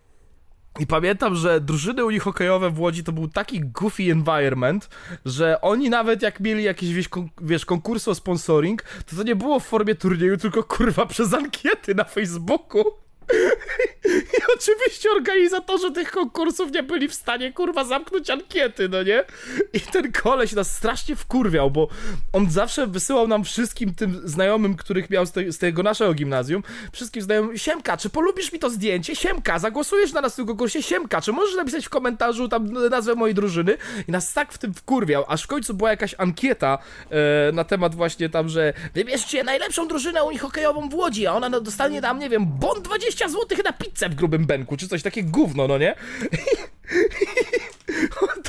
[0.79, 4.89] I pamiętam, że drużyny u nich hokejowe w Łodzi to był taki goofy environment,
[5.25, 9.37] że oni nawet jak mieli jakieś, wiesz, kon- wiesz konkursy o sponsoring, to to nie
[9.37, 12.85] było w formie turnieju, tylko kurwa przez ankiety na Facebooku.
[14.39, 19.25] I oczywiście organizatorzy tych konkursów nie byli w stanie, kurwa, zamknąć ankiety, no nie?
[19.73, 21.89] I ten koleś nas strasznie wkurwiał, bo
[22.33, 26.63] on zawsze wysyłał nam wszystkim tym znajomym, których miał z, te, z tego naszego gimnazjum,
[26.93, 29.17] wszystkim znajomym, Siemka, czy polubisz mi to zdjęcie?
[29.17, 30.83] Siemka, zagłosujesz na nas w tym konkursie?
[30.83, 33.77] Siemka, czy możesz napisać w komentarzu tam nazwę mojej drużyny?
[34.09, 36.79] I nas tak w tym wkurwiał, aż w końcu była jakaś ankieta
[37.11, 42.03] e, na temat właśnie tam, że wybierzcie najlepszą drużynę unihokejową w Łodzi, a ona dostanie
[42.03, 45.69] tam, nie wiem, bon 20 zł na pizzę w grubym benku, czy coś takie gówno,
[45.69, 45.95] no nie?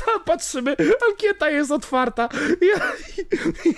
[0.04, 0.76] Tam patrzymy,
[1.10, 2.28] ankieta jest otwarta.
[2.60, 2.92] Ja,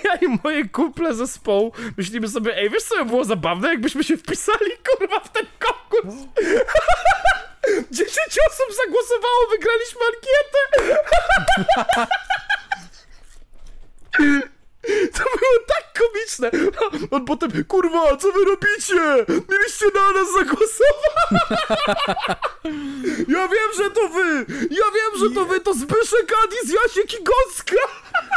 [0.05, 4.17] ja i moje kumple zespołu myślimy sobie, ej, wiesz co by było zabawne, jakbyśmy się
[4.17, 6.15] wpisali, kurwa, w ten konkurs.
[7.91, 8.09] 10
[8.51, 10.99] osób zagłosowało, wygraliśmy ankietę.
[15.17, 16.51] To było tak komiczne.
[17.11, 19.33] On potem, kurwa, co wy robicie?
[19.51, 21.53] Mieliście na nas zagłosować.
[23.29, 24.47] Ja wiem, że to wy!
[24.71, 25.61] Ja wiem, że to wy!
[25.61, 27.77] To Zbyszek, Adis, Jasiek i Gąska!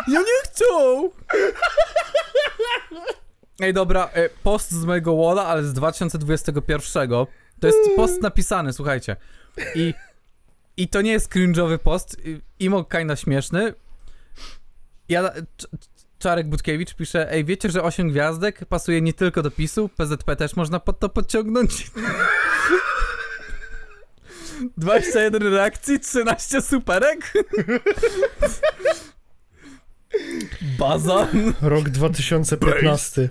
[0.07, 1.09] Ja nie chcą!
[3.59, 7.09] Ej, dobra, e, post z mojego walla, ale z 2021.
[7.59, 9.15] To jest post napisany, słuchajcie.
[9.75, 9.93] I,
[10.77, 12.17] i to nie jest cringe'owy post.
[12.25, 13.73] i- Imo kinda śmieszny.
[15.09, 15.31] Ja,
[16.25, 20.55] Czarek Budkiewicz pisze, ej, wiecie, że 8 gwiazdek pasuje nie tylko do PiSu, PZP też
[20.55, 21.87] można pod to podciągnąć.
[24.77, 27.19] 21 reakcji, 13 superek.
[30.79, 31.27] Baza.
[31.61, 33.29] Rok 2015.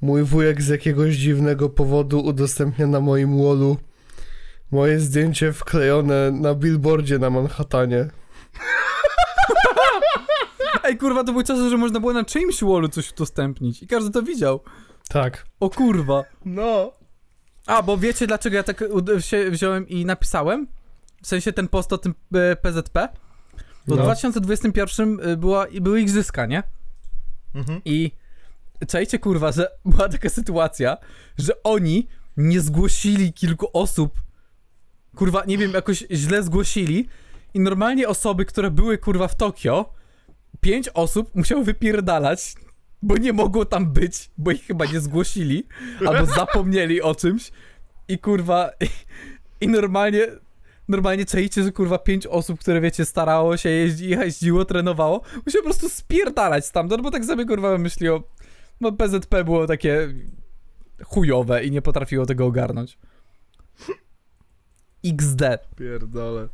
[0.00, 3.76] Mój wujek z jakiegoś dziwnego powodu udostępnia na moim wallu
[4.70, 8.08] moje zdjęcie wklejone na billboardzie na Manhattanie.
[10.84, 14.10] Ej, kurwa, to był czas, że można było na czyimś wallu coś udostępnić i każdy
[14.10, 14.60] to widział.
[15.08, 15.46] Tak.
[15.60, 16.24] O kurwa.
[16.44, 16.92] No.
[17.66, 18.84] A, bo wiecie dlaczego ja tak
[19.18, 20.66] się wziąłem i napisałem?
[21.22, 23.08] W sensie ten post o tym e, PZP?
[23.86, 24.04] Bo w No.
[24.04, 26.62] 2021 y, była, i były igrzyska, nie?
[27.54, 27.80] Mhm.
[27.84, 28.10] I
[28.88, 30.96] czajcie kurwa, że była taka sytuacja,
[31.38, 34.22] że oni nie zgłosili kilku osób,
[35.16, 37.08] kurwa, nie wiem, jakoś źle zgłosili
[37.54, 39.92] i normalnie osoby, które były kurwa w Tokio,
[40.60, 42.54] pięć osób musiało wypierdalać,
[43.02, 45.64] bo nie mogło tam być, bo ich chyba nie zgłosili,
[46.06, 47.52] albo zapomnieli o czymś
[48.08, 48.86] i kurwa, i,
[49.64, 50.26] i normalnie
[50.88, 55.68] normalnie czaicie, że kurwa pięć osób, które wiecie, starało się jeździ, jeździło, trenowało, musiało po
[55.68, 58.22] prostu spierdalać stamtąd, bo tak sobie kurwa myśli o...
[58.80, 60.14] No PZP było takie
[61.04, 62.98] chujowe i nie potrafiło tego ogarnąć.
[65.04, 65.42] XD.
[65.76, 66.48] Pierdolę.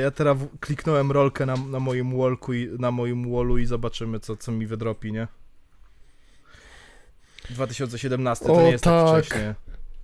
[0.00, 4.36] Ja teraz kliknąłem rolkę na, na moim wallku i na moim wallu i zobaczymy co,
[4.36, 5.28] co mi wydropi, nie?
[7.50, 9.24] 2017 to O, nie jest tak, tak.
[9.24, 9.54] wcześnie.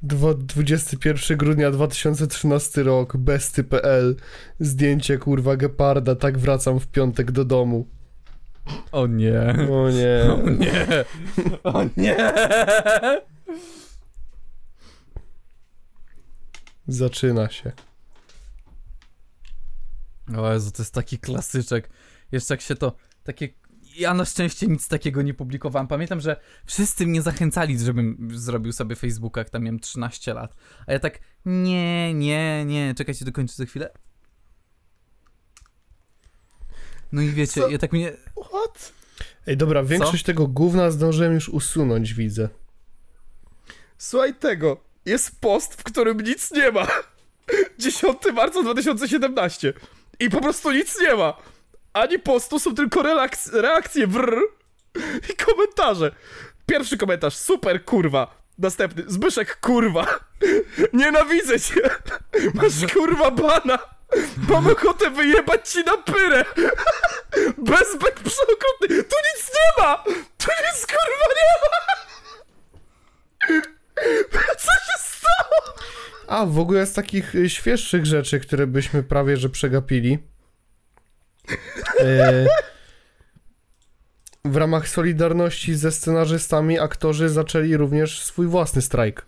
[0.03, 4.17] Dwa- 21 grudnia 2013 rok, besty.pl.
[4.61, 7.87] Zdjęcie kurwa geparda, tak wracam w piątek do domu.
[8.93, 9.41] O nie.
[9.73, 10.25] O nie.
[10.35, 11.05] O nie.
[11.65, 12.17] O nie.
[16.89, 17.73] Zaczyna się.
[20.37, 21.91] O Jezu, to jest taki klasyczek.
[22.33, 23.49] Jeszcze jak się to takie...
[23.97, 25.89] Ja na szczęście nic takiego nie publikowałem.
[25.89, 26.37] Pamiętam, że
[26.67, 30.57] wszyscy mnie zachęcali, żebym zrobił sobie Facebooka, jak tam miałem 13 lat.
[30.87, 33.91] A ja tak, nie, nie, nie, czekajcie, dokończę za chwilę.
[37.13, 37.69] No i wiecie, Co?
[37.69, 38.13] ja tak mnie...
[38.49, 38.93] What?
[39.47, 42.49] Ej, dobra, większość tego gówna zdążyłem już usunąć, widzę.
[43.99, 44.85] Słuchaj tego.
[45.07, 46.87] Jest post, w którym nic nie ma.
[47.79, 49.73] 10 marca 2017.
[50.21, 51.37] I po prostu nic nie ma.
[51.93, 53.03] Ani postu, są tylko
[53.53, 54.39] reakcje brr
[55.33, 56.11] i komentarze.
[56.67, 58.45] Pierwszy komentarz, super kurwa.
[58.59, 60.07] Następny, Zbyszek kurwa.
[60.93, 61.91] Nienawidzę cię.
[62.55, 63.79] Masz kurwa bana.
[64.49, 66.45] Mam ochotę wyjebać ci na pyrę.
[67.59, 68.89] Bezbek przeokrutny.
[68.89, 69.97] Tu nic nie ma.
[70.39, 71.95] Tu nic kurwa nie ma.
[74.59, 75.75] Co się stało?
[76.29, 80.19] A, w ogóle z takich y, świeższych rzeczy, które byśmy prawie że przegapili.
[82.01, 82.47] E,
[84.45, 89.27] w ramach solidarności ze scenarzystami aktorzy zaczęli również swój własny strajk.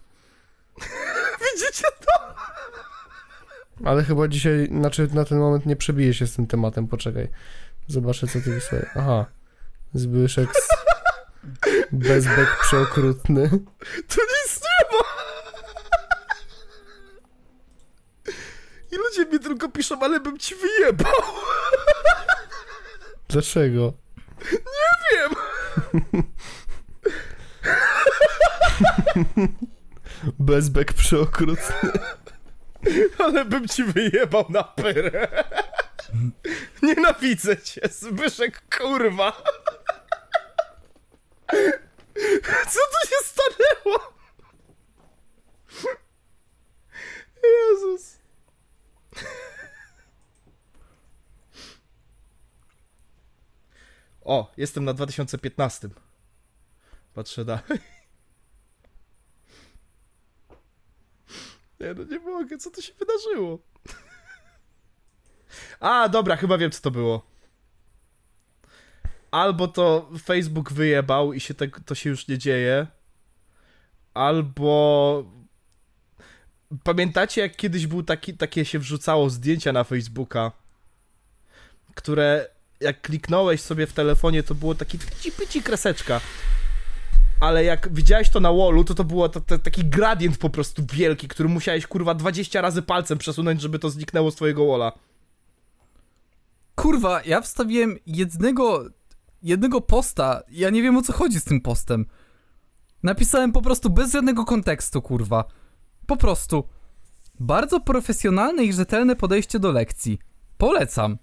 [1.41, 2.35] Widzicie to?
[3.85, 7.29] Ale chyba dzisiaj, znaczy na ten moment nie przebiję się z tym tematem, poczekaj.
[7.87, 8.89] Zobaczę co ty wysłałeś.
[8.95, 9.27] Aha.
[9.95, 10.69] Zbyszek z...
[11.93, 13.49] Bezbek przeokrutny.
[14.09, 15.05] Tu nic nie ma!
[18.93, 21.13] I ludzie mi tylko piszą, ale bym ci wyjebał.
[23.29, 23.93] Dlaczego?
[25.13, 25.35] Wiem.
[30.39, 31.93] Bezbek przeokrutny.
[33.25, 35.45] Ale bym ci wyjebał na pyrę.
[36.83, 39.43] Nienawidzę cię, Zbyszek, kurwa.
[42.69, 44.13] Co tu się stanęło?
[47.45, 48.17] Jezus.
[54.25, 55.89] O, jestem na 2015.
[57.15, 57.81] Patrzę dalej.
[61.81, 63.59] Nie, no nie mogę, co tu się wydarzyło?
[65.81, 67.27] A, dobra, chyba wiem, co to było.
[69.31, 72.87] Albo to Facebook wyjebał i się te, to się już nie dzieje,
[74.15, 75.25] albo...
[76.85, 80.53] Pamiętacie, jak kiedyś był taki, takie się wrzucało zdjęcia na Facebooka,
[81.95, 82.49] które
[82.81, 84.99] jak kliknąłeś sobie w telefonie, to było taki
[85.37, 86.21] pyci kreseczka.
[87.41, 91.49] Ale jak widziałeś to na wallu, to to to, taki gradient po prostu wielki, który
[91.49, 94.93] musiałeś kurwa 20 razy palcem przesunąć, żeby to zniknęło z twojego walla.
[96.75, 98.85] Kurwa, ja wstawiłem jednego,
[99.43, 100.43] jednego posta.
[100.51, 102.07] Ja nie wiem o co chodzi z tym postem.
[103.03, 105.45] Napisałem po prostu bez żadnego kontekstu, kurwa.
[106.07, 106.69] Po prostu.
[107.41, 110.19] Bardzo profesjonalne i rzetelne podejście do lekcji.
[110.59, 111.19] Polecam.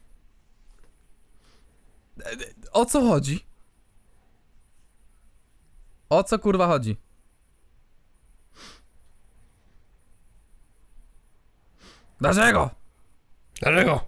[2.72, 3.46] O co chodzi?
[6.10, 6.98] O co kurwa chodzi?
[12.22, 12.70] Dlaczego?
[13.62, 14.04] Dlaczego?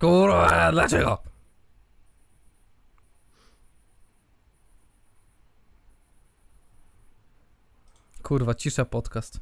[0.00, 1.29] Kurwa, dlaczego?
[8.30, 9.40] Kurwa, cisza podcast.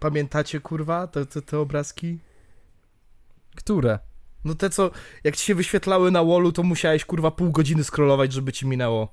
[0.00, 2.18] Pamiętacie kurwa te, te, te obrazki?
[3.54, 3.98] Które?
[4.44, 4.90] No te co,
[5.24, 9.12] jak ci się wyświetlały na wallu, to musiałeś kurwa pół godziny scrollować, żeby ci minęło.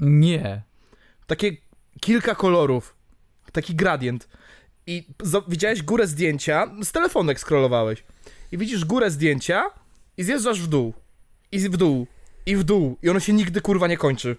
[0.00, 0.62] Nie.
[1.26, 1.56] Takie
[2.00, 2.96] kilka kolorów.
[3.52, 4.28] Taki gradient.
[4.86, 5.06] I
[5.48, 8.04] widziałeś górę zdjęcia, z telefonu jak scrollowałeś.
[8.52, 9.70] I widzisz górę zdjęcia
[10.16, 10.94] i zjeżdżasz w dół.
[11.52, 12.06] I w dół.
[12.46, 12.98] I w dół.
[13.02, 14.36] I ono się nigdy kurwa nie kończy.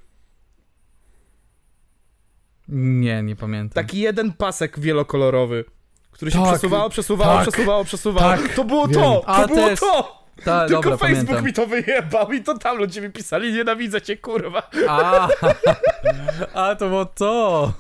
[2.68, 3.84] Nie, nie pamiętam.
[3.84, 5.66] Taki jeden pasek wielokolorowy.
[6.12, 8.38] Który się Tak, przesuwało, przesuwało, tak, przesuwało, przesuwało.
[8.38, 8.94] tak, to było wiem.
[9.02, 9.22] to!
[9.26, 9.80] To A, było też.
[9.80, 10.24] to!
[10.44, 11.46] Ta, Tylko dobra, Facebook pamiętam.
[11.46, 14.70] mi to wyjebał i to tam ludzie mi pisali, nienawidzę cię, kurwa.
[14.90, 15.28] A,
[16.70, 17.74] a, to było to.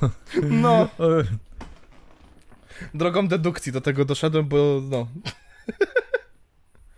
[0.44, 0.88] No.
[2.94, 5.08] Drogą dedukcji do tego doszedłem, bo no.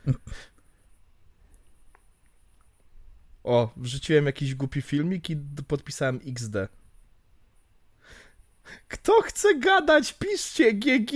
[3.44, 5.38] O, wrzuciłem jakiś głupi filmik i
[5.68, 6.56] podpisałem XD.
[8.88, 11.12] Kto chce gadać, piszcie GG.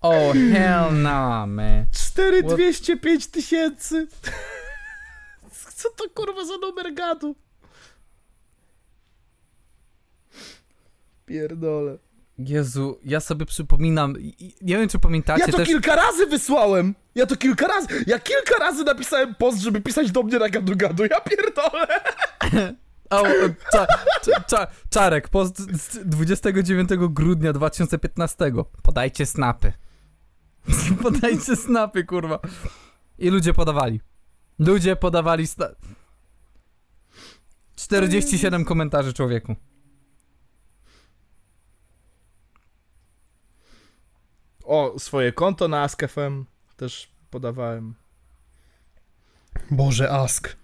[0.00, 1.86] O, hell no, man.
[1.92, 4.08] 4205 tysięcy.
[5.74, 7.36] Co to kurwa za numer gadu?
[11.26, 11.98] Pierdolę.
[12.38, 14.14] Jezu, ja sobie przypominam,
[14.62, 15.68] nie wiem czy pamiętacie Ja to też...
[15.68, 16.94] kilka razy wysłałem!
[17.14, 20.76] Ja to kilka razy, ja kilka razy napisałem post, żeby pisać do mnie na gadu
[20.76, 21.86] gadu, ja pierdolę!
[23.10, 23.24] O,
[23.72, 23.86] cza,
[24.46, 28.52] cza, czarek, post z 29 grudnia 2015.
[28.82, 29.72] Podajcie snapy.
[31.02, 32.38] Podajcie snapy, kurwa.
[33.18, 34.00] I ludzie podawali.
[34.58, 35.68] Ludzie podawali sna...
[37.76, 39.56] 47 komentarzy człowieku.
[44.64, 46.44] O, swoje konto na Ask.fm
[46.76, 47.94] też podawałem.
[49.70, 50.56] Boże, ask.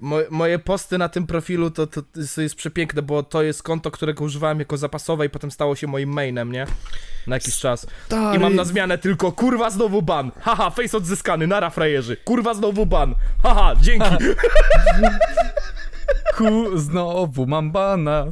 [0.00, 2.02] Mo moje posty na tym profilu to, to,
[2.34, 5.86] to jest przepiękne, bo to jest konto, którego używałem jako zapasowe i potem stało się
[5.86, 6.66] moim mainem, nie?
[7.26, 7.86] Na jakiś czas.
[8.36, 10.30] I mam na zmianę tylko kurwa znowu ban.
[10.40, 12.16] Haha, face odzyskany, nara frajerzy.
[12.16, 13.14] Kurwa znowu ban.
[13.42, 14.06] Haha, dzięki.
[16.36, 18.26] Ku, znowu mam bana.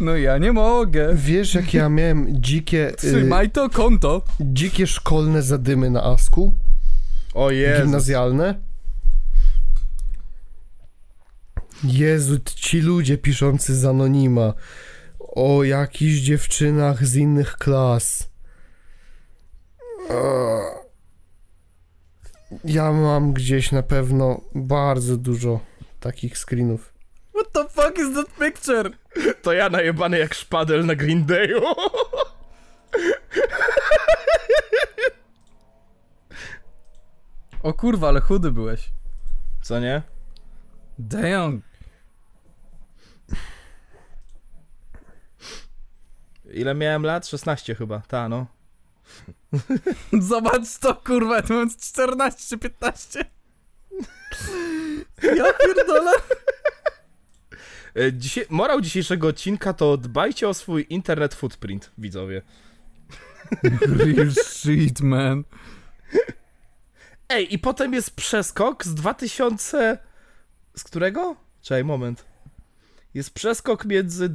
[0.00, 1.08] No ja nie mogę.
[1.14, 4.22] Wiesz, jak ja miałem dzikie, y, Trzymaj to konto.
[4.40, 6.54] dzikie szkolne zadymy na asku?
[7.34, 7.82] O Jezu.
[7.82, 8.54] Gimnazjalne?
[11.84, 14.54] Jezu, ci ludzie piszący z anonima
[15.18, 18.30] o jakichś dziewczynach z innych klas.
[22.64, 25.60] Ja mam gdzieś na pewno bardzo dużo
[26.00, 26.94] takich screenów.
[27.34, 28.90] What the fuck is that picture?
[29.42, 31.62] To ja najebany jak szpadel na Green Dayu.
[37.62, 38.90] O kurwa, ale chudy byłeś.
[39.62, 40.02] Co nie?
[40.98, 41.62] Damn.
[46.54, 47.26] Ile miałem lat?
[47.26, 48.46] 16 chyba, ta no.
[50.20, 53.24] Zobacz to, kurwa, tu mam 14 czy 15.
[55.22, 56.12] Ja pierdolę.
[57.96, 62.42] E, Dzisiaj, morał dzisiejszego odcinka to dbajcie o swój internet footprint, widzowie.
[63.98, 65.44] Real shit, man.
[67.28, 69.98] Ej, i potem jest przeskok z 2000...
[70.76, 71.36] Z którego?
[71.62, 72.24] Czekaj, moment.
[73.14, 74.28] Jest przeskok między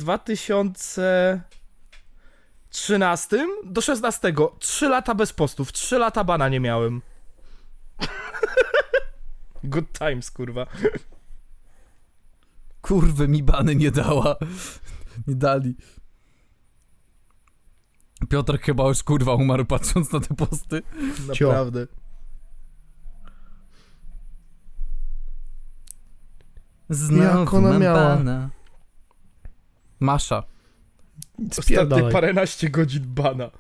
[2.72, 4.34] 2013 do 16.
[4.60, 7.02] Trzy lata bez postów, trzy lata bana nie miałem.
[9.64, 10.66] Good times, kurwa.
[12.82, 14.36] Kurwy mi bany nie dała.
[15.28, 15.76] Nie dali.
[18.30, 20.82] Piotr chyba już kurwa umarł patrząc na te posty.
[21.28, 21.88] Naprawdę.
[26.90, 28.16] Znowu Jak ona miała?
[28.16, 28.50] bana.
[30.00, 30.44] Masza.
[31.60, 33.52] Ostatnie paręnaście godzin bana.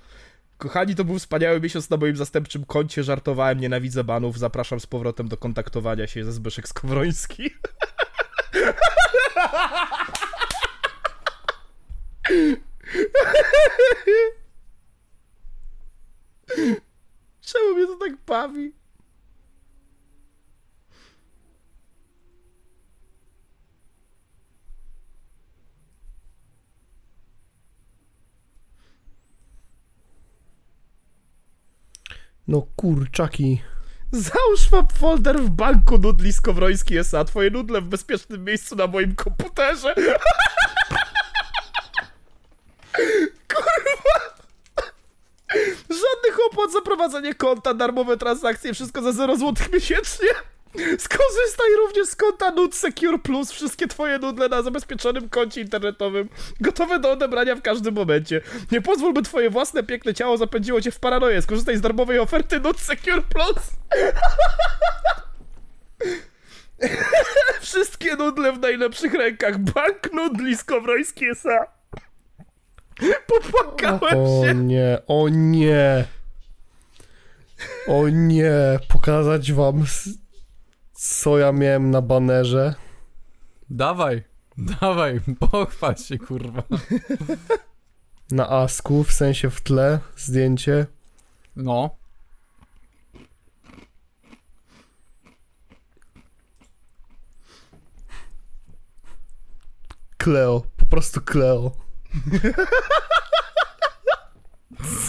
[0.57, 3.03] Kochani, to był wspaniały miesiąc na moim zastępczym koncie.
[3.03, 4.39] Żartowałem, nienawidzę banów.
[4.39, 7.49] Zapraszam z powrotem do kontaktowania się ze Zbyszek Skowroński.
[17.41, 18.78] Czemu mnie to tak bawi?
[32.49, 33.61] No kurczaki.
[34.11, 34.69] Załóż
[34.99, 37.25] folder w banku nudli Skowroński S.A.
[37.25, 39.95] Twoje nudle w bezpiecznym miejscu na moim komputerze.
[43.53, 44.19] Kurwa.
[45.89, 50.29] Żadnych opłat za prowadzenie konta, darmowe transakcje, wszystko za 0 zł miesięcznie.
[51.05, 53.51] Skorzystaj również z konta Nud Secure Plus.
[53.51, 56.29] Wszystkie twoje nudle na zabezpieczonym koncie internetowym.
[56.61, 58.41] Gotowe do odebrania w każdym momencie.
[58.71, 61.41] Nie pozwól, by twoje własne piękne ciało zapędziło cię w paranoję.
[61.41, 63.55] Skorzystaj z darmowej oferty Nud Secure Plus.
[67.61, 69.57] Wszystkie nudle w najlepszych rękach.
[69.57, 71.79] Bank Nudli Skowroński S.A.
[73.27, 74.53] Popłakałem O się.
[74.55, 76.05] nie, o nie.
[77.87, 79.85] O nie, pokazać wam
[80.99, 82.75] co ja miałem na banerze.
[83.69, 84.23] Dawaj.
[84.57, 85.21] Dawaj,
[85.51, 86.63] pochwal się, kurwa.
[88.31, 90.85] Na asku, w sensie w tle, zdjęcie.
[91.55, 91.89] No.
[100.17, 101.71] Kleo, po prostu Kleo.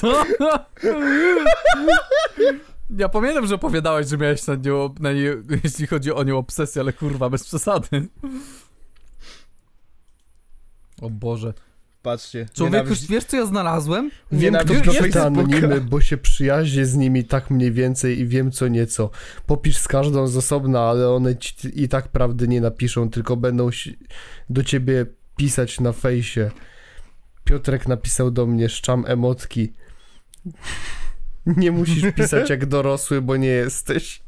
[0.00, 0.24] Co?
[2.98, 6.82] Ja pamiętam, że opowiadałeś, że miałeś na nią, na nie, jeśli chodzi o nią obsesję,
[6.82, 8.08] ale kurwa, bez przesady.
[11.02, 11.54] O Boże.
[12.02, 12.46] Patrzcie.
[12.54, 14.10] Człowieku, nienawiść- wiesz co ja znalazłem?
[14.32, 15.26] Wiem, kto Facebooka.
[15.26, 19.10] anonimy, bo się przyjaźnię z nimi tak mniej więcej i wiem co nieco.
[19.46, 23.70] Popisz z każdą z osobna, ale one ci i tak prawdy nie napiszą, tylko będą
[24.50, 25.06] do ciebie
[25.36, 26.50] pisać na fejsie.
[27.44, 29.72] Piotrek napisał do mnie, szczam emotki.
[31.56, 34.22] Nie musisz pisać jak dorosły, bo nie jesteś.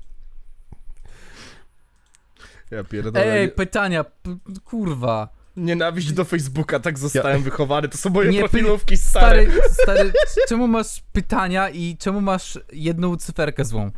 [2.71, 3.33] Ja pierdolę.
[3.33, 5.29] Ej, pytania, p- kurwa.
[5.57, 7.89] Nienawiść do Facebooka, tak zostałem wychowany.
[7.89, 9.47] To są moje Nie, profilówki stare.
[9.47, 10.13] Stary, stary,
[10.49, 13.91] czemu masz pytania i czemu masz jedną cyferkę złą?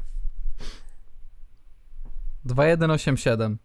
[2.45, 3.59] 2187.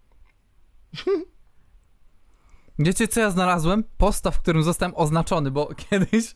[2.80, 3.84] Wiecie co ja znalazłem?
[3.98, 6.36] Posta, w którym zostałem oznaczony, bo kiedyś,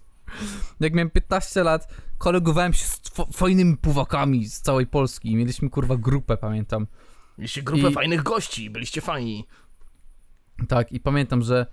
[0.79, 1.87] jak miałem 15 lat,
[2.17, 3.01] kolegowałem się z
[3.33, 6.87] fajnymi puwakami z całej Polski mieliśmy kurwa grupę, pamiętam.
[7.37, 9.47] Mieliście grupę I- fajnych gości, byliście fajni.
[10.67, 11.65] Tak, i pamiętam, że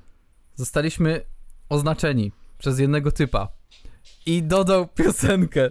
[0.54, 1.24] zostaliśmy
[1.68, 3.48] oznaczeni przez jednego typa.
[4.26, 5.70] I dodał piosenkę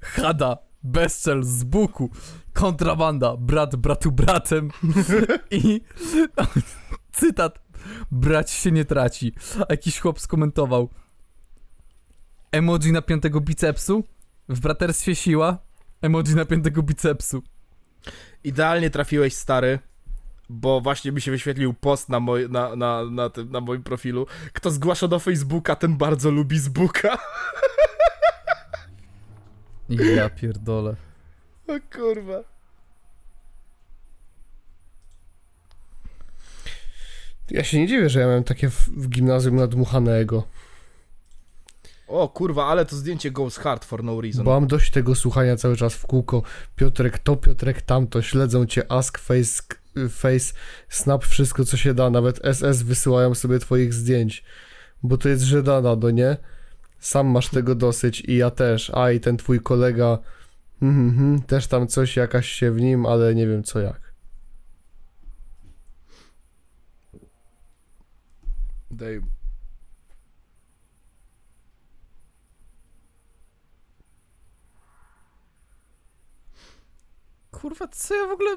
[0.00, 2.10] Hada, bezczel z buku,
[2.52, 4.70] kontrabanda, brat bratu bratem.
[5.50, 5.80] I
[7.12, 7.58] cytat,
[8.10, 9.32] brać się nie traci.
[9.60, 10.90] A jakiś chłop skomentował
[12.52, 14.04] emoji napiętego bicepsu,
[14.48, 15.58] w braterstwie siła,
[16.02, 17.42] emoji napiętego bicepsu.
[18.44, 19.78] Idealnie trafiłeś, stary.
[20.50, 24.26] Bo właśnie mi się wyświetlił post na, moj, na, na, na, tym, na moim profilu.
[24.52, 27.18] Kto zgłasza do Facebooka, ten bardzo lubi z buka.
[30.16, 30.96] Ja pierdolę.
[31.68, 32.40] O kurwa.
[37.50, 40.46] Ja się nie dziwię, że ja miałem takie w, w gimnazjum nadmuchane ego.
[42.08, 44.44] O kurwa, ale to zdjęcie goes hard for no reason.
[44.44, 46.42] Bo mam dość tego słuchania cały czas w kółko.
[46.76, 49.62] Piotrek to, Piotrek tamto, śledzą cię Ask, Face,
[50.10, 50.54] face
[50.88, 52.10] Snap, wszystko co się da.
[52.10, 54.44] Nawet SS wysyłają sobie twoich zdjęć.
[55.02, 56.36] Bo to jest żydana, no nie?
[56.98, 58.90] Sam masz tego dosyć i ja też.
[58.94, 60.18] A i ten twój kolega,
[60.82, 64.12] mhm, mhm, też tam coś jakaś się w nim, ale nie wiem co jak.
[68.90, 69.37] Daj.
[77.60, 78.56] Kurwa, co ja w ogóle...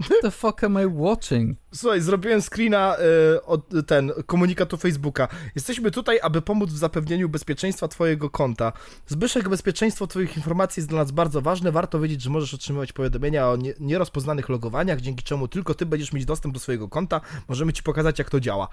[0.00, 1.58] What the fuck am I watching?
[1.74, 5.28] Słuchaj, zrobiłem screena e, od ten komunikatu Facebooka.
[5.54, 8.72] Jesteśmy tutaj, aby pomóc w zapewnieniu bezpieczeństwa twojego konta.
[9.06, 11.72] Zbyszek, bezpieczeństwo twoich informacji jest dla nas bardzo ważne.
[11.72, 16.12] Warto wiedzieć, że możesz otrzymywać powiadomienia o nie, nierozpoznanych logowaniach, dzięki czemu tylko ty będziesz
[16.12, 17.20] mieć dostęp do swojego konta.
[17.48, 18.68] Możemy ci pokazać, jak to działa.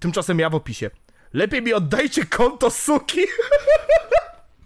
[0.00, 0.90] Tymczasem ja w opisie.
[1.32, 3.20] Lepiej mi oddajcie konto, suki!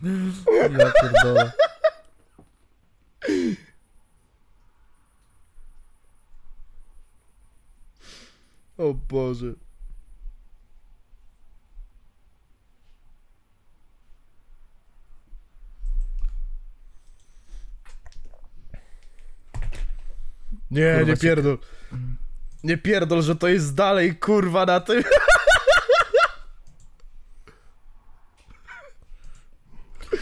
[0.02, 1.52] Ja pierdolę.
[8.78, 9.52] O Boże.
[20.70, 21.58] Nie, nie pierdol.
[22.64, 25.02] Nie pierdol, że to jest dalej, kurwa, na tym.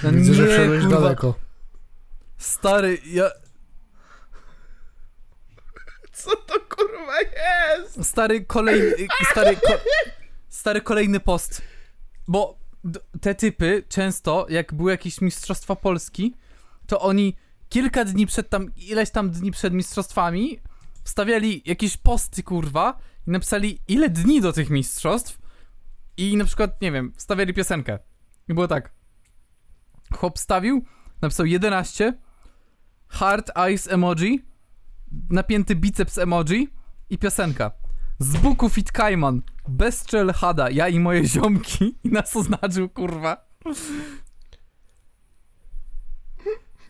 [0.03, 1.01] No Widzę, że nie, wszedłeś kurwa.
[1.01, 1.35] daleko.
[2.39, 3.31] Stary, ja...
[6.13, 8.05] Co to kurwa jest?
[8.05, 8.95] Stary, kolejny...
[9.31, 9.73] Stary, ko,
[10.49, 11.63] stary, kolejny post.
[12.29, 12.59] Bo
[13.21, 16.35] te typy często, jak były jakieś mistrzostwa Polski,
[16.87, 17.37] to oni
[17.69, 20.61] kilka dni przed tam, ileś tam dni przed mistrzostwami
[21.05, 25.39] wstawiali jakieś posty, kurwa, i napisali ile dni do tych mistrzostw
[26.17, 27.99] i na przykład, nie wiem, wstawiali piosenkę.
[28.49, 28.98] I było tak.
[30.17, 30.85] Chłop stawił,
[31.23, 32.13] napisał 11,
[33.09, 34.45] heart eyes emoji,
[35.31, 36.69] napięty biceps emoji
[37.11, 37.71] i piosenka.
[38.19, 43.49] Z buku Fit Kajman, bezczel hada, ja i moje ziomki i nas oznaczył, kurwa.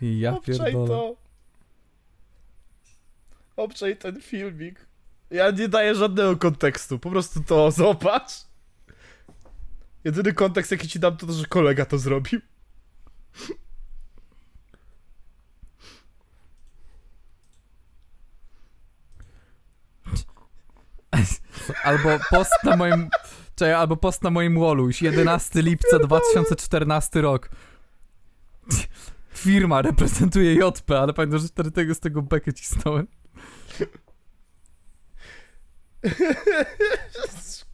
[0.00, 0.88] Ja Obczaj pierdolę.
[0.88, 1.16] to.
[3.56, 4.86] Obczaj ten filmik.
[5.30, 8.32] Ja nie daję żadnego kontekstu, po prostu to zobacz.
[10.04, 12.40] Jedyny kontekst jaki ci dam to to, że kolega to zrobił.
[21.84, 23.08] Albo post na moim...
[23.56, 27.50] Czekaj, albo post na moim wallu, już 11 lipca 2014 rok.
[29.34, 33.06] Firma reprezentuje JP, ale pamiętam, że wtedy tego z tego bekę cisnąłem.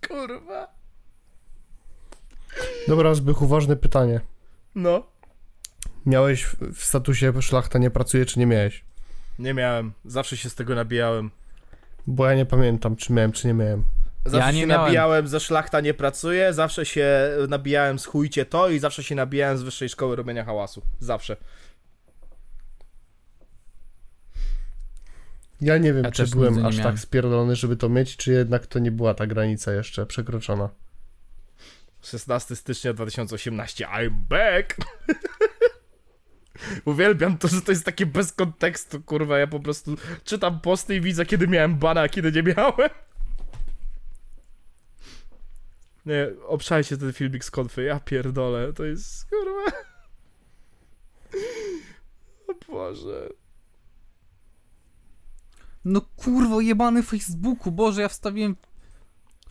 [0.08, 0.74] Kurwa.
[2.88, 4.20] Dobra, Zbychu, ważne pytanie.
[4.74, 5.13] No.
[6.06, 8.84] Miałeś w, statusie szlachta nie pracuje, czy nie miałeś?
[9.38, 11.30] Nie miałem, zawsze się z tego nabijałem.
[12.06, 13.84] Bo ja nie pamiętam, czy miałem, czy nie miałem.
[14.24, 14.84] Zawsze Ja nie się miałem.
[14.84, 19.58] nabijałem ze szlachta nie pracuje, zawsze się nabijałem z chujcie to i zawsze się nabijałem
[19.58, 20.82] z wyższej szkoły robienia hałasu.
[21.00, 21.36] Zawsze.
[25.60, 28.78] Ja nie wiem, Ja czy byłem aż tak spierdolony, żeby to mieć, czy jednak to
[28.78, 30.68] nie była ta granica jeszcze przekroczona.
[32.02, 34.76] 16 stycznia 2018, I'm back!
[36.84, 41.00] Uwielbiam to, że to jest takie bez kontekstu, kurwa, ja po prostu czytam posty i
[41.00, 42.90] widzę, kiedy miałem bana, a kiedy nie miałem.
[46.06, 49.78] Nie, obszajcie ten filmik z konfy, ja pierdolę, to jest, kurwa...
[52.48, 53.28] O Boże...
[55.84, 58.56] No kurwo, jebany Facebooku, Boże, ja wstawiłem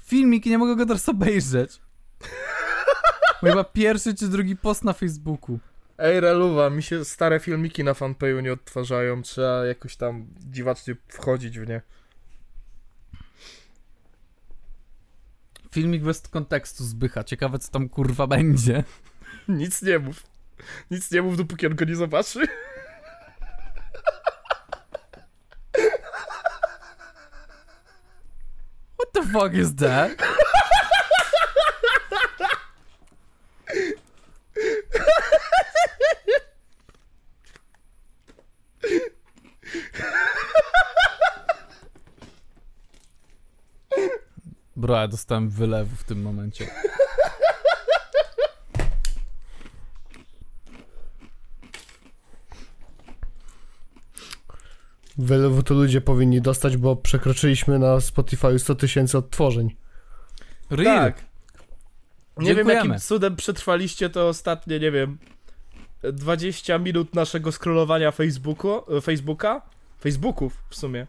[0.04, 1.82] filmik i nie mogę go teraz obejrzeć.
[3.40, 5.60] Chyba pierwszy czy drugi post na Facebooku.
[5.98, 11.60] Ej, Reluwa, mi się stare filmiki na fanpage'u nie odtwarzają, trzeba jakoś tam dziwacznie wchodzić
[11.60, 11.82] w nie.
[15.72, 18.84] Filmik bez kontekstu zbycha, ciekawe co tam kurwa będzie.
[19.48, 20.24] Nic nie mów.
[20.92, 22.48] Nic nie mów, dopóki on go nie zobaczy.
[28.98, 30.12] What the fuck is that?
[44.84, 46.68] Bro, ja dostałem wylewu w tym momencie.
[55.18, 59.76] Wylewu to ludzie powinni dostać, bo przekroczyliśmy na Spotify 100 tysięcy odtworzeń.
[60.70, 60.98] Real.
[60.98, 61.26] Tak.
[62.38, 62.74] Nie Dziękujemy.
[62.74, 65.18] wiem, jakim cudem przetrwaliście to ostatnie, nie wiem,
[66.14, 69.62] 20 minut naszego scrollowania Facebooku, e, Facebooka,
[70.02, 71.08] Facebooków w sumie.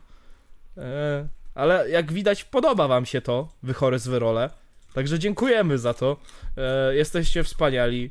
[0.77, 4.51] Eee, ale jak widać, podoba wam się to, wychory z wyrole.
[4.95, 6.17] Także dziękujemy za to.
[6.57, 8.11] E, jesteście wspaniali.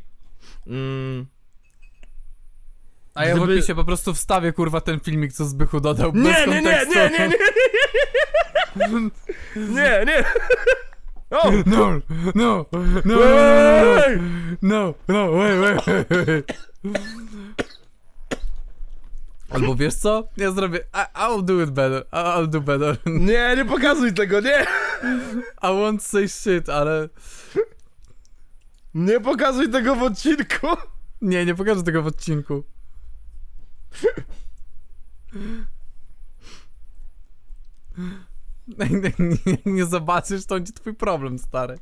[0.67, 1.25] Mm.
[3.15, 6.23] A ja w Gdyby- opisie po prostu wstawię kurwa ten filmik, co Zbychu dodał Nie,
[6.23, 6.99] bez nie, nie, kontekstu.
[6.99, 7.27] nie, nie,
[9.55, 10.23] nie, nie, nie.
[11.29, 11.51] O!
[11.65, 11.99] No,
[12.35, 12.65] no, no,
[13.05, 13.23] no,
[14.05, 14.19] Ej!
[14.61, 16.53] no, no, wait, wait, wait, wait.
[19.53, 20.27] Albo wiesz co?
[20.37, 22.97] Ja zrobię, I, I'll do it better, I'll do better.
[23.05, 24.65] Nie, nie pokazuj tego, nie!
[25.61, 27.09] I won't say shit, ale...
[28.93, 30.67] Nie pokazuj tego w odcinku!
[31.21, 32.63] Nie, nie pokażę tego w odcinku.
[38.77, 41.79] Jak nie, nie zobaczysz, to będzie twój problem, stary.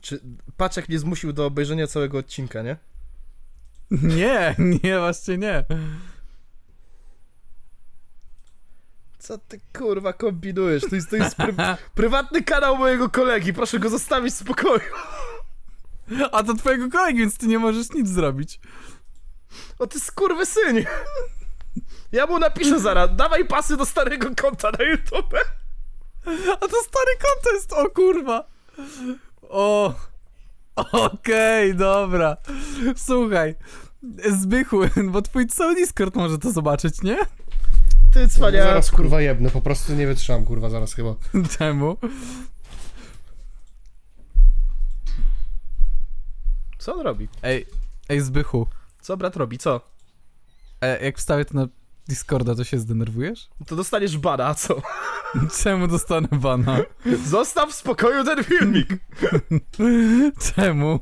[0.00, 0.20] Czy
[0.56, 2.76] Paczek mnie zmusił do obejrzenia całego odcinka, nie?
[4.16, 5.64] Nie, nie, właśnie nie.
[9.18, 10.82] Co ty kurwa kombinujesz?
[10.90, 11.54] To jest, to jest pry,
[11.94, 14.80] prywatny kanał mojego kolegi, proszę go zostawić w spokoju.
[16.32, 18.60] A to twojego kolegi, więc ty nie możesz nic zrobić.
[19.78, 20.86] O ty skurwysynie.
[22.12, 25.34] Ja mu napiszę zaraz, dawaj pasy do starego konta na YouTube.
[26.60, 28.44] A to stary kontest, o kurwa.
[29.42, 29.94] O.
[30.76, 32.36] Okej, dobra.
[32.96, 33.54] Słuchaj.
[34.40, 34.80] Zbychu,
[35.12, 37.18] bo twój cały Discord może to zobaczyć, nie?
[38.12, 38.68] Ty cwaniaczku.
[38.68, 41.14] Zaraz kurwa jebnę, po prostu nie wytrzymam kurwa zaraz chyba.
[41.58, 41.96] Czemu?
[46.78, 47.28] Co on robi?
[47.42, 47.66] Ej,
[48.08, 48.66] ej Zbychu,
[49.00, 49.80] Co brat robi, co?
[50.80, 51.66] e, jak wstawię to na
[52.08, 53.48] Discorda, to się zdenerwujesz?
[53.66, 54.82] To dostaniesz bana, a co?
[55.62, 56.78] Czemu dostanę bana?
[57.26, 58.88] Zostaw w spokoju ten filmik.
[60.56, 61.00] Czemu?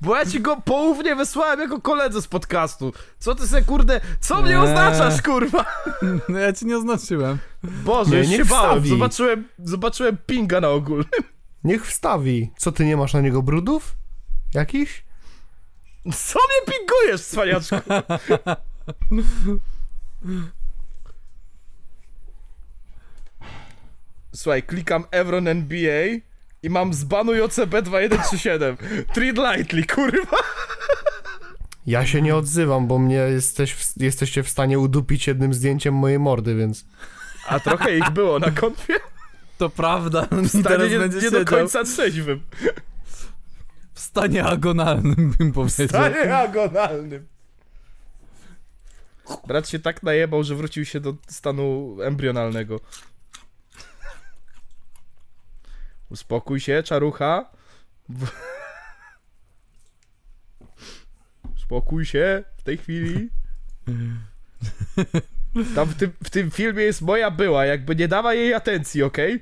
[0.00, 2.92] Bo ja ci go poufnie wysłałem jako koledze z podcastu.
[3.18, 4.62] Co ty se kurde, co mnie Eee.
[4.64, 5.64] oznaczasz kurwa?
[6.28, 7.38] No ja ci nie oznaczyłem.
[7.62, 8.70] Boże, Nie, już się niech bałem.
[8.70, 8.88] wstawi.
[8.88, 11.06] Zobaczyłem, zobaczyłem pinga na ogólnym.
[11.64, 12.50] Niech wstawi.
[12.58, 13.94] Co ty nie masz na niego brudów?
[14.54, 15.04] Jakiś?
[16.04, 17.76] Co mnie pingujesz, cwaniaczku?
[24.34, 26.06] Słuchaj, klikam Evron NBA
[26.62, 28.76] i mam zbanuj OCB 2137.
[29.14, 30.36] Treat lightly, kurwa.
[31.86, 36.18] Ja się nie odzywam, bo mnie jesteś w, jesteście w stanie udupić jednym zdjęciem mojej
[36.18, 36.84] mordy, więc...
[37.48, 38.94] A trochę ich było na konfie.
[39.58, 40.28] To prawda.
[40.44, 42.40] I Stanie nie, będzie nie do końca trzeźwym.
[43.94, 45.88] w stanie agonalnym, bym powiedział.
[45.88, 47.26] Stanie agonalnym.
[49.46, 52.80] Brat się tak najebał, że wrócił się do stanu embrionalnego.
[56.10, 57.50] Uspokój się, czarucha.
[61.56, 63.30] Uspokój się w tej chwili.
[65.74, 69.40] Tam w tym, w tym filmie jest moja była, jakby nie dawa jej atencji, okej?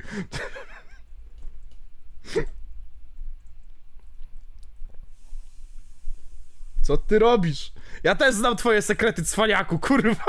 [6.82, 7.72] Co ty robisz?
[8.02, 10.24] Ja też znam twoje sekrety, cwaniaku, kurwa.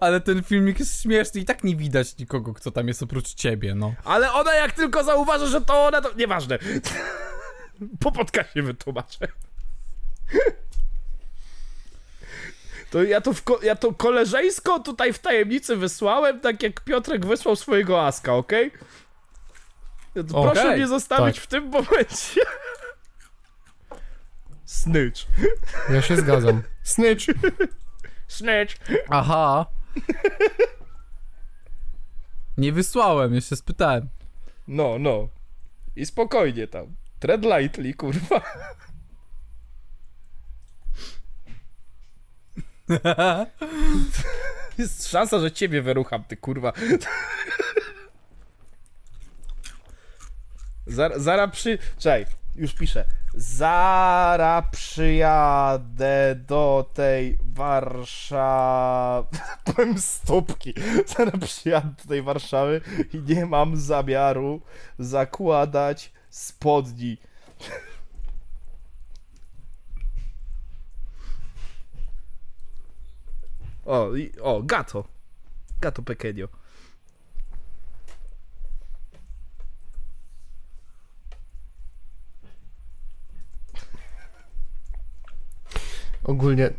[0.00, 3.74] Ale ten filmik jest śmieszny i tak nie widać nikogo, kto tam jest oprócz ciebie,
[3.74, 3.94] no.
[4.04, 6.12] Ale ona jak tylko zauważy, że to ona, to...
[6.14, 6.58] Nieważne.
[8.00, 9.28] Po podcaście wytłumaczę.
[12.90, 17.26] To ja to, w ko- ja to koleżeńsko tutaj w tajemnicy wysłałem, tak jak Piotrek
[17.26, 18.70] wysłał swojego aska, okej?
[18.70, 18.78] To
[20.24, 21.44] Proszę Okej, mnie zostawić tak.
[21.44, 22.40] w tym momencie.
[24.64, 25.20] Snitch.
[25.90, 26.62] Ja się zgadzam.
[26.82, 27.24] Snitch!
[28.28, 28.74] Snitch.
[29.08, 29.66] Aha.
[32.58, 34.08] Nie wysłałem, jeszcze spytałem.
[34.68, 35.28] No, no.
[35.96, 36.96] I spokojnie tam.
[37.18, 38.40] Tread lightly, kurwa.
[44.78, 46.72] Jest szansa, że ciebie wyrucham, ty kurwa.
[50.86, 51.78] Zara, zara przy...
[51.98, 52.26] Czekaj,
[52.56, 53.04] już piszę.
[53.34, 59.28] Zara przyjadę do tej Warszawy...
[59.74, 60.74] Powiem stópki.
[61.06, 62.80] Zara przyjadę do tej Warszawy
[63.12, 64.60] i nie mam zamiaru
[64.98, 67.16] zakładać spodni.
[73.86, 75.04] O, i, o, gato.
[75.80, 76.48] Gato pequeño.
[86.26, 86.70] Ogólnie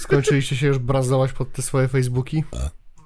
[0.00, 2.44] skończyliście się już brazować pod te swoje Facebooki?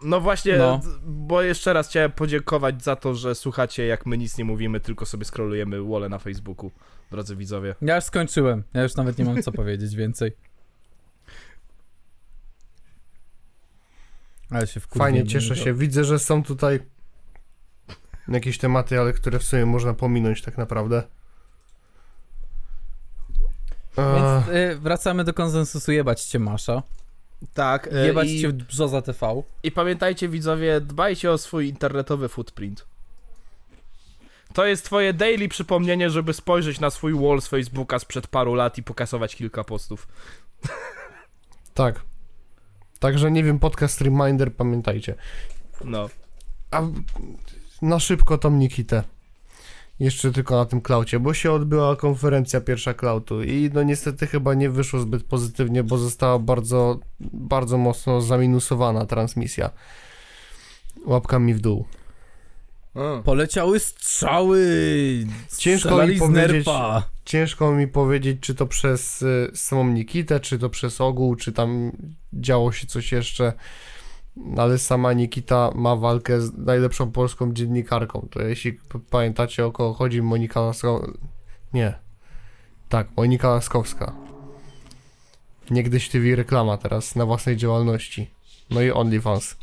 [0.03, 0.81] No właśnie, No.
[1.07, 5.07] bo jeszcze raz chciałem podziękować za to, że słuchacie jak my nic nie mówimy, tylko
[5.07, 6.71] sobie scrollujemy wole na Facebooku,
[7.11, 7.75] drodzy widzowie.
[7.83, 8.63] Ja już skończyłem.
[8.75, 10.33] Ja już nawet nie mam co powiedzieć więcej.
[14.51, 15.13] Ale się wkurwiłem.
[15.13, 15.75] Fajnie, cieszę się.
[15.75, 16.81] Widzę, że są tutaj
[18.29, 21.03] jakieś tematy, ale które w sumie można pominąć tak naprawdę.
[23.97, 26.83] Więc y, wracamy do konsensusu jebać cię Masza.
[27.55, 29.43] Tak, e, Jebać i, cię Brzoza TV.
[29.63, 32.87] i pamiętajcie widzowie, dbajcie o swój internetowy footprint.
[34.53, 38.79] To jest twoje daily przypomnienie, żeby spojrzeć na swój wall z Facebooka sprzed paru lat
[38.79, 40.09] i pokasować kilka postów.
[41.75, 42.03] tak.
[42.99, 45.15] Także nie wiem, podcast Reminder, pamiętajcie.
[45.85, 46.09] No.
[46.71, 46.83] A
[47.83, 49.03] na szybko tą Nikitę.
[50.01, 54.55] Jeszcze tylko na tym klaucie, bo się odbyła konferencja pierwsza klautu i no niestety chyba
[54.55, 59.71] nie wyszło zbyt pozytywnie, bo została bardzo, bardzo mocno zaminusowana transmisja.
[61.07, 61.85] Łapkami w dół.
[63.25, 64.61] Poleciały strzały!
[65.59, 66.67] Ciężko mi z powiedzieć-.
[67.25, 71.93] Ciężko mi powiedzieć, czy to przez y, samą Nikitę, czy to przez ogół, czy tam
[72.33, 73.53] działo się coś jeszcze.
[74.57, 78.29] Ale sama Nikita ma walkę z najlepszą polską dziennikarką.
[78.31, 78.79] To jeśli
[79.11, 81.13] pamiętacie o kogo chodzi, Monika Laskowska.
[81.73, 81.99] Nie.
[82.89, 84.13] Tak, Monika Laskowska.
[85.71, 88.31] Niegdyś TV reklama teraz na własnej działalności.
[88.71, 89.57] No i OnlyFans.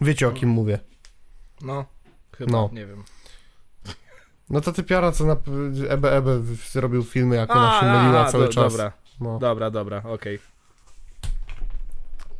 [0.00, 0.78] Wiecie o kim mówię.
[1.62, 1.84] No.
[2.38, 2.70] Chyba, No.
[2.72, 3.04] nie wiem.
[4.50, 5.36] No to typiara, co na
[5.88, 6.42] Ebe Ebe
[6.72, 8.72] zrobił filmy, jak ona się myliła a, cały do, czas.
[8.72, 9.38] Dobra, No.
[9.38, 10.38] dobra, dobra, okej.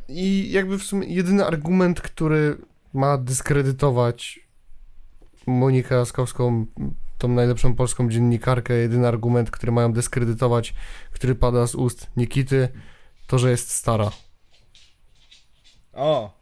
[0.09, 2.57] I jakby w sumie jedyny argument, który
[2.93, 4.39] ma dyskredytować
[5.47, 6.65] Monikę Jaskowską,
[7.17, 10.73] tą najlepszą polską dziennikarkę, jedyny argument, który mają dyskredytować,
[11.11, 12.69] który pada z ust Nikity,
[13.27, 14.11] to, że jest stara.
[15.93, 16.37] O,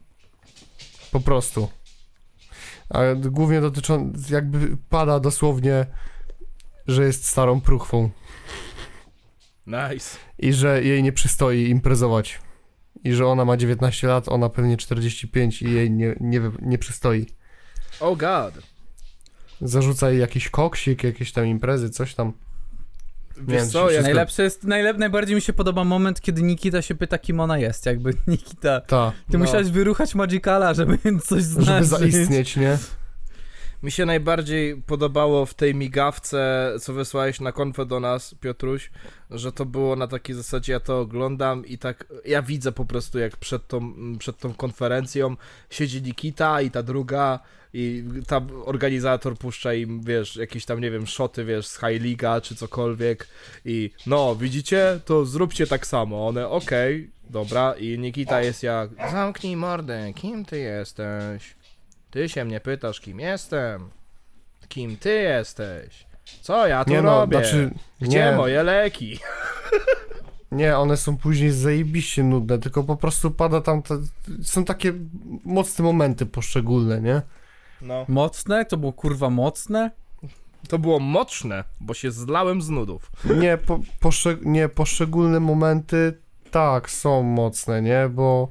[1.12, 1.68] Po prostu.
[2.88, 5.86] A głównie dotyczą, jakby pada dosłownie,
[6.86, 8.10] że jest starą pruchwą.
[9.66, 10.18] nice.
[10.38, 12.45] i że jej nie przystoi imprezować.
[13.04, 17.26] I że ona ma 19 lat, ona pewnie 45 i jej nie, nie, nie przystoi.
[18.00, 18.54] Oh god.
[19.60, 22.32] Zarzuca jej jakiś koksik, jakieś tam imprezy, coś tam.
[23.38, 27.18] Wiesz wiem, co, Najlepszy jest, najlep, najbardziej mi się podoba moment, kiedy Nikita się pyta,
[27.18, 27.86] kim ona jest.
[27.86, 29.44] Jakby Nikita, Ta, ty No.
[29.44, 30.98] musiałeś wyruchać Magicala, żeby
[31.28, 31.88] coś żeby znaczyć.
[31.88, 32.78] zaistnieć, nie?
[33.82, 38.90] Mi się najbardziej podobało w tej migawce, co wysłałeś na konfę do nas, Piotruś,
[39.30, 43.18] że to było na takiej zasadzie, ja to oglądam i tak, ja widzę po prostu
[43.18, 45.36] jak przed tą, przed tą konferencją
[45.70, 47.40] siedzi Nikita i ta druga
[47.72, 52.40] i tam organizator puszcza im, wiesz, jakieś tam, nie wiem, szoty, wiesz, z High Liga
[52.40, 53.28] czy cokolwiek
[53.64, 56.28] i no, widzicie, to zróbcie tak samo.
[56.28, 61.55] One, okej, dobra i Nikita jest jak, zamknij mordę, kim ty jesteś?
[62.16, 63.90] Ty się mnie pytasz, kim jestem?
[64.68, 66.06] Kim ty jesteś?
[66.42, 67.38] Co ja tu Nie no, robię?
[67.38, 67.70] znaczy,
[68.00, 69.18] Gdzie nie, moje leki?
[70.52, 73.98] nie, one są później zajebiście nudne, tylko po prostu pada tam, te,
[74.42, 74.92] są takie
[75.44, 77.22] mocne momenty poszczególne, nie?
[77.82, 78.04] No.
[78.08, 78.64] Mocne?
[78.64, 79.90] To było kurwa mocne?
[80.68, 83.10] To było mocne, bo się zlałem z nudów.
[83.24, 86.18] Nie, po, poszczeg- nie, poszczególne momenty
[86.50, 88.08] tak, są mocne, nie?
[88.08, 88.48] Bo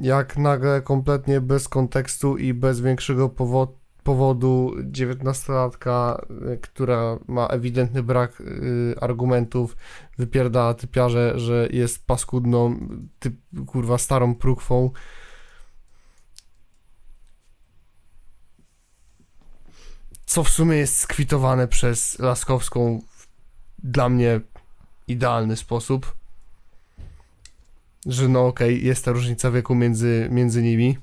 [0.00, 3.72] jak nagle kompletnie bez kontekstu i bez większego powo-
[4.02, 9.76] powodu dziewiętnastolatka, y, która ma ewidentny brak y, argumentów,
[10.18, 12.78] wypierdala typiarze, że jest paskudną,
[13.18, 13.34] typ,
[13.66, 14.90] kurwa, starą prókwą.
[20.26, 23.26] Co w sumie jest skwitowane przez Laskowską w
[23.78, 24.40] dla mnie
[25.08, 26.15] idealny sposób.
[28.06, 30.98] Że no okej, jest ta różnica wieku między, między nimi.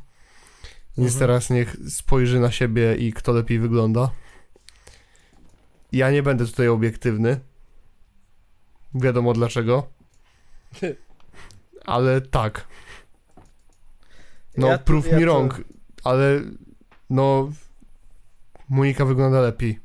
[0.97, 1.19] Więc Mhm.
[1.19, 4.09] teraz niech spojrzy na siebie i kto lepiej wygląda.
[5.91, 7.39] Ja nie będę tutaj obiektywny.
[8.95, 9.87] Wiadomo dlaczego.
[11.85, 12.67] Ale tak.
[14.57, 15.61] No, Ja prove ja me to- wrong,
[16.03, 16.41] ale
[17.09, 17.51] no
[18.69, 19.79] Monika wygląda lepiej.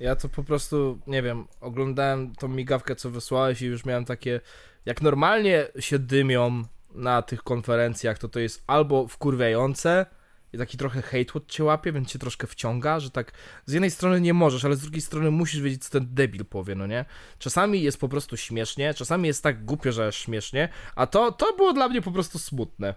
[0.00, 4.40] Ja to po prostu, nie wiem, oglądałem tą migawkę, co wysłałeś i już miałem takie,
[4.86, 6.64] jak normalnie się dymią
[6.94, 10.06] na tych konferencjach, to to jest albo wkurwiające
[10.52, 11.02] i taki trochę
[11.34, 13.32] watch cię łapie, więc cię troszkę wciąga, że tak
[13.66, 16.74] z jednej strony nie możesz, ale z drugiej strony musisz wiedzieć, co ten debil powie,
[16.74, 17.04] no nie?
[17.38, 21.56] Czasami jest po prostu śmiesznie, czasami jest tak głupio, że aż śmiesznie, a to, to
[21.56, 22.94] było dla mnie po prostu smutne.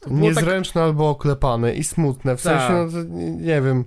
[0.00, 2.36] Tak, Niezręczne albo oklepane i smutne.
[2.36, 2.60] W Tak.
[2.60, 3.84] sensie, no to, nie, nie wiem.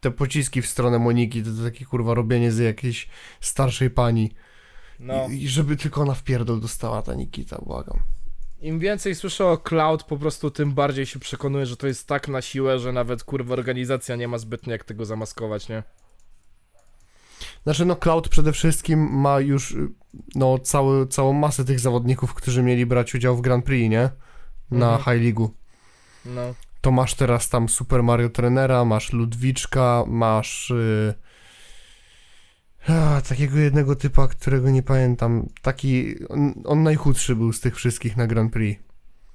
[0.00, 3.08] te pociski w stronę Moniki, to, to takie kurwa robienie z jakiejś
[3.40, 4.32] starszej pani.
[5.00, 5.28] No.
[5.30, 7.98] I, I żeby tylko ona w pierdol dostała ta Nikita, błagam.
[8.60, 12.28] Im więcej słyszę o cloud, po prostu tym bardziej się przekonuję, że to jest tak
[12.28, 15.82] na siłę, że nawet kurwa organizacja nie ma zbytnio jak tego zamaskować, nie?
[17.64, 19.88] Znaczy, no Cloud przede wszystkim ma już y,
[20.34, 24.10] no, cały, całą masę tych zawodników, którzy mieli brać udział w Grand Prix, nie?
[24.70, 24.98] Na Mhm.
[25.18, 25.48] High League'u.
[26.24, 26.54] No.
[26.80, 31.14] To masz teraz tam Super Mario Trenera, masz Ludwiczka, masz y,
[32.88, 35.48] a, takiego jednego typa, którego nie pamiętam.
[35.62, 38.82] Taki, on, on najchudszy był z tych wszystkich na Grand Prix.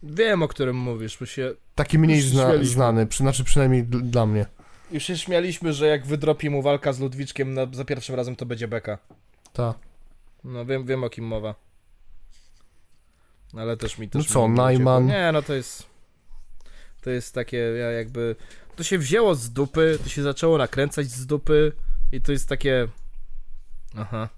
[0.04, 4.46] Wiem o którym mówisz, bo się Taki mniej zna, znany, przy, znaczy przynajmniej dla mnie.
[4.92, 8.46] Już się śmialiśmy, że jak wydropi mu walka z Ludwiczkiem na, za pierwszym razem, to
[8.46, 8.98] będzie beka.
[9.54, 9.74] Ta.
[10.44, 11.56] No wiem, wiem o kim mowa.
[13.58, 15.06] Ale też mi No też co, Najman?
[15.06, 15.90] Nie, no to jest...
[17.02, 18.36] To jest takie ja jakby...
[18.76, 21.72] To się wzięło z dupy, to się zaczęło nakręcać z dupy
[22.12, 22.88] i to jest takie...
[23.96, 24.30] Aha.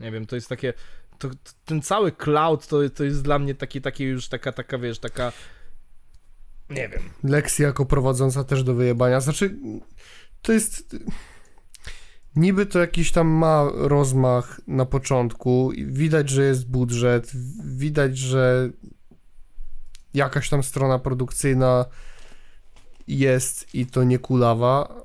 [0.00, 0.72] Nie wiem, to jest takie...
[1.18, 4.78] To, to, ten cały cloud to, to jest dla mnie taki, taki już taka, taka,
[4.78, 5.32] wiesz, taka...
[6.70, 7.02] Nie wiem.
[7.24, 9.20] Lexi jako prowadząca też do wyjebania.
[9.20, 9.56] Znaczy,
[10.42, 10.96] to jest.
[12.36, 15.72] Niby to jakiś tam ma rozmach na początku.
[15.86, 17.30] Widać, że jest budżet.
[17.64, 18.70] Widać, że
[20.14, 21.84] jakaś tam strona produkcyjna
[23.08, 25.02] jest i to nie kulawa.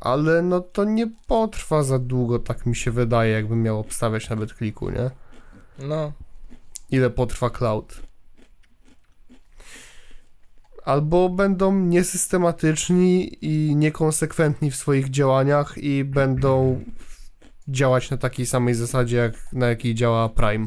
[0.00, 4.54] Ale no to nie potrwa za długo, tak mi się wydaje, jakbym miał obstawiać nawet
[4.54, 5.10] kliku, nie?
[5.78, 6.12] No.
[6.90, 8.00] ile potrwa cloud.
[10.84, 16.84] Albo będą niesystematyczni i niekonsekwentni w swoich działaniach i będą
[17.68, 20.66] działać na takiej samej zasadzie, jak na jakiej działa Prime.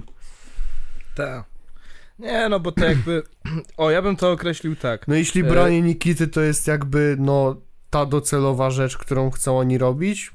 [1.16, 1.46] Tak.
[2.20, 3.24] Nie, no bo to jakby...
[3.78, 5.08] O, ja bym to określił tak.
[5.08, 7.56] No jeśli E- branie Nikity to jest jakby no
[7.94, 10.32] ta docelowa rzecz, którą chcą oni robić.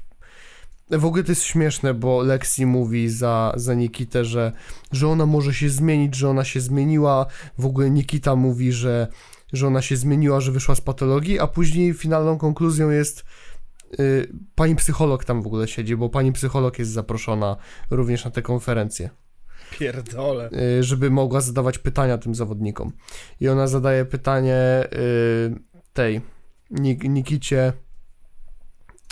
[0.91, 4.51] W ogóle to jest śmieszne, bo Lexi mówi za, za Nikitę, że,
[4.91, 7.25] że ona może się zmienić, że ona się zmieniła.
[7.57, 9.07] W ogóle Nikita mówi, że,
[9.53, 13.25] że ona się zmieniła, że wyszła z patologii, a później finalną konkluzją jest
[13.99, 17.57] y, pani psycholog tam w ogóle siedzi, bo pani psycholog jest zaproszona
[17.91, 19.09] również na tę konferencję
[19.79, 20.49] Pierdole.
[20.79, 22.91] y, żeby mogła zadawać pytania tym zawodnikom.
[23.39, 25.55] I ona zadaje pytanie y,
[25.93, 26.21] tej
[26.71, 27.73] Nik Nikicie,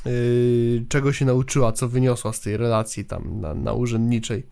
[0.08, 4.48] y, czego się nauczyła, co wyniosła z tej relacji tam na, na urzędniczej.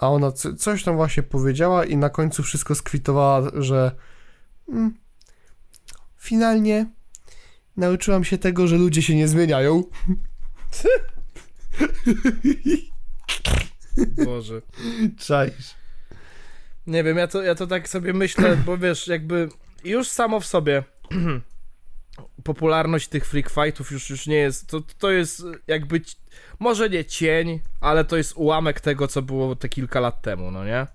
[0.00, 3.92] A ona co, coś tam właśnie powiedziała i na końcu wszystko skwitowała, że
[4.68, 4.94] mm,
[6.16, 6.86] finalnie
[7.76, 9.84] nauczyłam się tego, że ludzie się nie zmieniają.
[14.24, 14.62] Boże.
[15.18, 15.74] Czaisz.
[16.86, 19.48] Nie wiem, ja to, ja to tak sobie myślę, bo wiesz, jakby
[19.84, 20.84] już samo w sobie
[22.44, 26.00] popularność tych freak fightów już, już nie jest, to, to jest jakby,
[26.58, 30.64] może nie cień, ale to jest ułamek tego, co było te kilka lat temu, no
[30.64, 30.86] nie?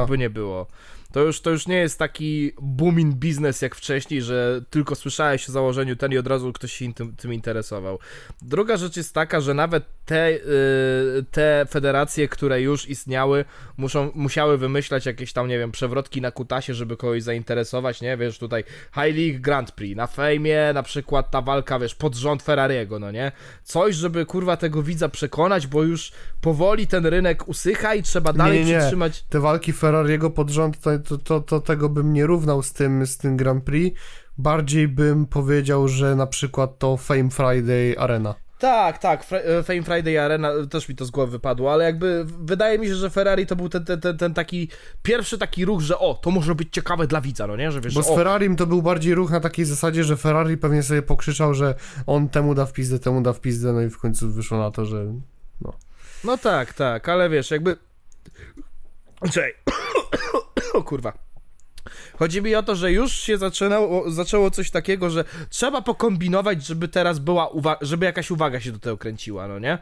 [0.00, 0.66] Jakby nie było.
[1.12, 5.52] To już, to już nie jest taki booming biznes jak wcześniej, że tylko słyszałeś o
[5.52, 7.98] założeniu ten i od razu ktoś się tym, tym interesował.
[8.42, 10.40] Druga rzecz jest taka, że nawet te, y,
[11.30, 13.44] te federacje, które już istniały,
[13.76, 18.16] muszą, musiały wymyślać jakieś tam, nie wiem, przewrotki na kutasie, żeby kogoś zainteresować, nie?
[18.16, 18.64] Wiesz, tutaj
[18.94, 23.10] High League Grand Prix, na fejmie na przykład ta walka, wiesz, pod rząd Ferrariego, no
[23.10, 23.32] nie?
[23.64, 28.58] Coś, żeby kurwa tego widza przekonać, bo już powoli ten rynek usycha i trzeba dalej
[28.58, 28.78] Nie, nie, nie.
[28.78, 29.22] przytrzymać...
[29.22, 33.06] te walki Ferrariego pod rząd, to, to, to, to tego bym nie równał z tym,
[33.06, 34.00] z tym Grand Prix.
[34.38, 38.34] Bardziej bym powiedział, że na przykład to Fame Friday Arena.
[38.58, 42.78] Tak, tak, e, Fame Friday Arena, też mi to z głowy wypadło, ale jakby wydaje
[42.78, 44.68] mi się, że Ferrari to był ten, ten, ten, ten taki
[45.02, 47.94] pierwszy taki ruch, że o, to może być ciekawe dla widza, no nie, że wiesz,
[47.94, 51.54] Bo z Ferrarim to był bardziej ruch na takiej zasadzie, że Ferrari pewnie sobie pokrzyczał,
[51.54, 51.74] że
[52.06, 54.70] on temu da w pizdę, temu da w pizdę, no i w końcu wyszło na
[54.70, 55.06] to, że
[56.24, 57.76] no tak, tak, ale wiesz, jakby...
[59.32, 59.54] Czekaj,
[60.74, 61.12] o kurwa.
[62.18, 66.88] Chodzi mi o to, że już się zaczynało, zaczęło coś takiego, że trzeba pokombinować, żeby
[66.88, 69.78] teraz była uwa- żeby jakaś uwaga się do tego kręciła, no nie?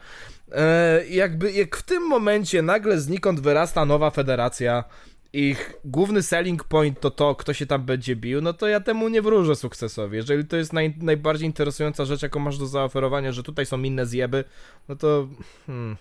[0.53, 4.85] E, jakby jak w tym momencie nagle znikąd wyrasta nowa federacja,
[5.33, 9.09] ich główny selling point to to, kto się tam będzie bił, no to ja temu
[9.09, 10.17] nie wróżę sukcesowi.
[10.17, 14.07] Jeżeli to jest naj, najbardziej interesująca rzecz, jaką masz do zaoferowania, że tutaj są inne
[14.07, 14.45] zjeby,
[14.89, 15.29] no to...
[15.67, 15.97] Hmm.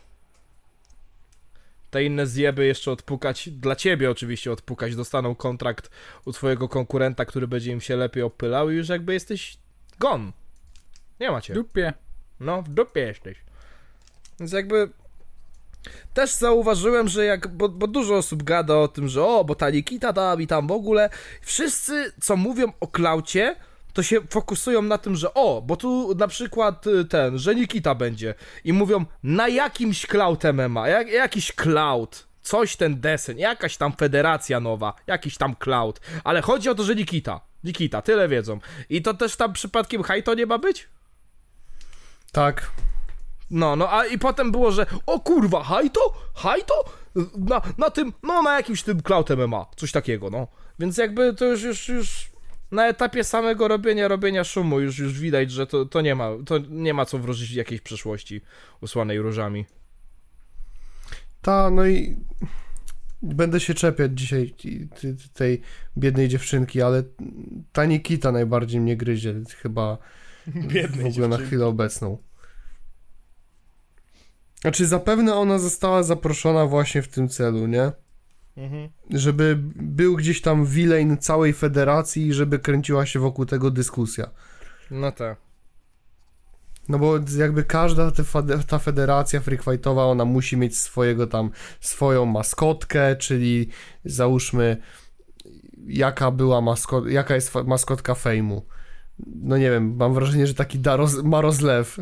[1.96, 5.90] Te inne zjeby jeszcze odpukać, dla ciebie oczywiście odpukać, dostaną kontrakt
[6.26, 9.58] u twojego konkurenta, który będzie im się lepiej opylał i już jakby jesteś
[10.00, 10.32] gone.
[11.20, 11.54] Nie macie.
[11.54, 11.94] Dupie.
[12.40, 13.38] No, w dupie jesteś.
[14.40, 14.90] Więc jakby
[16.14, 19.70] też zauważyłem, że jak, bo, bo dużo osób gada o tym, że o, bo ta
[19.70, 21.10] Nikita da mi tam w ogóle.
[21.42, 23.56] Wszyscy, co mówią o klaucie,
[23.96, 27.96] to się fokusują na tym, że o, bo tu na przykład y, ten, że Nikita
[27.96, 28.34] będzie
[28.64, 34.60] i mówią na jakimś cloud MMA, jak, jakiś cloud, coś ten desen, jakaś tam federacja
[34.60, 38.60] nowa, jakiś tam cloud, ale chodzi o to, że Nikita, Nikita, tyle wiedzą.
[38.90, 40.88] I to też tam przypadkiem Haito nie ma być?
[42.32, 42.72] Tak.
[43.52, 46.14] No, no, a i potem było, że o kurwa, Haito?
[46.36, 46.84] Haito?
[47.38, 50.48] Na, na tym, no na jakimś tym Cloud MMA, coś takiego, no.
[50.80, 52.35] Więc jakby to już, już, już
[52.72, 56.58] na etapie samego robienia, robienia szumu już, już widać, że to, to nie ma, to
[56.70, 58.42] nie ma co wróżyć w jakiejś przyszłości
[58.82, 59.66] usłanej różami.
[61.42, 62.18] Ta, no i
[63.22, 64.56] będę się czepiać dzisiaj
[65.34, 65.62] tej
[65.98, 67.04] biednej dziewczynki, ale
[67.72, 69.98] ta Nikita najbardziej mnie gryzie, chyba
[70.56, 71.48] Biednej w ogóle na dziewczynki.
[71.48, 72.18] chwilę obecną.
[74.62, 77.92] Znaczy, zapewne ona została zaproszona właśnie w tym celu, nie?
[78.58, 78.90] Mhm.
[79.10, 84.30] Żeby był gdzieś tam wilein całej federacji i żeby kręciła się wokół tego dyskusja.
[84.92, 85.38] No tak.
[86.90, 88.12] No bo jakby każda
[88.68, 93.70] ta federacja freakfightowa, ona musi mieć swojego tam, swoją maskotkę, czyli
[94.06, 94.78] załóżmy
[95.88, 98.66] jaka była maskot, jaka jest maskotka fejmu.
[99.26, 101.98] No nie wiem, mam wrażenie, że taki Daroz, Marozlew.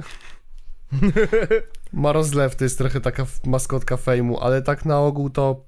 [1.93, 5.65] Marozlew to jest trochę taka maskotka fejmu, ale tak na ogół to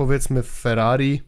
[0.00, 1.22] powiedzmy w Ferrari,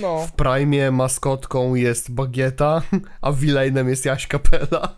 [0.00, 0.26] No.
[0.26, 2.82] w Prime maskotką jest Bagieta,
[3.22, 4.96] a villainem jest Jaś Kapela.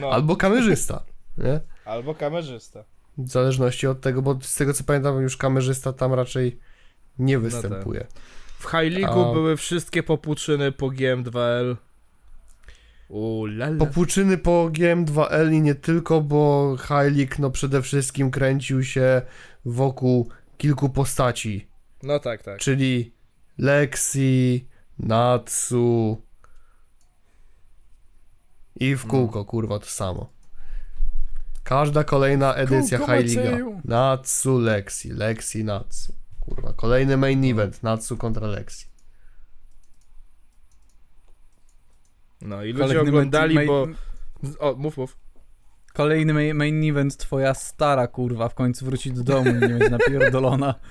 [0.00, 0.10] no.
[0.10, 1.04] Albo kamerzysta,
[1.38, 1.60] nie?
[1.84, 2.84] Albo kamerzysta.
[3.18, 6.58] W zależności od tego, bo z tego co pamiętam, już kamerzysta tam raczej
[7.18, 8.06] nie występuje.
[8.58, 11.76] W High League'u A- były wszystkie popłuczyny po GM2L.
[13.08, 13.76] Uuu, lala.
[13.78, 19.22] Popłuczyny po GM2L i nie tylko, bo High League no przede wszystkim kręcił się
[19.64, 21.68] wokół kilku postaci,
[22.02, 22.58] No tak, tak.
[22.60, 23.12] czyli
[23.58, 24.68] Lexi,
[24.98, 26.22] Natsu
[28.76, 30.30] i w kółko, kurwa, to samo.
[31.64, 33.36] Każda kolejna edycja kółko, High.
[33.36, 33.80] Macieju.
[33.84, 36.14] Natsu, Lexi, Lexi, Natsu.
[36.40, 38.86] Kurwa, kolejny main event, Natsu kontra Lexi.
[42.40, 43.86] No i ludzie Kolejny oglądali, main- bo...
[44.58, 45.16] O, mów, mów.
[45.94, 50.74] Kolejny main, event, twoja stara kurwa w końcu wróci do domu i nie będzie napierdolona.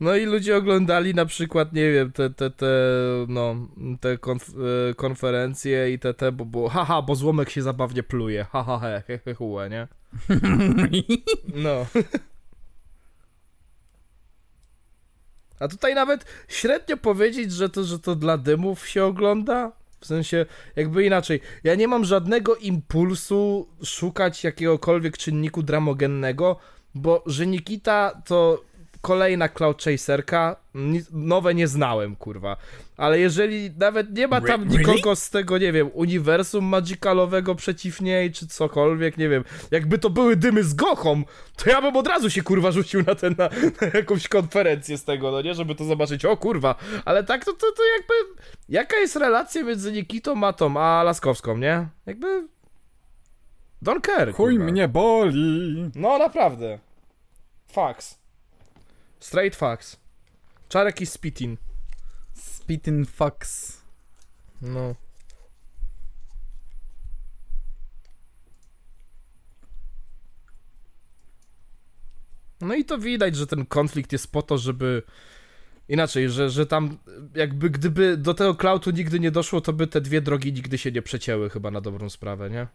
[0.00, 2.66] No i ludzie oglądali na przykład, nie wiem, te, te, te,
[3.28, 3.56] no,
[4.00, 4.48] te konf
[4.90, 9.02] e, konferencje i te, te, bo, bo, haha, bo złomek się zabawnie pluje, haha, he,
[9.06, 9.88] he, he, hue, nie?
[11.64, 11.86] No.
[15.60, 19.72] A tutaj nawet średnio powiedzieć, że to, że to dla dymów się ogląda?
[20.04, 26.56] W sensie, jakby inaczej, ja nie mam żadnego impulsu szukać jakiegokolwiek czynniku dramogennego,
[26.94, 28.64] bo że Nikita to
[29.04, 30.56] kolejna Cloud Chaserka,
[31.12, 32.56] nowe nie znałem, kurwa.
[32.96, 34.94] Ale jeżeli nawet nie ma tam Re- really?
[34.94, 40.10] nikogo z tego, nie wiem, uniwersum magicalowego przeciw niej, czy cokolwiek, nie wiem, jakby to
[40.10, 41.22] były dymy z Gochą,
[41.56, 43.48] to ja bym od razu się, kurwa, rzucił na ten, na,
[43.80, 46.74] na jakąś konferencję z tego, no nie, żeby to zobaczyć, o kurwa,
[47.04, 48.14] ale tak to, to, to jakby,
[48.68, 51.88] jaka jest relacja między Nikitą Matą a Laskowską, nie?
[52.06, 52.48] Jakby,
[53.82, 54.70] don't care, Chuj kurwa.
[54.70, 55.90] mnie boli.
[55.94, 56.78] No naprawdę.
[57.66, 58.23] Facts.
[59.24, 59.96] Straight facts.
[60.68, 61.60] Czarek i spitting.
[62.34, 63.80] Spitting fucks.
[64.62, 64.94] No.
[72.60, 75.02] No i to widać, że ten konflikt jest po to, żeby.
[75.88, 76.98] Inaczej, że, że tam
[77.34, 80.92] jakby gdyby do tego klautu nigdy nie doszło, to by te dwie drogi nigdy się
[80.92, 82.66] nie przecięły chyba na dobrą sprawę, nie?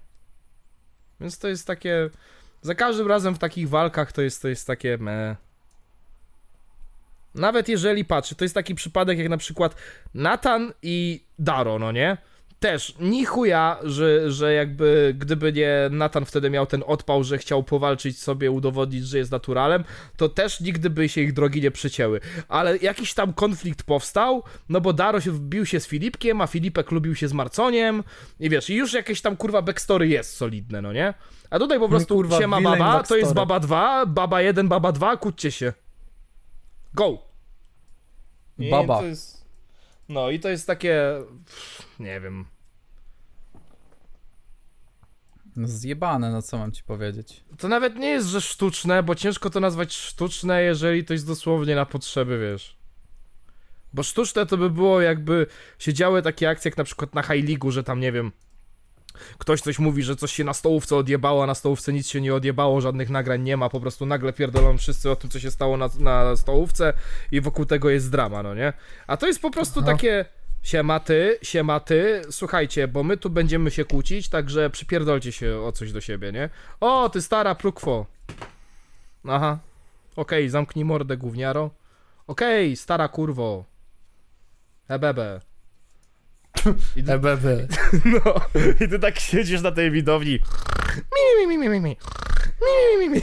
[1.20, 2.10] Więc to jest takie.
[2.62, 5.49] Za każdym razem w takich walkach to jest, to jest takie me.
[7.36, 9.76] Nawet jeżeli patrzy, to jest taki przypadek jak na przykład
[10.14, 12.18] Nathan i Daro, no nie?
[12.60, 17.64] Też ni chuja, że, że jakby gdyby nie Nathan wtedy miał ten odpał, że chciał
[17.64, 19.84] powalczyć sobie, udowodnić, że jest naturalem,
[20.18, 22.20] to też nigdy by się ich drogi nie przecięły.
[22.48, 26.92] Ale jakiś tam konflikt powstał, no bo Daro się wbił się z Filipkiem, a Filipek
[26.92, 28.04] lubił się z Marconiem
[28.40, 31.14] i wiesz, i już jakieś tam kurwa backstory jest solidne, no nie?
[31.50, 34.92] A tutaj po prostu kurwa, siema villain baba, to jest baba 2, baba 1, baba
[34.92, 35.74] 2, kłóćcie się.
[36.94, 37.22] Go!
[38.58, 39.02] I Baba.
[39.04, 39.46] Jest...
[40.10, 41.22] No i to jest takie.
[42.00, 42.46] Nie wiem.
[45.56, 47.44] No zjebane, no co mam ci powiedzieć.
[47.58, 51.76] To nawet nie jest, że sztuczne, bo ciężko to nazwać sztuczne, jeżeli to jest dosłownie
[51.76, 52.78] na potrzeby, wiesz.
[53.94, 55.48] Bo sztuczne to by było, jakby
[55.80, 58.32] się działy takie akcje, jak na przykład na High że tam nie wiem.
[59.38, 62.36] Ktoś coś mówi, że coś się na stołówce odjebało, a na stołówce nic się nie
[62.36, 65.78] odjebało, żadnych nagrań nie ma, po prostu nagle pierdolą wszyscy o tym, co się stało
[65.78, 66.94] na, na stołówce
[67.32, 68.74] i wokół tego jest drama, no nie?
[69.08, 69.92] A to jest po prostu Aha.
[69.92, 70.26] takie
[70.64, 75.72] Siema ty, siema ty, słuchajcie, bo my tu będziemy się kłócić, także przypierdolcie się o
[75.72, 76.50] coś do siebie, nie?
[76.80, 78.06] O, ty stara prukwo.
[79.28, 79.60] Aha.
[80.16, 81.70] Okej, zamknij mordę, gówniaro.
[82.28, 83.66] Okej, stara kurwo.
[84.88, 85.42] Ebebe.
[86.96, 87.44] I ty, EBB.
[88.26, 88.34] no,
[88.80, 90.40] i ty tak siedzisz na tej widowni.
[90.96, 91.98] Mi, mi, mi, mi, mi, mi.
[92.62, 93.22] Mi, mi, mi.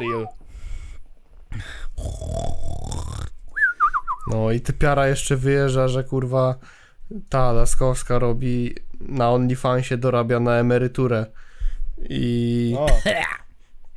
[0.00, 0.26] Real.
[4.30, 6.54] No i typiara jeszcze wyjeżdża, że kurwa
[7.28, 11.26] ta Laskowska robi na OnlyFansie, dorabia na emeryturę.
[12.08, 12.86] I, O,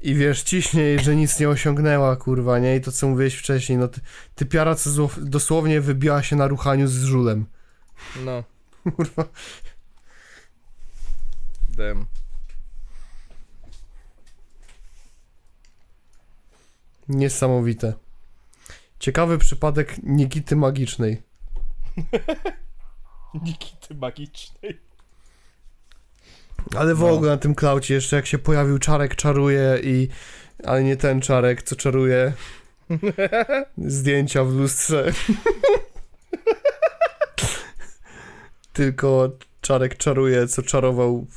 [0.03, 2.75] I wiesz, ciśnie że nic nie osiągnęła, kurwa, nie?
[2.75, 4.01] I to co mówiłeś wcześniej, no ty,
[4.35, 7.45] typiara co zło, dosłownie wybiła się na ruchaniu z żulem.
[8.25, 8.43] no.
[8.95, 9.25] Kurwa.
[11.69, 12.05] Dem.
[17.09, 17.93] Niesamowite.
[18.99, 21.21] Ciekawy przypadek Nikity Magicznej.
[23.45, 24.79] Nikity magicznej.
[26.75, 27.09] Ale w No.
[27.09, 30.07] ogóle na tym klaucie jeszcze jak się pojawił czarek czaruje i...
[30.63, 32.33] Ale nie ten czarek, co czaruje
[33.77, 35.11] zdjęcia w lustrze.
[38.73, 41.27] Tylko czarek czaruje, co czarował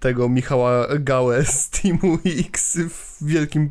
[0.00, 3.70] tego Michała Gałę z Teamu X w wielkim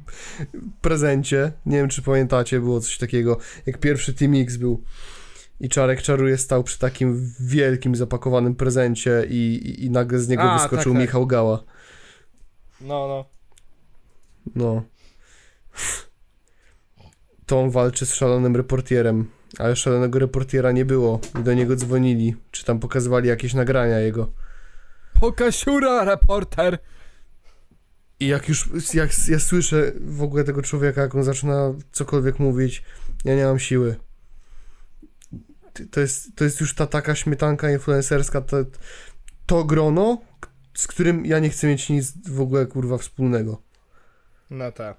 [0.81, 1.51] prezencie.
[1.65, 4.83] Nie wiem, czy pamiętacie, było coś takiego, jak pierwszy Team X był.
[5.59, 10.43] I Czarek czaruje stał przy takim wielkim zapakowanym prezencie i, i, i nagle z niego
[10.43, 11.01] A, wyskoczył tak, tak.
[11.01, 11.63] Michał Gała.
[12.81, 13.25] No, no.
[14.55, 14.83] No.
[17.45, 22.35] To on walczy z szalonym reportierem, ale szalonego reportiera nie było i do niego dzwonili,
[22.51, 24.31] czy tam pokazywali jakieś nagrania jego.
[25.19, 26.77] Pokasiura, reporter!
[28.19, 32.83] I jak już, jak ja słyszę w ogóle tego człowieka, jak on zaczyna cokolwiek mówić,
[33.25, 33.95] ja nie mam siły.
[35.91, 38.57] To jest, to jest już ta taka śmietanka influencerska, to,
[39.45, 40.21] to grono,
[40.73, 43.61] z którym ja nie chcę mieć nic w ogóle kurwa wspólnego.
[44.49, 44.97] No tak.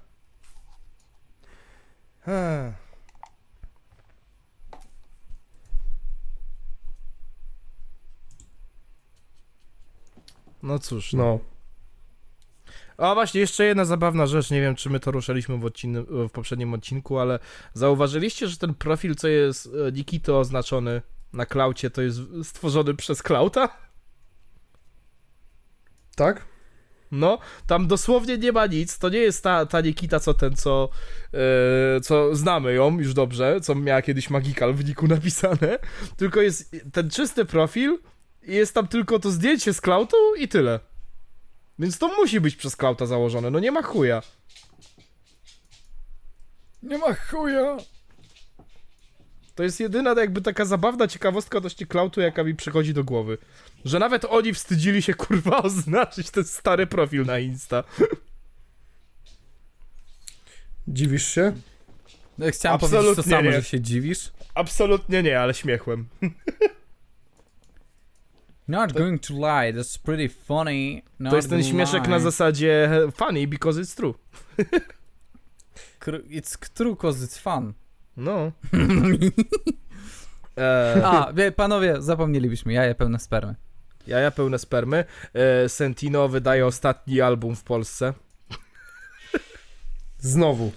[10.63, 11.13] No cóż.
[11.13, 11.23] No.
[11.23, 11.54] No.
[12.97, 16.31] A właśnie, jeszcze jedna zabawna rzecz, nie wiem czy my to ruszaliśmy w, odcin- w
[16.31, 17.39] poprzednim odcinku, ale
[17.73, 21.01] zauważyliście, że ten profil, co jest e, Nikito oznaczony
[21.33, 23.69] na klaucie, to jest stworzony przez Klauta?
[26.15, 26.45] Tak?
[27.11, 28.97] No, tam dosłownie nie ma nic.
[28.99, 30.89] To nie jest ta, ta Nikita, co ten, co,
[31.33, 35.79] e, co znamy ją już dobrze, co miała kiedyś Magical w niku napisane.
[36.17, 37.99] Tylko jest ten czysty profil
[38.43, 40.79] i jest tam tylko to zdjęcie z Klautu i tyle.
[41.79, 44.21] Więc to musi być przez Klauta założone, no nie ma chuja.
[46.83, 47.77] Nie ma chuja!
[49.55, 53.37] To jest jedyna jakby taka zabawna ciekawostka odnośnie Klautu, jaka mi przychodzi do głowy.
[53.85, 57.83] Że nawet oni wstydzili się kurwa oznaczyć ten stary profil na Insta.
[60.87, 61.53] Dziwisz się?
[62.37, 63.51] Ja Chciałem Absolutnie powiedzieć to samo, nie.
[63.51, 64.31] że się dziwisz.
[64.55, 66.07] Absolutnie nie, ale śmiechłem.
[68.67, 71.01] Not going to lie, that's pretty funny.
[71.19, 72.09] Not To jest ten śmieszek lie.
[72.09, 74.13] na zasadzie funny because it's true.
[76.29, 77.73] It's true cause it's fun.
[78.17, 78.51] No.
[80.57, 83.55] Eee, A, wie, panowie, zapomnielibyśmy, jaja pełne spermy.
[84.07, 85.05] jaja pełne spermy.
[85.33, 88.13] Eee, Sentino wydaje ostatni album w Polsce.
[90.19, 90.71] Znowu.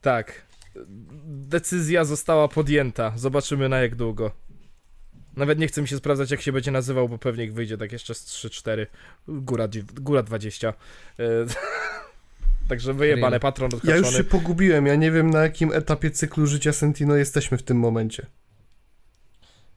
[0.00, 0.42] Tak.
[1.26, 3.12] Decyzja została podjęta.
[3.16, 4.30] Zobaczymy na jak długo.
[5.38, 7.92] Nawet nie chcę mi się sprawdzać jak się będzie nazywał, bo pewnie ich wyjdzie tak
[7.92, 8.86] jeszcze z 3-4.
[9.28, 9.68] Góra,
[10.00, 10.74] góra 20.
[11.18, 11.26] Eee,
[12.68, 16.72] Także wyjebane, patron Ja już się pogubiłem, ja nie wiem na jakim etapie cyklu życia
[16.72, 18.26] Sentino jesteśmy w tym momencie.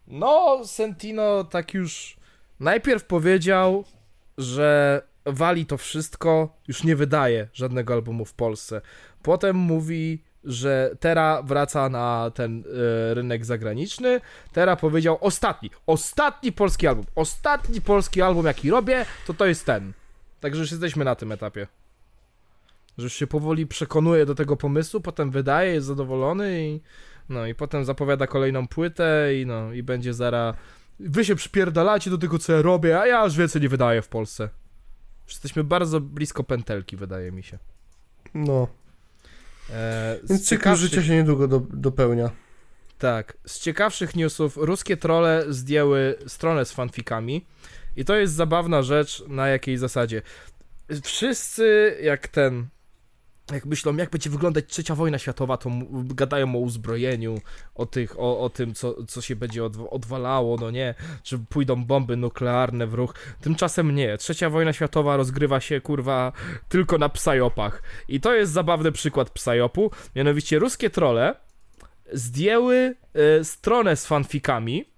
[0.08, 2.18] No, Sentino tak już
[2.60, 3.86] najpierw powiedział,
[4.38, 8.82] że wali to wszystko, już nie wydaje żadnego albumu w Polsce.
[9.24, 12.64] Potem mówi, że teraz wraca na ten
[13.10, 14.22] e, rynek zagraniczny.
[14.54, 17.06] Teraz powiedział ostatni, ostatni polski album.
[17.16, 19.94] Ostatni polski album, jaki robię, to to jest ten.
[20.40, 21.68] Także już jesteśmy na tym etapie.
[22.98, 26.82] Że już się powoli przekonuje do tego pomysłu, potem wydaje, jest zadowolony i
[27.30, 30.54] no i potem zapowiada kolejną płytę i no i będzie zara.
[31.00, 34.08] Wy się przypierdalacie do tego, co ja robię, a ja już więcej nie wydaję w
[34.08, 34.50] Polsce.
[35.28, 37.60] Jesteśmy bardzo blisko pętelki, wydaje mi się.
[38.34, 38.68] No.
[39.70, 42.32] E, Więc cykl życia się niedługo do, dopełnia.
[42.98, 43.38] Tak.
[43.46, 47.46] Z ciekawszych newsów, ruskie trole zdjęły stronę z fanfikami
[47.96, 50.22] i to jest zabawna rzecz, na jakiej zasadzie.
[51.04, 52.68] Wszyscy, jak ten...
[53.54, 57.42] jak myślą, jak będzie wyglądać trzecia wojna światowa, to gadają o uzbrojeniu,
[57.76, 61.86] o tych, o, o tym, co, co się będzie odw- odwalało, no nie, czy pójdą
[61.86, 63.14] bomby nuklearne w ruch.
[63.42, 64.18] Tymczasem nie.
[64.18, 66.32] Trzecia wojna światowa rozgrywa się, kurwa,
[66.70, 67.84] tylko na psajopach.
[68.08, 69.92] I to jest zabawny przykład psajopu.
[70.16, 71.36] Mianowicie ruskie trole
[72.14, 74.91] zdjęły e, stronę z fanfikami,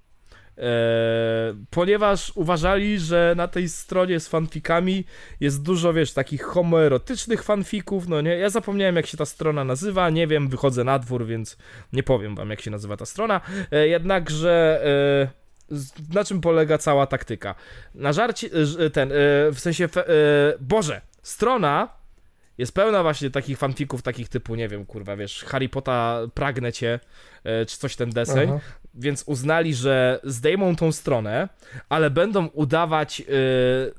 [1.69, 5.06] ponieważ uważali, że na tej stronie z fanfikami
[5.40, 10.09] jest dużo, wiesz, takich homoerotycznych fanfików, no nie, ja zapomniałem jak się ta strona nazywa,
[10.09, 11.57] nie wiem, wychodzę na dwór, więc
[11.93, 13.41] nie powiem wam jak się nazywa ta strona,
[13.72, 14.82] e, jednakże
[15.32, 15.43] e,
[16.14, 17.56] na czym polega cała taktyka?
[17.95, 18.49] Na żarcie,
[18.80, 19.15] e, ten, e,
[19.51, 19.90] w sensie, e,
[20.59, 21.90] Boże, strona
[22.57, 26.99] jest pełna właśnie takich fanfików, takich typu, nie wiem, kurwa, wiesz, Harry Potter pragnę cię,
[27.43, 28.59] e, czy coś ten deseń, Aha.
[28.93, 31.49] Więc uznali, że zdejmą tą stronę,
[31.89, 33.93] ale będą udawać yy,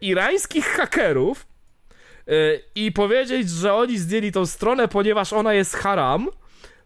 [0.10, 1.46] irańskich hakerów
[2.26, 6.28] yy, i powiedzieć, że oni zdjęli tą stronę, ponieważ ona jest haram,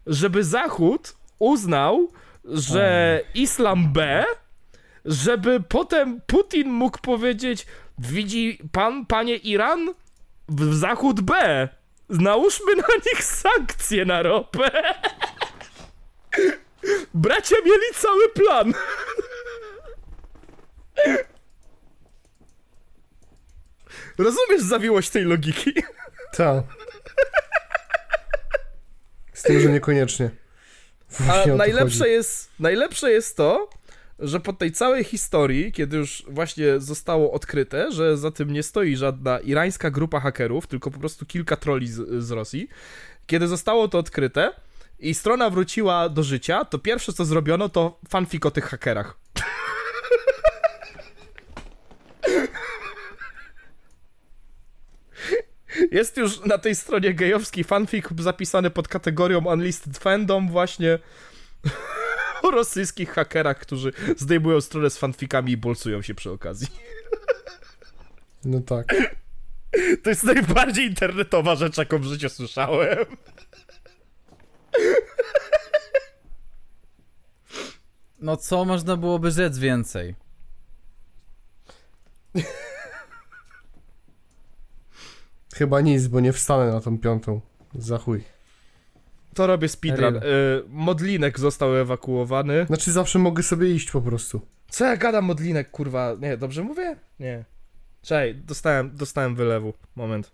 [0.07, 2.11] żeby Zachód uznał,
[2.45, 4.25] że islam B,
[5.05, 7.65] żeby potem Putin mógł powiedzieć,
[7.97, 9.93] widzi pan, panie Iran,
[10.49, 11.67] w Zachód B,
[12.09, 14.71] nałóżmy na nich sankcje na ropę.
[17.17, 18.73] Bracia mieli cały plan.
[24.17, 25.73] Rozumiesz zawiłość tej logiki?
[26.33, 26.63] Tak.
[29.33, 30.29] Z tym, że niekoniecznie.
[31.19, 32.11] A Właśnie to najlepsze chodzi.
[32.11, 33.69] jest, najlepsze jest to,
[34.19, 38.95] że po tej całej historii, kiedy już właśnie zostało odkryte, że za tym nie stoi
[38.95, 42.69] żadna irańska grupa hakerów, tylko po prostu kilka troli z, z Rosji,
[43.27, 44.53] kiedy zostało to odkryte
[44.99, 49.19] i strona wróciła do życia, to pierwsze co zrobiono to fanfic o tych hakerach.
[55.91, 60.99] Jest już na tej stronie gejowski fanfic zapisany pod kategorią Unlisted Fandom właśnie
[62.43, 66.67] o rosyjskich hakerach, którzy zdejmują stronę z fanfikami i bolcują się przy okazji.
[68.45, 68.95] No tak.
[70.03, 73.05] To jest najbardziej internetowa rzecz, jaką w życiu słyszałem.
[78.19, 80.15] No co można byłoby rzec więcej?
[85.55, 87.41] Chyba nic, bo nie wstanę na tą piątą.
[87.75, 88.23] Za chuj.
[89.33, 90.15] To robię speedrun.
[90.15, 90.21] Y,
[90.67, 92.65] Modlinek został ewakuowany.
[92.65, 94.41] Znaczy zawsze mogę sobie iść po prostu.
[94.69, 96.15] Co ja gadam Modlinek, kurwa?
[96.19, 96.95] Nie, dobrze mówię?
[97.19, 97.45] Nie.
[98.01, 99.73] Czekaj, dostałem, dostałem wylewu.
[99.95, 100.31] Moment.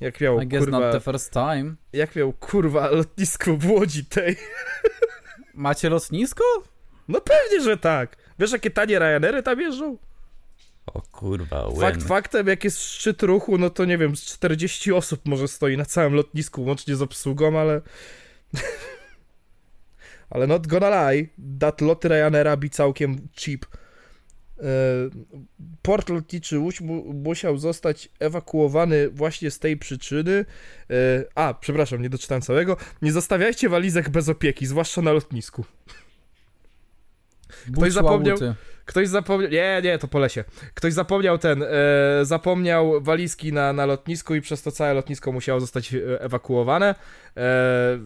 [0.00, 1.74] Jak miał, I guess kurwa, not the first time.
[1.92, 4.36] jak miał, kurwa, lotnisko w Łodzi tej.
[5.54, 6.44] Macie lotnisko?
[7.08, 8.16] No pewnie, że tak.
[8.38, 9.98] Wiesz, jakie tanie Ryanery tam jeżdżą?
[10.86, 15.20] O kurwa, Fakt faktem, jak jest szczyt ruchu, no to nie wiem, z 40 osób
[15.24, 17.80] może stoi na całym lotnisku, łącznie z obsługą, ale...
[20.30, 21.28] ale not gonna lie,
[21.60, 23.66] that lot Ryanaira be całkiem cheap.
[24.58, 24.62] E,
[25.82, 30.44] Port lotniczy Łódź mu, musiał zostać ewakuowany właśnie z tej przyczyny.
[30.90, 30.94] E,
[31.34, 32.76] A, przepraszam, nie doczytałem całego.
[33.02, 35.64] Nie zostawiajcie walizek bez opieki, zwłaszcza na lotnisku.
[37.68, 38.54] Buć zapomniał- łabuty.
[38.88, 39.50] Ktoś zapomniał.
[39.50, 40.44] Nie, nie, to po lesie.
[40.74, 41.62] Ktoś zapomniał ten.
[41.62, 41.66] E,
[42.22, 46.94] zapomniał walizki na, na lotnisku i przez to całe lotnisko musiało zostać e, ewakuowane.
[47.36, 47.98] E,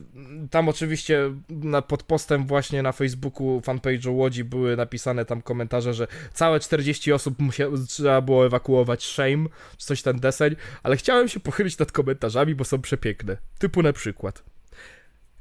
[0.51, 6.07] tam oczywiście na, pod postem właśnie na Facebooku fanpage'u Łodzi były napisane tam komentarze, że
[6.33, 11.41] całe 40 osób musia, trzeba było ewakuować shame, czy coś ten deseń, ale chciałem się
[11.41, 13.37] pochylić nad komentarzami, bo są przepiękne.
[13.59, 14.43] Typu na przykład.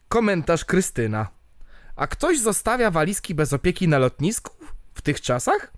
[0.07, 1.27] Komentarz Krystyna.
[1.95, 4.61] A ktoś zostawia walizki bez opieki na lotnisku?
[4.93, 5.71] W tych czasach?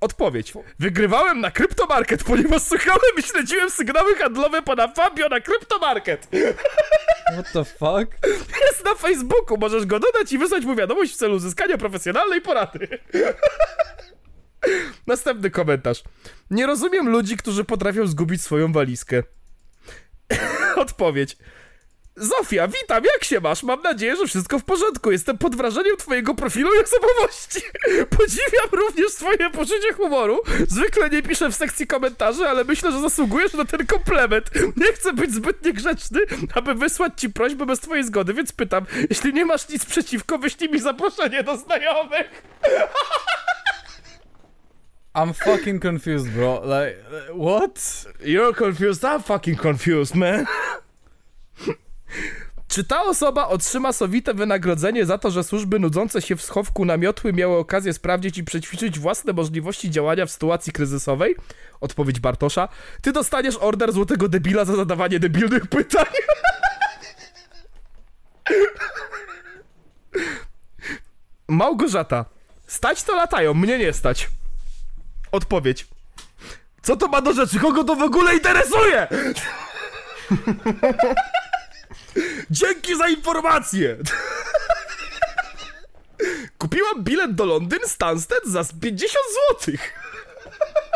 [0.00, 0.52] Odpowiedź.
[0.78, 6.28] Wygrywałem na kryptomarket, ponieważ słuchałem i śledziłem sygnały handlowe pana Fabio na kryptomarket.
[7.32, 8.28] What the fuck?
[8.66, 12.88] Jest na Facebooku, możesz go dodać i wysłać mu wiadomość w celu uzyskania profesjonalnej porady.
[15.06, 16.02] Następny komentarz.
[16.50, 19.22] Nie rozumiem ludzi, którzy potrafią zgubić swoją walizkę.
[20.76, 21.36] Odpowiedź.
[22.20, 23.62] Zofia, witam, jak się masz?
[23.62, 25.10] Mam nadzieję, że wszystko w porządku.
[25.10, 27.60] Jestem pod wrażeniem twojego profilu i osobowości.
[28.18, 30.42] Podziwiam również twoje poczucie humoru.
[30.68, 34.50] Zwykle nie piszę w sekcji komentarzy, ale myślę, że zasługujesz na ten komplement.
[34.76, 36.20] Nie chcę być zbyt niegrzeczny,
[36.54, 40.70] aby wysłać ci prośbę bez twojej zgody, więc pytam, jeśli nie masz nic przeciwko, wyślij
[40.70, 42.42] mi zaproszenie do znajomych.
[45.14, 46.62] I'm fucking confused, bro.
[46.64, 46.96] Like,
[47.34, 48.04] what?
[48.20, 50.46] You're confused, I'm fucking confused, man.
[52.70, 57.32] Czy ta osoba otrzyma sowite wynagrodzenie za to, że służby nudzące się w schowku namiotły
[57.32, 61.36] miały okazję sprawdzić i przećwiczyć własne możliwości działania w sytuacji kryzysowej?
[61.80, 62.68] Odpowiedź Bartosza.
[63.02, 66.06] Ty dostaniesz order złotego debila za zadawanie debilnych pytań.
[71.48, 72.24] Małgorzata.
[72.66, 74.30] Stać to latają, mnie nie stać.
[75.32, 75.86] Odpowiedź.
[76.82, 77.58] Co to ma do rzeczy?
[77.58, 79.08] Kogo to w ogóle interesuje?
[82.50, 83.96] Dzięki za informację!
[86.58, 89.12] Kupiłam bilet do Londyn Stansted za z 50
[89.60, 89.74] zł.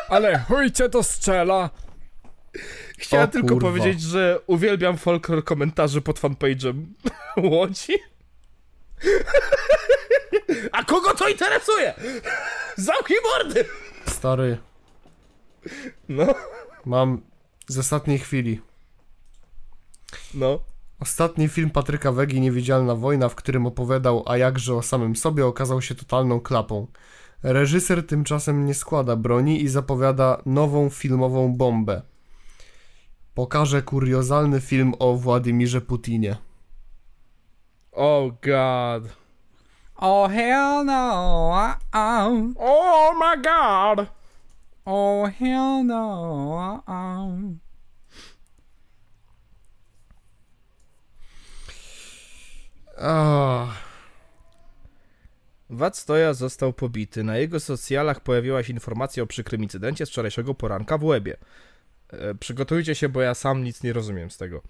[0.09, 1.71] Ale chuj cię to strzela.
[2.99, 3.69] Chciałem tylko kurwa.
[3.69, 6.85] powiedzieć, że uwielbiam folklor komentarzy pod fanpage'em
[7.37, 7.99] Łodzi.
[10.73, 11.95] A kogo to interesuje?
[12.77, 13.65] Zamknij mordy!
[14.09, 14.59] Stary,
[16.09, 16.27] No,
[16.85, 17.21] mam
[17.69, 18.61] z ostatniej chwili.
[20.35, 20.61] no.
[21.05, 25.83] Ostatni film Patryka Wegi, Niewidzialna Wojna, w którym opowiadał, a jakże o samym sobie, okazał
[25.83, 26.87] się totalną klapą.
[27.43, 32.03] Reżyser tymczasem nie składa broni i zapowiada nową filmową bombę.
[33.35, 36.37] Pokaże kuriozalny film o Władimirze Putinie.
[37.93, 39.13] Oh god.
[39.97, 41.51] Oh hell no.
[41.53, 42.55] Uh-uh.
[42.59, 44.09] Oh my god.
[44.85, 46.83] Oh hell no.
[46.87, 47.64] Uh-uh.
[52.99, 53.75] Ah,
[55.71, 57.25] Wad Stoja został pobity.
[57.25, 61.37] Na jego socjalach pojawiła się informacja o przykrym incydencie z wczorajszego poranka w Łebie.
[62.11, 64.63] E, przygotujcie się, bo ja sam nic nie rozumiem z tego.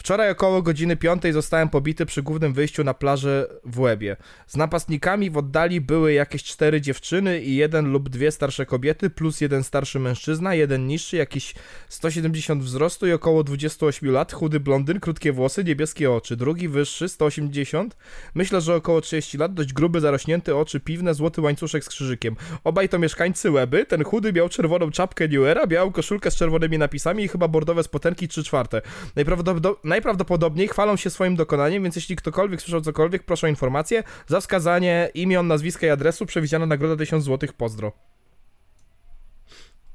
[0.00, 4.16] Wczoraj około godziny 5 zostałem pobity przy głównym wyjściu na plażę w Łebie.
[4.46, 9.40] Z napastnikami w oddali były jakieś cztery dziewczyny i jeden lub dwie starsze kobiety, plus
[9.40, 11.54] jeden starszy mężczyzna, jeden niższy, jakiś
[11.88, 16.36] 170 wzrostu i około 28 lat, chudy blondyn, krótkie włosy, niebieskie oczy.
[16.36, 17.96] Drugi wyższy, 180,
[18.34, 22.36] myślę, że około 30 lat, dość gruby, zarośnięte oczy piwne, złoty łańcuszek z krzyżykiem.
[22.64, 27.24] Obaj to mieszkańcy Łeby, ten chudy miał czerwoną czapkę Newera, białą koszulkę z czerwonymi napisami
[27.24, 28.82] i chyba bordowe spotenki 3 czwarte.
[29.16, 34.02] Najprawdopodobniej najprawdopodobniej chwalą się swoim dokonaniem, więc jeśli ktokolwiek słyszał cokolwiek, proszę o informację.
[34.26, 37.50] Za wskazanie imion, nazwiska i adresu przewidziana nagroda 1000 zł.
[37.56, 37.92] Pozdro.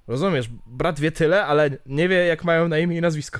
[0.07, 3.39] Rozumiesz, brat wie tyle, ale nie wie jak mają na imię i nazwisko.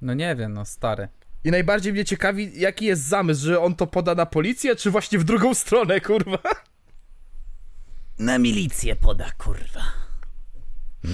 [0.00, 1.08] No nie wiem, no stary.
[1.44, 5.18] I najbardziej mnie ciekawi, jaki jest zamysł, że on to poda na policję, czy właśnie
[5.18, 6.38] w drugą stronę, kurwa.
[8.18, 10.05] Na milicję poda, kurwa.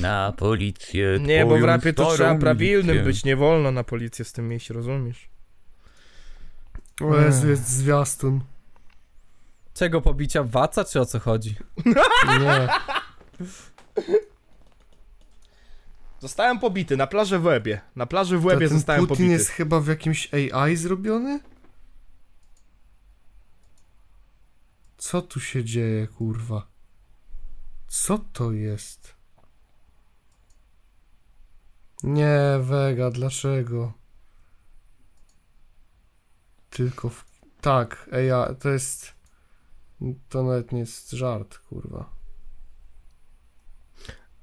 [0.01, 1.19] Na policję.
[1.21, 3.05] Nie, bo w rapie to trzeba prawilnym milicję.
[3.05, 5.29] być, nie wolno na policję z tym iść, rozumiesz?
[7.01, 8.41] o Jezu, jest zwiastun.
[9.75, 11.57] Czego pobicia waca, czy o co chodzi?
[12.41, 12.69] Nie.
[16.21, 17.81] Zostałem pobity na plaży w Łebie.
[17.97, 19.33] Na plaży w Łebie zostałem Putin pobity.
[19.33, 21.41] jest chyba w jakimś AI zrobiony?
[24.97, 26.67] Co tu się dzieje, kurwa?
[27.89, 29.15] Co to jest?
[32.03, 33.93] Nie, Vega, dlaczego?
[36.71, 37.25] Tylko w...
[37.61, 39.13] Tak, AI, to jest...
[40.29, 42.11] To nawet nie jest żart, kurwa.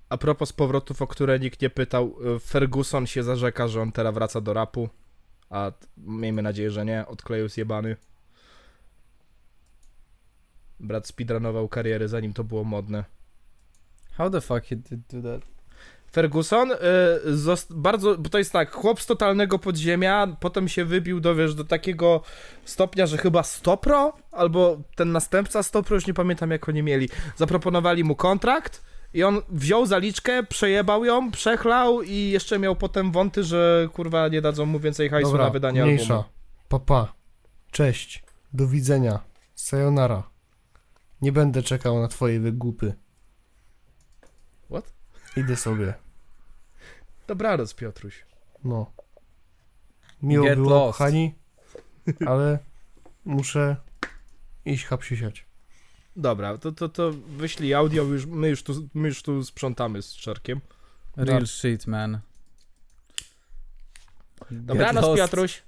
[0.10, 4.14] A propos powrotów, o które nikt nie pytał, y, Ferguson się zarzeka, że on teraz
[4.14, 4.90] wraca do rapu,
[5.50, 7.98] a miejmy nadzieję, że nie, odkleju zjebany.
[10.80, 13.04] Brat speedrunował karierę zanim to było modne.
[14.12, 15.59] How the fuck he did do that?
[16.12, 16.76] Ferguson, y,
[17.70, 21.64] bardzo, bo to jest tak, chłop z totalnego podziemia, potem się wybił do, wiesz, do
[21.64, 22.22] takiego
[22.66, 28.04] stopnia, że chyba Stopro, albo ten następca Stopro, już nie pamiętam jak oni mieli, zaproponowali
[28.04, 28.82] mu kontrakt
[29.14, 34.42] i on wziął zaliczkę, przejebał ją, przechlał i jeszcze miał potem wąty, że kurwa nie
[34.42, 36.14] dadzą mu więcej hajsu Dobra, na wydanie mniejsza.
[36.14, 36.30] albumu.
[36.70, 37.14] Papa.
[37.72, 38.24] Cześć.
[38.54, 39.20] Do widzenia.
[39.56, 40.24] Sayonara.
[41.22, 42.94] Nie będę czekał na twoje wygłupy.
[45.36, 45.94] Idę sobie.
[47.28, 48.26] Dobranoc, Piotruś.
[48.64, 48.92] No.
[50.22, 50.98] Miło Get było, lost.
[50.98, 51.36] kochani,
[52.26, 52.60] ale
[53.26, 53.76] muszę
[54.66, 55.46] iść hapsisiać.
[56.16, 60.16] Dobra, to, to, to wyślij audio, już, my, już tu, my już tu sprzątamy z
[60.16, 60.62] Czarkiem.
[61.18, 62.20] Real shit, man.
[64.52, 65.22] Dobranoc, lost.
[65.22, 65.64] Piotruś.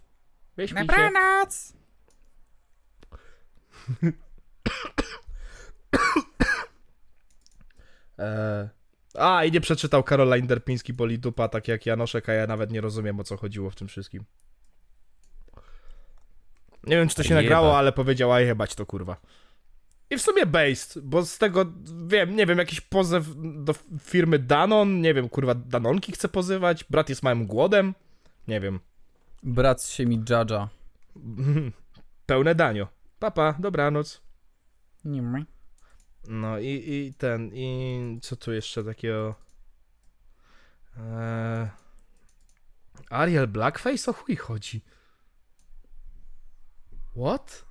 [0.58, 0.86] Wyśpij się.
[0.86, 1.74] Dobranoc!
[8.18, 8.70] Eee.
[9.14, 12.82] A, i nie przeczytał Caroline Derpiński boli dupa, tak jak Janoszek, a ja nawet nie
[12.82, 14.24] rozumiem o co chodziło w tym wszystkim.
[16.84, 17.42] Nie wiem, czy to się Jeba.
[17.42, 19.18] nagrało, ale powiedział, a jebać to kurwa.
[20.10, 21.66] I w sumie based, bo z tego,
[22.08, 27.10] wiem, nie wiem, jakiś pozew do firmy Danon, nie wiem, kurwa, Danonki chce pozywać, brat
[27.10, 27.94] jest małym głodem,
[28.48, 28.80] Nie wiem.
[29.44, 30.70] Brat się mi Jadża.
[32.26, 32.88] Pełne danio.
[33.20, 34.22] Papa, dobranoc.
[35.06, 35.40] Nie ma.
[36.28, 39.36] No i, i ten, i co tu jeszcze takiego?
[40.98, 41.70] Eee...
[43.10, 44.12] Ariel Blackface?
[44.12, 44.82] O chuj chodzi.
[47.16, 47.66] What?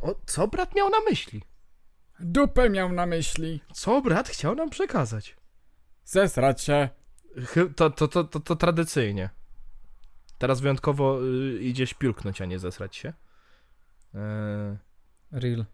[0.00, 1.42] O, co brat miał na myśli?
[2.20, 3.60] Dupę miał na myśli.
[3.72, 5.36] Co brat chciał nam przekazać?
[6.04, 6.88] Zesrać się.
[7.76, 9.30] To, to, to, to, to tradycyjnie.
[10.42, 13.12] Teraz wyjątkowo y, idzie śpiulknąć, a nie zesrać się.
[14.14, 14.76] Eee...
[15.32, 15.64] Real.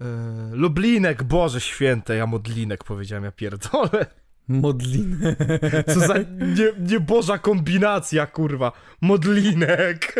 [0.00, 0.06] Yy,
[0.52, 4.06] Lublinek, Boże Święte, ja modlinek powiedziałem, ja pierdolę.
[4.48, 5.36] Modliny.
[5.94, 8.72] Co za nie, nieboża kombinacja, kurwa.
[9.00, 10.14] Modlinek.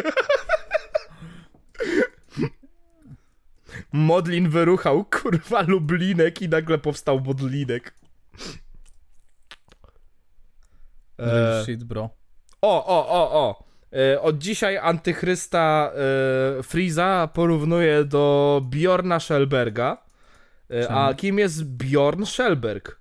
[3.93, 7.95] Modlin wyruchał, kurwa, Lublinek i nagle powstał modlinek.
[11.19, 12.24] Real E, shit, bro.
[12.65, 13.65] O, o, o, o.
[13.93, 15.93] E, Od dzisiaj antychrysta
[16.59, 20.05] e, Friza porównuje do Bjorna Schellberga.
[20.71, 23.01] E, a kim jest Bjorn Schellberg?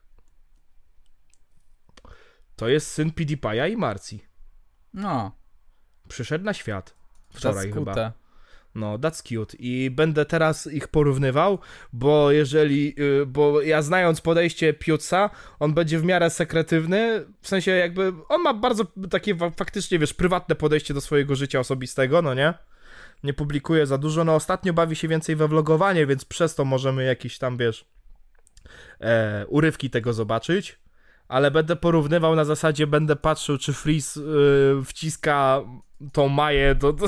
[2.56, 4.26] To jest syn PewDiePie'a i Marcji.
[4.94, 5.32] No,
[6.08, 6.96] Przyszedł na świat.
[7.30, 8.14] Wczoraj chyba.
[8.76, 9.58] No, that's cute.
[9.60, 11.60] I będę teraz ich porównywał,
[11.94, 15.30] bo jeżeli, y, bo ja znając podejście Piuca,
[15.60, 20.14] on będzie w miarę sekretywny, w sensie jakby, on ma bardzo takie fa- faktycznie, wiesz,
[20.14, 22.54] prywatne podejście do swojego życia osobistego, no nie?
[23.24, 27.04] Nie publikuje za dużo, no ostatnio bawi się więcej we vlogowanie, więc przez to możemy
[27.04, 27.86] jakieś tam, wiesz,
[29.02, 30.83] e, urywki tego zobaczyć.
[31.34, 35.62] Ale będę porównywał na zasadzie, będę patrzył, czy Freeze y, wciska
[36.12, 37.08] tą Maję do, do,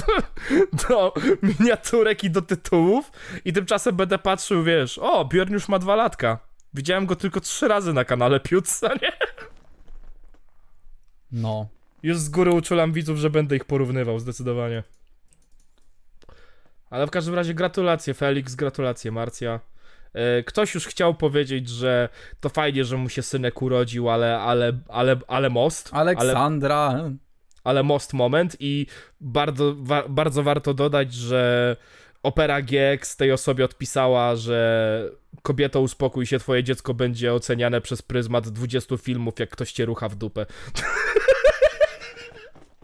[0.89, 1.13] do
[1.43, 3.11] miniaturek i do tytułów
[3.45, 6.39] i tymczasem będę patrzył, wiesz, o, Bjorn już ma dwa latka.
[6.73, 9.11] Widziałem go tylko trzy razy na kanale Piuca, nie?
[11.31, 11.67] No.
[12.03, 14.83] Już z góry uczulam widzów, że będę ich porównywał, zdecydowanie.
[16.89, 19.59] Ale w każdym razie gratulacje, Felix, gratulacje, Marcja.
[20.15, 24.73] E, Ktoś już chciał powiedzieć, że to fajnie, że mu się synek urodził, ale, ale,
[24.89, 25.89] ale, ale most.
[25.93, 27.09] Ale, Aleksandra.
[27.63, 28.87] ale most moment i
[29.21, 31.75] bardzo, wa- bardzo warto dodać, że
[32.23, 35.09] Opera GX tej osobie odpisała, że
[35.41, 40.09] kobieto uspokój się, twoje dziecko będzie oceniane przez pryzmat 20 filmów, jak ktoś cię rucha
[40.09, 40.45] w dupę.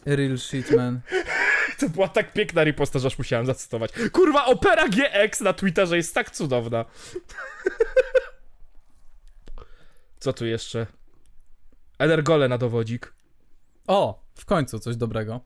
[0.05, 0.99] Real shit, man.
[1.81, 3.91] To była tak piękna riposta, że aż musiałem zacytować.
[4.11, 6.85] Kurwa, Opera GX na Twitterze jest tak cudowna.
[10.19, 10.87] Co tu jeszcze?
[11.99, 13.13] Energole na dowodzik.
[13.87, 15.41] O, w końcu coś dobrego.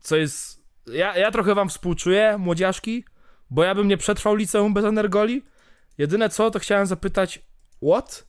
[0.00, 0.62] Co jest...
[0.86, 3.04] Ja, ja trochę wam współczuję, młodziaszki,
[3.50, 5.42] bo ja bym nie przetrwał liceum bez energoli.
[5.98, 7.42] Jedyne co, to chciałem zapytać,
[7.82, 8.27] what?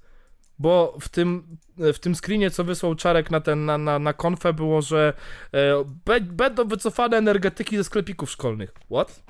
[0.59, 4.53] Bo w tym, w tym screenie, co wysłał Czarek na ten, na, na, na konfę
[4.53, 5.13] było, że
[5.53, 8.73] e, będą wycofane energetyki ze sklepików szkolnych.
[8.91, 9.23] What?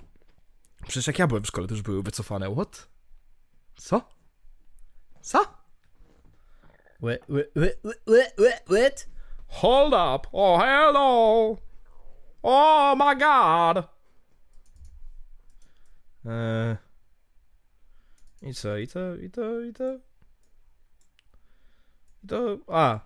[0.84, 2.52] Przecież jak ja byłem w szkole, to już były wycofane.
[2.52, 2.88] What?
[3.78, 4.10] Co?
[5.22, 5.40] Co?
[7.02, 9.10] Wait, wait, wait, wait, wait, wait.
[9.48, 10.28] Hold up!
[10.32, 11.58] Oh, hello!
[12.44, 13.88] Oh my god!
[16.26, 16.78] Eee.
[18.42, 18.78] I co?
[18.78, 20.09] I to, i to, i to...
[22.28, 22.58] To...
[22.68, 23.00] A!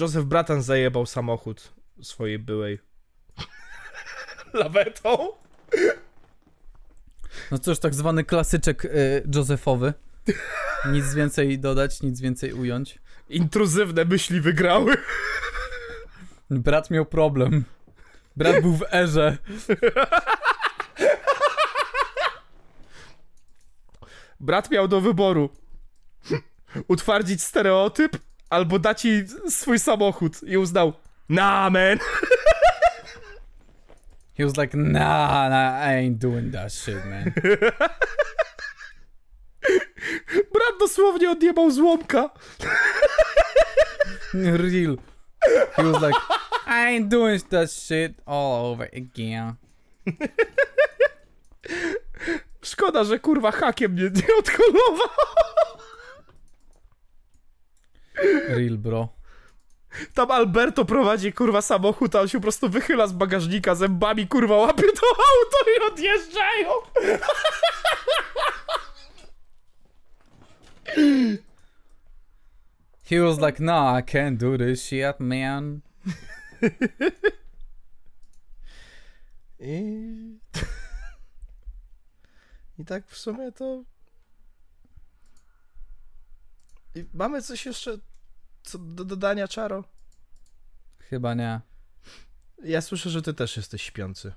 [0.00, 2.78] Joseph Bratan zajebał samochód swojej byłej.
[4.52, 5.28] Lawetą?
[7.50, 9.22] No cóż, tak zwany klasyczek y.
[10.92, 12.98] Nic więcej dodać, nic więcej ująć.
[13.28, 14.96] Intruzywne myśli wygrały.
[16.50, 17.64] Brat miał problem.
[18.36, 19.38] Brat był w erze.
[24.40, 25.50] Brat miał do wyboru
[26.88, 28.16] utwardzić stereotyp
[28.50, 30.92] albo dać jej swój samochód i uznał
[31.28, 31.98] nah man
[34.36, 37.32] He was like, nah, nah, I ain't doing that shit, man.
[40.52, 42.30] brat dosłownie odjebał złomka
[44.34, 44.96] Real.
[45.76, 46.18] He was like,
[46.66, 49.54] I ain't doing that shit all over again.
[52.62, 55.08] szkoda, że kurwa hakiem nie, nie odkolował
[58.48, 59.08] Real, bro.
[60.14, 64.56] tam Alberto prowadzi kurwa samochód a on się po prostu wychyla z bagażnika zębami kurwa
[64.56, 66.70] łapie to auto i odjeżdżają
[73.04, 75.80] He was like, nah, I can't do this shit, man.
[79.60, 80.38] I...
[82.78, 83.84] I tak w sumie to
[86.94, 87.98] I mamy coś jeszcze
[88.62, 89.84] co do dodania, Czaro?
[90.98, 91.60] Chyba nie.
[92.64, 94.32] Ja słyszę, że ty też jesteś śpiący.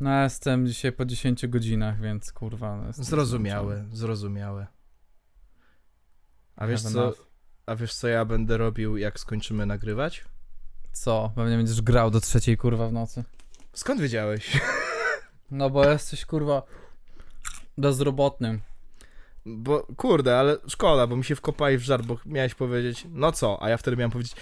[0.00, 2.76] No ja jestem dzisiaj po 10 godzinach, więc kurwa.
[2.76, 4.66] no, Zrozumiałe, zrozumiałe.
[6.56, 7.26] A wiesz Have co, enough.
[7.66, 10.14] a wiesz co ja będę robił, jak skończymy nagrywać?
[10.14, 10.40] zmęczony.
[10.92, 11.32] Co?
[11.36, 13.24] Pewnie będziesz grał do trzeciej kurwa w nocy.
[13.72, 14.50] Skąd wiedziałeś?
[15.50, 16.62] No bo jesteś kurwa
[17.78, 18.60] bezrobotnym.
[19.46, 23.62] Bo, kurde, ale szkoda, bo mi się wkopali w żart, bo miałeś powiedzieć, no co,
[23.62, 24.36] a ja wtedy miałem powiedzieć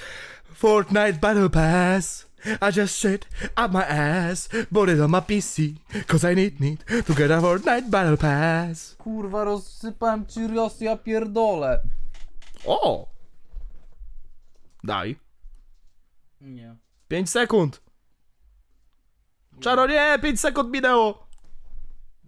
[0.55, 3.28] Fortnite Battle Pass I just shit
[3.65, 5.62] up my ass, put it on my PC
[6.07, 11.81] Cause I need, need to get a Fortnite Battle Pass Kurwa, rozsypałem Cheerios, ja pierdolę.
[12.67, 13.09] O!
[14.85, 15.17] Daj.
[16.41, 16.77] Nie.
[17.09, 17.81] 5 sekund.
[19.60, 21.28] Czaro, nie, 5 sekund minęło.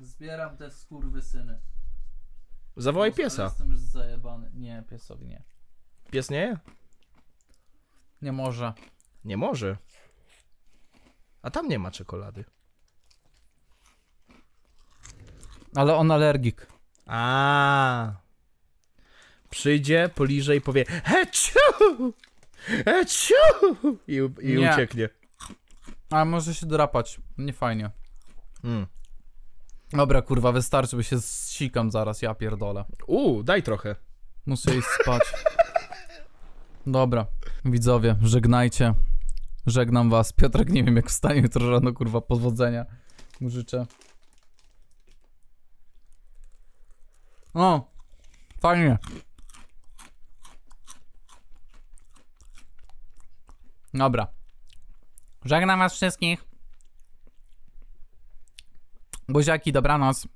[0.01, 1.61] Zbieram te skurwysyny.
[2.81, 3.45] Zawołaj piesa.
[3.45, 4.51] Jestem już zajebany.
[4.55, 5.43] Nie, piesowi nie.
[6.11, 6.59] Pies nie?
[8.23, 8.73] Nie może.
[9.25, 9.77] Nie może.
[11.43, 12.45] A tam nie ma czekolady.
[15.77, 16.67] Ale on alergik.
[17.07, 18.13] A.
[19.51, 21.59] Przyjdzie, poliże i powie Heciu!
[22.85, 23.35] Heciu!
[24.09, 24.71] I, i Nie.
[24.71, 25.09] ucieknie.
[26.11, 27.21] Ale może się drapać.
[27.39, 27.91] Nie fajnie.
[28.65, 28.87] Mm.
[29.93, 32.85] Dobra, kurwa, wystarczy, bo się zsikam zaraz, ja pierdolę.
[33.07, 33.97] U, daj trochę.
[34.47, 35.23] Muszę iść spać.
[36.87, 37.27] Dobra,
[37.65, 38.95] widzowie, żegnajcie.
[39.67, 40.33] Żegnam was.
[40.33, 42.87] Piotrek, nie wiem jak wstanie jutro rano, kurwa, powodzenia
[43.41, 43.87] mu życzę.
[47.55, 47.91] O,
[48.61, 48.99] fajnie.
[53.95, 54.27] Dobra.
[55.45, 56.50] Żegnam was wszystkich.
[59.33, 60.27] Buziaki, dobranoc.